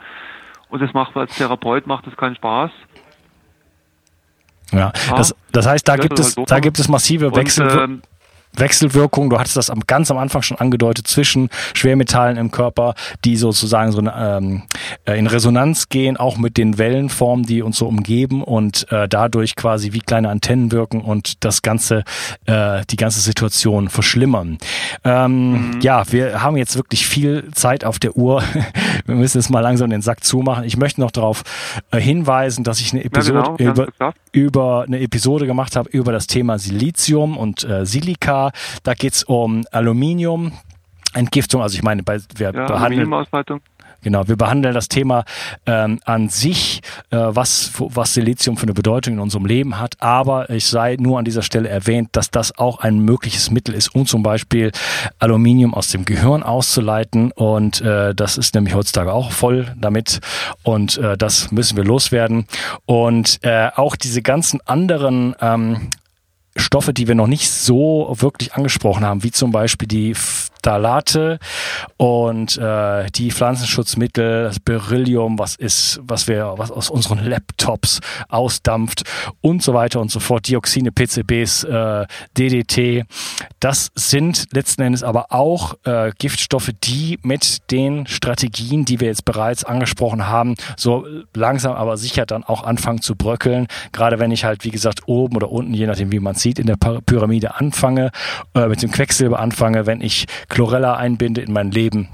und 0.69 0.83
das 0.83 0.93
macht 0.93 1.17
als 1.17 1.37
Therapeut 1.37 1.87
macht 1.87 2.07
es 2.07 2.17
keinen 2.17 2.37
Spaß. 2.37 2.71
Ja, 4.73 4.93
das, 5.17 5.35
das 5.53 5.67
heißt, 5.67 5.89
da 5.89 5.97
gibt 5.97 6.19
es, 6.19 6.37
halt 6.37 6.51
da 6.51 6.61
gibt 6.61 6.79
es 6.79 6.89
massive 6.89 7.35
Wechsel. 7.35 7.69
Und, 7.69 7.79
ähm, 7.79 8.03
Wechselwirkung, 8.61 9.31
du 9.31 9.39
hattest 9.39 9.57
das 9.57 9.71
am, 9.71 9.81
ganz 9.87 10.11
am 10.11 10.19
Anfang 10.19 10.43
schon 10.43 10.59
angedeutet, 10.59 11.07
zwischen 11.07 11.49
Schwermetallen 11.75 12.37
im 12.37 12.51
Körper, 12.51 12.95
die 13.25 13.37
sozusagen 13.37 13.93
so 13.93 14.01
ähm, 14.01 14.63
äh, 15.05 15.19
in 15.19 15.27
Resonanz 15.27 15.89
gehen, 15.89 16.17
auch 16.17 16.39
mit 16.39 16.57
den 16.57 16.79
Wellenformen, 16.79 17.45
die 17.45 17.63
uns 17.63 17.79
so 17.79 17.87
umgeben 17.87 18.43
und 18.43 18.91
äh, 18.93 19.09
dadurch 19.09 19.57
quasi 19.57 19.93
wie 19.93 20.01
kleine 20.01 20.29
Antennen 20.29 20.73
wirken 20.73 21.01
und 21.01 21.45
das 21.45 21.63
ganze, 21.63 22.05
äh, 22.47 22.83
die 22.91 22.97
ganze 22.97 23.21
Situation 23.21 23.89
verschlimmern. 23.89 24.59
Ähm, 25.05 25.73
mhm. 25.73 25.81
Ja, 25.81 26.05
wir 26.11 26.43
haben 26.43 26.57
jetzt 26.57 26.77
wirklich 26.77 27.07
viel 27.07 27.51
Zeit 27.53 27.85
auf 27.85 27.99
der 27.99 28.17
Uhr. 28.17 28.43
wir 29.07 29.15
müssen 29.15 29.39
jetzt 29.39 29.51
mal 29.51 29.61
langsam 29.61 29.91
den 29.91 30.03
Sack 30.03 30.25
zumachen. 30.25 30.65
Ich 30.65 30.77
möchte 30.77 31.01
noch 31.01 31.11
darauf 31.11 31.43
äh, 31.91 32.01
hinweisen, 32.01 32.65
dass 32.65 32.81
ich 32.81 32.93
eine 32.93 33.05
Episode 33.05 33.39
ja, 33.39 33.55
genau, 33.57 33.73
über, 33.73 34.13
über 34.33 34.85
eine 34.87 35.01
Episode 35.01 35.47
gemacht 35.47 35.77
habe 35.77 35.89
über 35.91 36.13
das 36.13 36.27
Thema 36.27 36.59
Silizium 36.59 37.37
und 37.37 37.65
äh, 37.65 37.87
Da 38.83 38.95
geht 38.95 39.15
es 39.15 39.25
um 39.25 39.65
Aluminium. 39.71 40.53
Entgiftung, 41.15 41.63
also 41.63 41.75
ich 41.75 41.83
meine, 41.83 42.03
bei, 42.03 42.21
wir 42.37 42.53
ja, 42.53 42.67
behandeln, 42.67 43.11
Genau, 44.03 44.29
wir 44.29 44.37
behandeln 44.37 44.75
das 44.75 44.89
Thema 44.89 45.25
ähm, 45.67 45.99
an 46.05 46.29
sich, 46.29 46.83
äh, 47.11 47.17
was, 47.17 47.73
was 47.79 48.15
Silizium 48.15 48.57
für 48.57 48.63
eine 48.63 48.75
Bedeutung 48.75 49.15
in 49.15 49.21
unserem 49.21 49.45
Leben 49.45 49.81
hat. 49.81 49.97
Aber 50.01 50.51
ich 50.51 50.67
sei 50.67 50.97
nur 51.01 51.19
an 51.19 51.25
dieser 51.25 51.43
Stelle 51.43 51.69
erwähnt, 51.69 52.11
dass 52.13 52.31
das 52.31 52.57
auch 52.57 52.79
ein 52.79 53.01
mögliches 53.01 53.51
Mittel 53.51 53.75
ist, 53.75 53.95
um 53.97 54.07
zum 54.07 54.23
Beispiel 54.23 54.71
Aluminium 55.19 55.75
aus 55.75 55.89
dem 55.89 56.05
Gehirn 56.05 56.45
auszuleiten. 56.45 57.33
Und 57.33 57.81
äh, 57.81 58.15
das 58.15 58.39
ist 58.39 58.55
nämlich 58.55 58.75
heutzutage 58.75 59.13
auch 59.13 59.33
voll 59.33 59.75
damit. 59.77 60.21
Und 60.63 60.97
äh, 60.99 61.17
das 61.17 61.51
müssen 61.51 61.77
wir 61.77 61.85
loswerden. 61.85 62.47
Und 62.87 63.41
äh, 63.43 63.71
auch 63.75 63.97
diese 63.97 64.23
ganzen 64.23 64.61
anderen 64.65 65.35
ähm, 65.41 65.91
Stoffe, 66.59 66.93
die 66.93 67.09
wir 67.09 67.15
noch 67.15 67.27
nicht 67.27 67.51
so 67.51 68.15
wirklich 68.19 68.55
angesprochen 68.55 69.05
haben, 69.05 69.23
wie 69.23 69.31
zum 69.31 69.53
Beispiel 69.53 69.89
die 69.89 70.15
Phthalate 70.59 71.39
und 71.97 72.59
äh, 72.59 73.11
die 73.11 73.31
Pflanzenschutzmittel, 73.31 74.45
das 74.45 74.61
Beryllium, 74.61 75.39
was 75.39 75.57
ist, 75.57 76.01
was 76.03 76.29
wir, 76.29 76.55
was 76.57 76.71
aus 76.71 76.91
unseren 76.91 77.25
Laptops 77.25 78.01
ausdampft 78.29 79.03
und 79.41 79.63
so 79.63 79.75
weiter 79.75 80.01
und 80.01 80.11
so 80.11 80.21
fort, 80.21 80.49
Dioxine, 80.49 80.93
PCBs, 80.93 81.65
äh, 81.65 82.07
DDT. 82.37 83.05
Das 83.61 83.91
sind 83.95 84.47
letzten 84.53 84.83
Endes 84.83 85.03
aber 85.03 85.33
auch 85.33 85.75
äh, 85.85 86.13
Giftstoffe, 86.19 86.71
die 86.85 87.19
mit 87.23 87.71
den 87.71 88.07
Strategien, 88.07 88.85
die 88.85 89.01
wir 89.01 89.09
jetzt 89.09 89.25
bereits 89.25 89.65
angesprochen 89.65 90.29
haben, 90.29 90.55
so 90.77 91.07
langsam 91.35 91.75
aber 91.75 91.97
sicher 91.97 92.27
dann 92.27 92.45
auch 92.45 92.65
anfangen 92.65 93.01
zu 93.01 93.17
bröckeln. 93.17 93.67
Gerade 93.93 94.19
wenn 94.19 94.31
ich 94.31 94.45
halt, 94.45 94.65
wie 94.65 94.71
gesagt, 94.71 95.03
oben 95.07 95.37
oder 95.37 95.51
unten, 95.51 95.75
je 95.75 95.87
nachdem 95.87 96.13
wie 96.13 96.21
man 96.21 96.35
sieht, 96.35 96.59
in 96.59 96.67
der 96.67 96.77
Pyramide 96.77 97.57
anfange, 97.57 98.11
äh, 98.55 98.67
mit 98.67 98.83
dem 98.83 98.91
Quecksilber 98.91 99.39
anfange, 99.39 99.87
wenn 99.87 100.01
ich 100.01 100.27
Chlorella 100.49 100.97
einbinde 100.97 101.41
in 101.41 101.53
mein 101.53 101.71
Leben, 101.71 102.09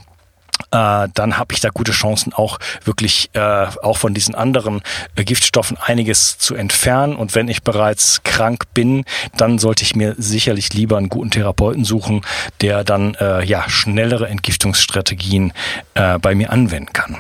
äh, 0.71 1.09
dann 1.15 1.39
habe 1.39 1.53
ich 1.53 1.61
da 1.61 1.71
gute 1.71 1.93
Chancen, 1.93 2.33
auch 2.33 2.59
wirklich 2.85 3.31
äh, 3.35 3.67
auch 3.83 3.97
von 3.97 4.15
diesen 4.15 4.35
anderen 4.35 4.83
äh, 5.15 5.25
Giftstoffen 5.25 5.77
einiges 5.77 6.39
zu 6.39 6.55
entfernen. 6.55 7.17
Und 7.17 7.35
wenn 7.35 7.49
ich 7.49 7.63
bereits 7.63 8.23
krank 8.23 8.65
bin, 8.75 9.05
dann 9.37 9.59
sollte 9.59 9.83
ich 9.83 9.97
mir 9.97 10.15
sicherlich 10.19 10.73
lieber 10.73 10.97
einen 10.97 11.09
guten 11.09 11.31
Therapeuten 11.31 11.85
suchen, 11.85 12.23
der 12.61 12.85
dann 12.85 13.15
äh, 13.17 13.45
ja 13.45 13.69
schnellere 13.69 14.29
Entgiftungsstrategien 14.29 15.53
äh, 15.95 16.19
bei 16.19 16.35
mir 16.35 16.51
anwenden 16.51 16.93
kann. 16.93 17.19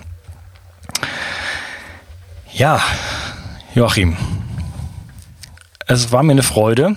Ja, 2.52 2.80
Joachim, 3.74 4.16
es 5.86 6.12
war 6.12 6.22
mir 6.22 6.32
eine 6.32 6.42
Freude. 6.42 6.96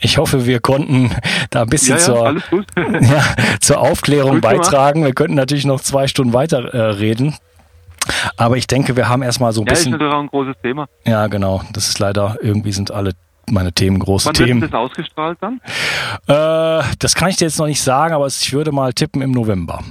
Ich 0.00 0.18
hoffe, 0.18 0.46
wir 0.46 0.60
konnten 0.60 1.10
da 1.50 1.62
ein 1.62 1.68
bisschen 1.68 1.98
ja, 1.98 2.32
ja, 2.32 2.36
zur, 2.50 2.62
ja, 3.02 3.22
zur 3.60 3.80
Aufklärung 3.80 4.40
beitragen. 4.40 5.04
Wir 5.04 5.12
könnten 5.12 5.34
natürlich 5.34 5.66
noch 5.66 5.80
zwei 5.80 6.06
Stunden 6.06 6.32
weiter 6.32 6.72
äh, 6.72 6.80
reden. 6.92 7.36
Aber 8.36 8.56
ich 8.56 8.66
denke, 8.66 8.96
wir 8.96 9.08
haben 9.08 9.22
erstmal 9.22 9.52
so 9.52 9.60
ein 9.60 9.66
ja, 9.66 9.72
bisschen. 9.72 9.92
Ja, 9.92 9.96
ist 9.96 10.00
natürlich 10.00 10.14
auch 10.14 10.22
ein 10.22 10.28
großes 10.28 10.56
Thema. 10.62 10.88
Ja, 11.04 11.26
genau. 11.26 11.62
Das 11.72 11.88
ist 11.88 11.98
leider, 11.98 12.38
irgendwie 12.40 12.72
sind 12.72 12.90
alle 12.90 13.12
meine 13.50 13.72
Themen 13.72 13.98
große 13.98 14.26
Wann 14.26 14.34
Themen. 14.34 14.50
Wann 14.50 14.60
wird 14.62 14.72
das 14.72 14.80
ausgestrahlt 14.80 15.38
dann? 15.40 15.60
Äh, 16.26 16.84
das 16.98 17.14
kann 17.14 17.28
ich 17.28 17.36
dir 17.36 17.44
jetzt 17.44 17.58
noch 17.58 17.66
nicht 17.66 17.82
sagen, 17.82 18.14
aber 18.14 18.26
ich 18.26 18.52
würde 18.52 18.72
mal 18.72 18.92
tippen 18.92 19.22
im 19.22 19.32
November. 19.32 19.82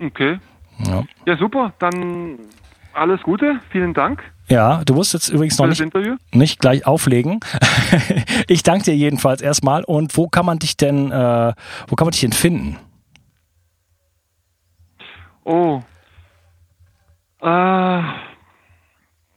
Okay. 0.00 0.38
Ja, 0.86 1.04
ja 1.26 1.36
super. 1.36 1.72
Dann 1.78 2.38
alles 2.94 3.22
Gute. 3.22 3.60
Vielen 3.70 3.94
Dank. 3.94 4.22
Ja, 4.50 4.82
du 4.84 4.94
musst 4.94 5.14
jetzt 5.14 5.28
übrigens 5.28 5.58
noch 5.58 5.68
nicht, 5.68 5.80
nicht 6.34 6.58
gleich 6.58 6.84
auflegen. 6.84 7.38
ich 8.48 8.64
danke 8.64 8.86
dir 8.86 8.96
jedenfalls 8.96 9.40
erstmal. 9.40 9.84
Und 9.84 10.16
wo 10.16 10.26
kann 10.26 10.44
man 10.44 10.58
dich 10.58 10.76
denn, 10.76 11.12
äh, 11.12 11.52
wo 11.86 11.94
kann 11.94 12.06
man 12.06 12.10
dich 12.10 12.22
denn 12.22 12.32
finden? 12.32 12.76
Oh. 15.44 15.80
Äh, 17.40 18.02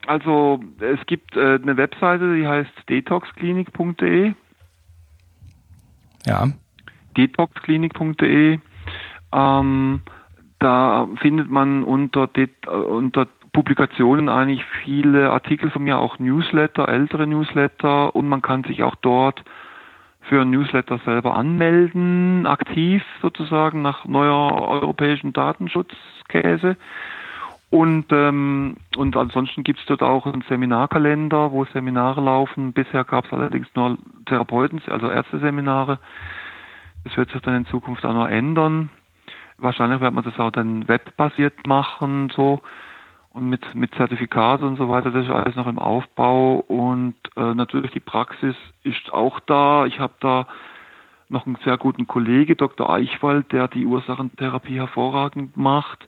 also 0.08 0.60
es 0.80 1.06
gibt 1.06 1.38
äh, 1.38 1.60
eine 1.62 1.78
Webseite, 1.78 2.36
die 2.36 2.48
heißt 2.48 2.72
detoxklinik.de. 2.90 4.34
Ja. 6.26 6.48
Detoxklinik.de. 7.16 8.60
Ähm, 9.32 10.02
da 10.58 11.08
findet 11.22 11.52
man 11.52 11.84
unter, 11.84 12.30
unter 12.68 13.28
Publikationen 13.54 14.30
eigentlich 14.30 14.66
viele 14.84 15.32
Artikel 15.32 15.70
von 15.70 15.84
mir, 15.84 16.00
auch 16.00 16.18
Newsletter, 16.18 16.90
ältere 16.90 17.28
Newsletter 17.28 18.16
und 18.16 18.28
man 18.28 18.42
kann 18.42 18.64
sich 18.64 18.84
auch 18.84 18.96
dort 18.96 19.44
für 20.22 20.42
ein 20.42 20.50
Newsletter 20.50 21.00
selber 21.06 21.36
anmelden, 21.36 22.48
aktiv 22.48 23.04
sozusagen 23.22 23.82
nach 23.82 24.06
neuer 24.06 24.68
europäischen 24.68 25.34
Datenschutzkäse. 25.34 26.78
Und, 27.70 28.06
ähm, 28.12 28.78
und 28.96 29.18
ansonsten 29.18 29.64
gibt 29.64 29.80
es 29.80 29.86
dort 29.86 30.04
auch 30.04 30.26
einen 30.26 30.44
Seminarkalender, 30.48 31.52
wo 31.52 31.66
Seminare 31.66 32.22
laufen. 32.22 32.72
Bisher 32.72 33.04
gab 33.04 33.26
es 33.26 33.34
allerdings 33.34 33.68
nur 33.76 33.98
Therapeuten, 34.26 34.82
also 34.88 35.10
Ärzteseminare. 35.10 36.00
Das 37.04 37.18
wird 37.18 37.32
sich 37.32 37.42
dann 37.42 37.56
in 37.56 37.66
Zukunft 37.66 38.06
auch 38.06 38.14
noch 38.14 38.28
ändern. 38.28 38.90
Wahrscheinlich 39.58 40.02
wird 40.02 40.14
man 40.14 40.24
das 40.24 40.40
auch 40.40 40.52
dann 40.52 40.88
webbasiert 40.88 41.68
machen, 41.68 42.32
so 42.36 42.62
und 43.34 43.50
mit, 43.50 43.74
mit 43.74 43.94
Zertifikat 43.96 44.62
und 44.62 44.78
so 44.78 44.90
weiter, 44.90 45.12
das 45.12 45.26
ist 45.26 45.32
alles 45.32 45.56
noch 45.56 45.68
im 45.68 45.80
Aufbau 45.80 46.58
und 46.68 47.16
äh, 47.36 47.56
natürlich 47.56 47.92
die 47.92 48.00
Praxis 48.00 48.56
ist 48.84 49.12
auch 49.12 49.40
da. 49.42 49.88
Ich 49.88 50.00
habe 50.00 50.14
da 50.20 50.48
noch 51.30 51.48
einen 51.48 51.58
sehr 51.64 51.78
guten 51.78 52.06
Kollege, 52.06 52.56
Dr. 52.56 52.90
Eichwald, 52.92 53.52
der 53.52 53.68
die 53.68 53.88
Ursachentherapie 53.88 54.76
hervorragend 54.76 55.58
macht. 55.58 56.08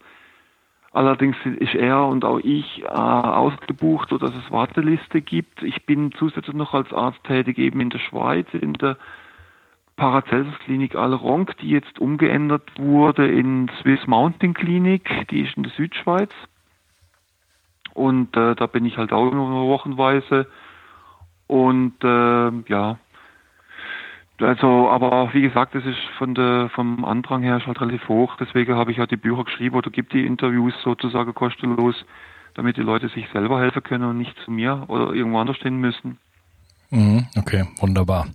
Allerdings 0.92 1.36
ist 1.44 1.74
er 1.74 2.06
und 2.06 2.24
auch 2.24 2.40
ich 2.40 2.84
äh, 2.84 2.88
ausgebucht, 2.88 4.10
sodass 4.10 4.34
es 4.36 4.52
Warteliste 4.52 5.22
gibt. 5.22 5.64
Ich 5.64 5.86
bin 5.86 6.12
zusätzlich 6.14 6.56
noch 6.56 6.76
als 6.76 6.94
Arzt 6.94 7.24
tätig 7.24 7.58
eben 7.58 7.82
in 7.82 7.90
der 7.90 8.00
Schweiz, 8.00 8.48
in 8.54 8.74
der 8.74 8.98
Paracelsus 9.98 10.58
Klinik 10.60 10.96
Alleronc, 10.96 11.58
die 11.58 11.70
jetzt 11.70 12.00
umgeändert 12.00 12.70
wurde 12.78 13.28
in 13.28 13.70
Swiss 13.82 14.06
Mountain 14.06 14.54
Klinik, 14.54 15.10
die 15.32 15.42
ist 15.42 15.58
in 15.58 15.64
der 15.64 15.72
Südschweiz. 15.72 16.30
Und 17.96 18.38
äh, 18.38 18.54
da 18.56 18.68
bin 18.68 18.86
ich 18.86 18.98
halt 18.98 19.12
auch 19.12 19.32
nur 19.32 19.68
wochenweise. 19.68 20.46
Und 21.48 21.96
äh, 22.04 22.52
ja, 22.72 22.98
also, 24.42 24.90
aber 24.90 25.34
wie 25.34 25.42
gesagt, 25.42 25.76
das 25.76 25.86
ist 25.86 25.98
von 26.18 26.36
der, 26.36 26.70
vom 26.76 27.06
Andrang 27.06 27.42
her 27.42 27.62
halt 27.66 27.80
relativ 27.80 28.08
hoch. 28.10 28.36
Deswegen 28.38 28.76
habe 28.76 28.92
ich 28.92 28.98
ja 28.98 29.06
die 29.06 29.16
Bücher 29.16 29.46
geschrieben 29.46 29.76
oder 29.76 29.90
gibt 29.90 30.12
die 30.12 30.26
Interviews 30.26 30.74
sozusagen 30.84 31.34
kostenlos, 31.34 31.96
damit 32.54 32.76
die 32.76 32.82
Leute 32.82 33.08
sich 33.10 33.26
selber 33.32 33.62
helfen 33.62 33.84
können 33.84 34.04
und 34.04 34.18
nicht 34.18 34.36
zu 34.44 34.52
mir 34.52 34.84
oder 34.90 35.14
irgendwo 35.14 35.40
anders 35.40 35.56
stehen 35.56 35.78
müssen. 35.78 36.18
Mhm, 36.90 37.28
okay, 37.38 37.66
wunderbar. 37.80 38.28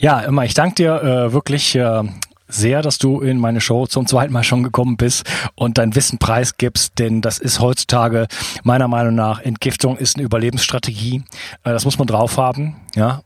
Ja, 0.00 0.20
immer, 0.20 0.44
ich 0.44 0.54
danke 0.54 0.76
dir 0.76 1.02
äh, 1.02 1.32
wirklich 1.32 1.76
äh, 1.76 2.02
sehr, 2.48 2.82
dass 2.82 2.98
du 2.98 3.20
in 3.20 3.38
meine 3.38 3.60
Show 3.60 3.86
zum 3.86 4.06
zweiten 4.06 4.32
Mal 4.32 4.44
schon 4.44 4.62
gekommen 4.62 4.96
bist 4.96 5.24
und 5.54 5.78
dein 5.78 5.94
Wissen 5.94 6.18
preisgibst, 6.18 6.98
denn 6.98 7.20
das 7.20 7.38
ist 7.38 7.60
heutzutage 7.60 8.26
meiner 8.62 8.88
Meinung 8.88 9.14
nach 9.14 9.40
Entgiftung 9.40 9.96
ist 9.96 10.16
eine 10.16 10.24
Überlebensstrategie. 10.24 11.24
Äh, 11.64 11.70
das 11.70 11.84
muss 11.84 11.98
man 11.98 12.06
drauf 12.06 12.36
haben, 12.36 12.76
ja. 12.94 13.22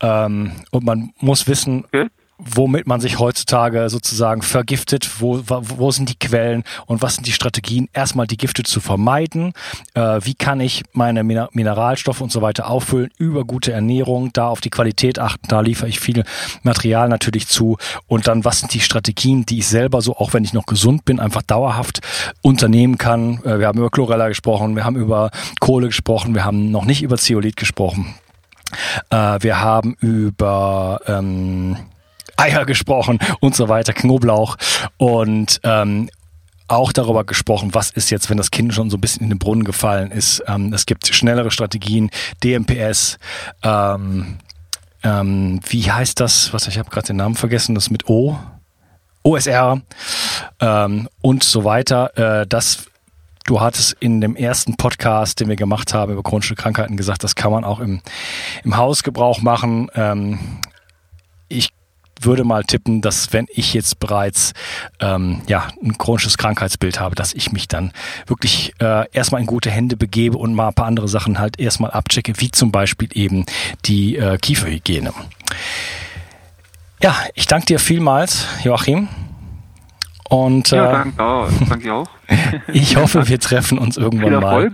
Ähm, 0.00 0.52
und 0.70 0.84
man 0.84 1.12
muss 1.18 1.48
wissen, 1.48 1.84
okay 1.86 2.08
womit 2.38 2.86
man 2.86 3.00
sich 3.00 3.18
heutzutage 3.18 3.88
sozusagen 3.88 4.42
vergiftet, 4.42 5.20
wo, 5.20 5.40
wo 5.46 5.90
sind 5.90 6.10
die 6.10 6.18
Quellen 6.18 6.64
und 6.86 7.02
was 7.02 7.14
sind 7.14 7.26
die 7.26 7.32
Strategien, 7.32 7.88
erstmal 7.92 8.26
die 8.26 8.36
Gifte 8.36 8.62
zu 8.62 8.80
vermeiden, 8.80 9.52
äh, 9.94 10.20
wie 10.22 10.34
kann 10.34 10.60
ich 10.60 10.84
meine 10.92 11.24
Mineralstoffe 11.24 12.20
und 12.20 12.30
so 12.30 12.42
weiter 12.42 12.68
auffüllen 12.68 13.10
über 13.18 13.44
gute 13.44 13.72
Ernährung, 13.72 14.32
da 14.32 14.48
auf 14.48 14.60
die 14.60 14.70
Qualität 14.70 15.18
achten, 15.18 15.48
da 15.48 15.60
liefere 15.60 15.88
ich 15.88 15.98
viel 15.98 16.24
Material 16.62 17.08
natürlich 17.08 17.48
zu 17.48 17.78
und 18.06 18.28
dann 18.28 18.44
was 18.44 18.60
sind 18.60 18.74
die 18.74 18.80
Strategien, 18.80 19.46
die 19.46 19.58
ich 19.58 19.68
selber 19.68 20.02
so, 20.02 20.16
auch 20.16 20.34
wenn 20.34 20.44
ich 20.44 20.52
noch 20.52 20.66
gesund 20.66 21.04
bin, 21.04 21.20
einfach 21.20 21.42
dauerhaft 21.42 22.00
unternehmen 22.42 22.98
kann. 22.98 23.42
Äh, 23.44 23.58
wir 23.58 23.66
haben 23.66 23.78
über 23.78 23.90
Chlorella 23.90 24.28
gesprochen, 24.28 24.76
wir 24.76 24.84
haben 24.84 24.96
über 24.96 25.30
Kohle 25.60 25.86
gesprochen, 25.86 26.34
wir 26.34 26.44
haben 26.44 26.70
noch 26.70 26.84
nicht 26.84 27.02
über 27.02 27.16
Zeolit 27.16 27.56
gesprochen. 27.56 28.14
Äh, 29.10 29.38
wir 29.40 29.60
haben 29.60 29.96
über 30.00 31.00
ähm, 31.06 31.76
Eier 32.36 32.66
gesprochen 32.66 33.18
und 33.40 33.54
so 33.54 33.68
weiter, 33.68 33.92
Knoblauch 33.92 34.56
und 34.96 35.60
ähm, 35.62 36.08
auch 36.68 36.92
darüber 36.92 37.24
gesprochen, 37.24 37.74
was 37.74 37.90
ist 37.90 38.10
jetzt, 38.10 38.28
wenn 38.28 38.36
das 38.36 38.50
Kind 38.50 38.74
schon 38.74 38.90
so 38.90 38.96
ein 38.96 39.00
bisschen 39.00 39.22
in 39.22 39.30
den 39.30 39.38
Brunnen 39.38 39.64
gefallen 39.64 40.10
ist. 40.10 40.42
Ähm, 40.48 40.72
es 40.72 40.86
gibt 40.86 41.06
schnellere 41.06 41.50
Strategien, 41.50 42.10
DMPS, 42.42 43.18
ähm, 43.62 44.38
ähm, 45.02 45.60
wie 45.68 45.90
heißt 45.90 46.18
das, 46.18 46.52
was 46.52 46.66
ich 46.66 46.78
habe 46.78 46.90
gerade 46.90 47.08
den 47.08 47.16
Namen 47.16 47.36
vergessen, 47.36 47.74
das 47.74 47.90
mit 47.90 48.08
O, 48.08 48.36
OSR 49.22 49.80
ähm, 50.60 51.08
und 51.22 51.44
so 51.44 51.64
weiter. 51.64 52.40
Äh, 52.40 52.46
das 52.46 52.86
Du 53.46 53.60
hattest 53.60 53.92
in 54.00 54.20
dem 54.20 54.34
ersten 54.34 54.76
Podcast, 54.76 55.38
den 55.38 55.48
wir 55.48 55.54
gemacht 55.54 55.94
haben 55.94 56.12
über 56.12 56.24
chronische 56.24 56.56
Krankheiten, 56.56 56.96
gesagt, 56.96 57.22
das 57.22 57.36
kann 57.36 57.52
man 57.52 57.62
auch 57.62 57.78
im, 57.78 58.00
im 58.64 58.76
Hausgebrauch 58.76 59.40
machen. 59.40 59.88
Ähm, 59.94 60.40
ich 61.46 61.70
würde 62.20 62.44
mal 62.44 62.64
tippen, 62.64 63.02
dass 63.02 63.32
wenn 63.32 63.46
ich 63.50 63.74
jetzt 63.74 63.98
bereits 64.00 64.52
ähm, 65.00 65.42
ja 65.46 65.68
ein 65.82 65.98
chronisches 65.98 66.38
Krankheitsbild 66.38 67.00
habe, 67.00 67.14
dass 67.14 67.34
ich 67.34 67.52
mich 67.52 67.68
dann 67.68 67.92
wirklich 68.26 68.72
äh, 68.80 69.08
erstmal 69.12 69.40
in 69.40 69.46
gute 69.46 69.70
Hände 69.70 69.96
begebe 69.96 70.38
und 70.38 70.54
mal 70.54 70.68
ein 70.68 70.74
paar 70.74 70.86
andere 70.86 71.08
Sachen 71.08 71.38
halt 71.38 71.58
erstmal 71.58 71.90
abchecke, 71.90 72.34
wie 72.38 72.50
zum 72.50 72.72
Beispiel 72.72 73.08
eben 73.12 73.44
die 73.84 74.16
äh, 74.16 74.38
Kieferhygiene. 74.38 75.12
Ja, 77.02 77.14
ich 77.34 77.46
danke 77.46 77.66
dir 77.66 77.78
vielmals, 77.78 78.46
Joachim. 78.64 79.08
Und, 80.28 80.70
ja, 80.70 80.90
äh, 80.90 80.92
danke, 80.92 81.22
auch. 81.22 81.48
danke 81.68 81.94
auch. 81.94 82.08
ich 82.72 82.96
hoffe, 82.96 83.28
wir 83.28 83.38
treffen 83.38 83.78
uns 83.78 83.96
irgendwann 83.96 84.30
Viel 84.30 84.40
mal. 84.40 84.72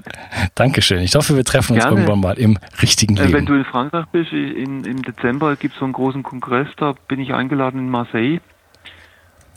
Dankeschön. 0.55 1.01
Ich 1.01 1.15
hoffe, 1.15 1.37
wir 1.37 1.45
treffen 1.45 1.75
uns 1.75 1.83
Gerne. 1.83 2.01
irgendwann 2.01 2.21
mal 2.21 2.39
im 2.39 2.59
richtigen 2.81 3.17
äh, 3.17 3.23
Leben. 3.23 3.35
Wenn 3.35 3.47
du 3.47 3.55
in 3.55 3.65
Frankreich 3.65 4.07
bist, 4.07 4.33
in, 4.33 4.85
im 4.85 5.03
Dezember 5.03 5.57
gibt 5.57 5.75
es 5.75 5.79
so 5.79 5.85
einen 5.85 5.93
großen 5.93 6.23
Kongress, 6.23 6.69
da 6.77 6.95
bin 7.07 7.21
ich 7.21 7.35
eingeladen 7.35 7.81
in 7.81 7.91
Marseille. 7.91 8.41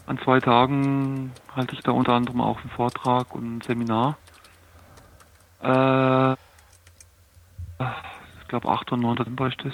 An 0.06 0.20
zwei 0.20 0.40
Tagen 0.40 1.32
halte 1.56 1.74
ich 1.74 1.82
da 1.82 1.92
unter 1.92 2.14
anderem 2.14 2.42
auch 2.42 2.60
einen 2.60 2.70
Vortrag 2.70 3.34
und 3.34 3.58
ein 3.58 3.62
Seminar. 3.62 4.18
Äh, 5.64 6.34
ich 8.42 8.48
glaube 8.50 8.70
8. 8.70 8.92
und 8.92 9.00
9. 9.00 9.16
Dezember 9.16 9.48
ist 9.48 9.58
das 9.64 9.74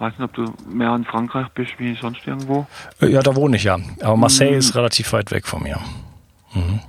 weiß 0.00 0.18
nicht, 0.18 0.22
ob 0.22 0.32
du 0.32 0.52
mehr 0.68 0.94
in 0.94 1.04
Frankreich 1.04 1.48
bist 1.50 1.72
wie 1.78 1.94
sonst 1.94 2.26
irgendwo. 2.26 2.66
Äh, 3.00 3.08
ja, 3.08 3.20
da 3.20 3.34
wohne 3.36 3.56
ich 3.56 3.64
ja. 3.64 3.78
Aber 4.02 4.16
Marseille 4.16 4.52
hm. 4.52 4.58
ist 4.58 4.74
relativ 4.74 5.12
weit 5.12 5.30
weg 5.30 5.46
von 5.46 5.62
mir. 5.62 5.78
Mhm. 6.54 6.80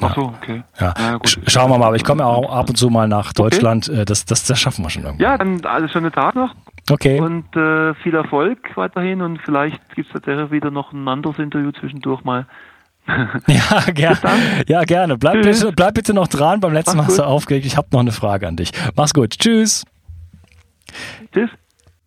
Ach 0.00 0.14
so, 0.14 0.22
okay. 0.22 0.62
Ja. 0.78 0.94
ja 0.96 1.18
Schauen 1.48 1.70
wir 1.70 1.78
mal, 1.78 1.86
aber 1.86 1.96
ich 1.96 2.04
komme 2.04 2.24
auch 2.24 2.52
ab 2.52 2.68
und 2.68 2.76
zu 2.76 2.88
mal 2.88 3.08
nach 3.08 3.32
Deutschland. 3.32 3.88
Okay. 3.88 4.02
Äh, 4.02 4.04
das, 4.04 4.24
das, 4.24 4.44
das 4.44 4.60
schaffen 4.60 4.84
wir 4.84 4.90
schon 4.90 5.04
irgendwie. 5.04 5.24
Ja, 5.24 5.36
dann 5.36 5.64
alles 5.64 5.90
schöne 5.90 6.12
Tag 6.12 6.34
noch. 6.36 6.54
Okay. 6.90 7.20
Und 7.20 7.54
äh, 7.56 7.94
viel 7.94 8.14
Erfolg 8.14 8.76
weiterhin 8.76 9.20
und 9.20 9.40
vielleicht 9.42 9.94
gibt 9.94 10.14
es 10.14 10.22
da 10.22 10.50
wieder 10.50 10.70
noch 10.70 10.92
ein 10.92 11.06
anderes 11.08 11.38
Interview 11.38 11.72
zwischendurch 11.72 12.22
mal. 12.24 12.46
ja, 13.46 13.90
gerne. 13.92 14.18
Ja, 14.68 14.84
gerne. 14.84 15.16
Bleib 15.16 15.42
bitte, 15.42 15.72
bleib 15.72 15.94
bitte 15.94 16.14
noch 16.14 16.28
dran. 16.28 16.60
Beim 16.60 16.72
letzten 16.72 16.96
Mach's 16.96 17.08
Mal 17.08 17.12
hast 17.12 17.18
du 17.18 17.22
aufgeregt. 17.24 17.66
Ich 17.66 17.76
habe 17.76 17.88
noch 17.90 18.00
eine 18.00 18.12
Frage 18.12 18.46
an 18.46 18.56
dich. 18.56 18.70
Mach's 18.94 19.14
gut. 19.14 19.30
Tschüss. 19.38 19.84
Tschüss. 21.32 21.50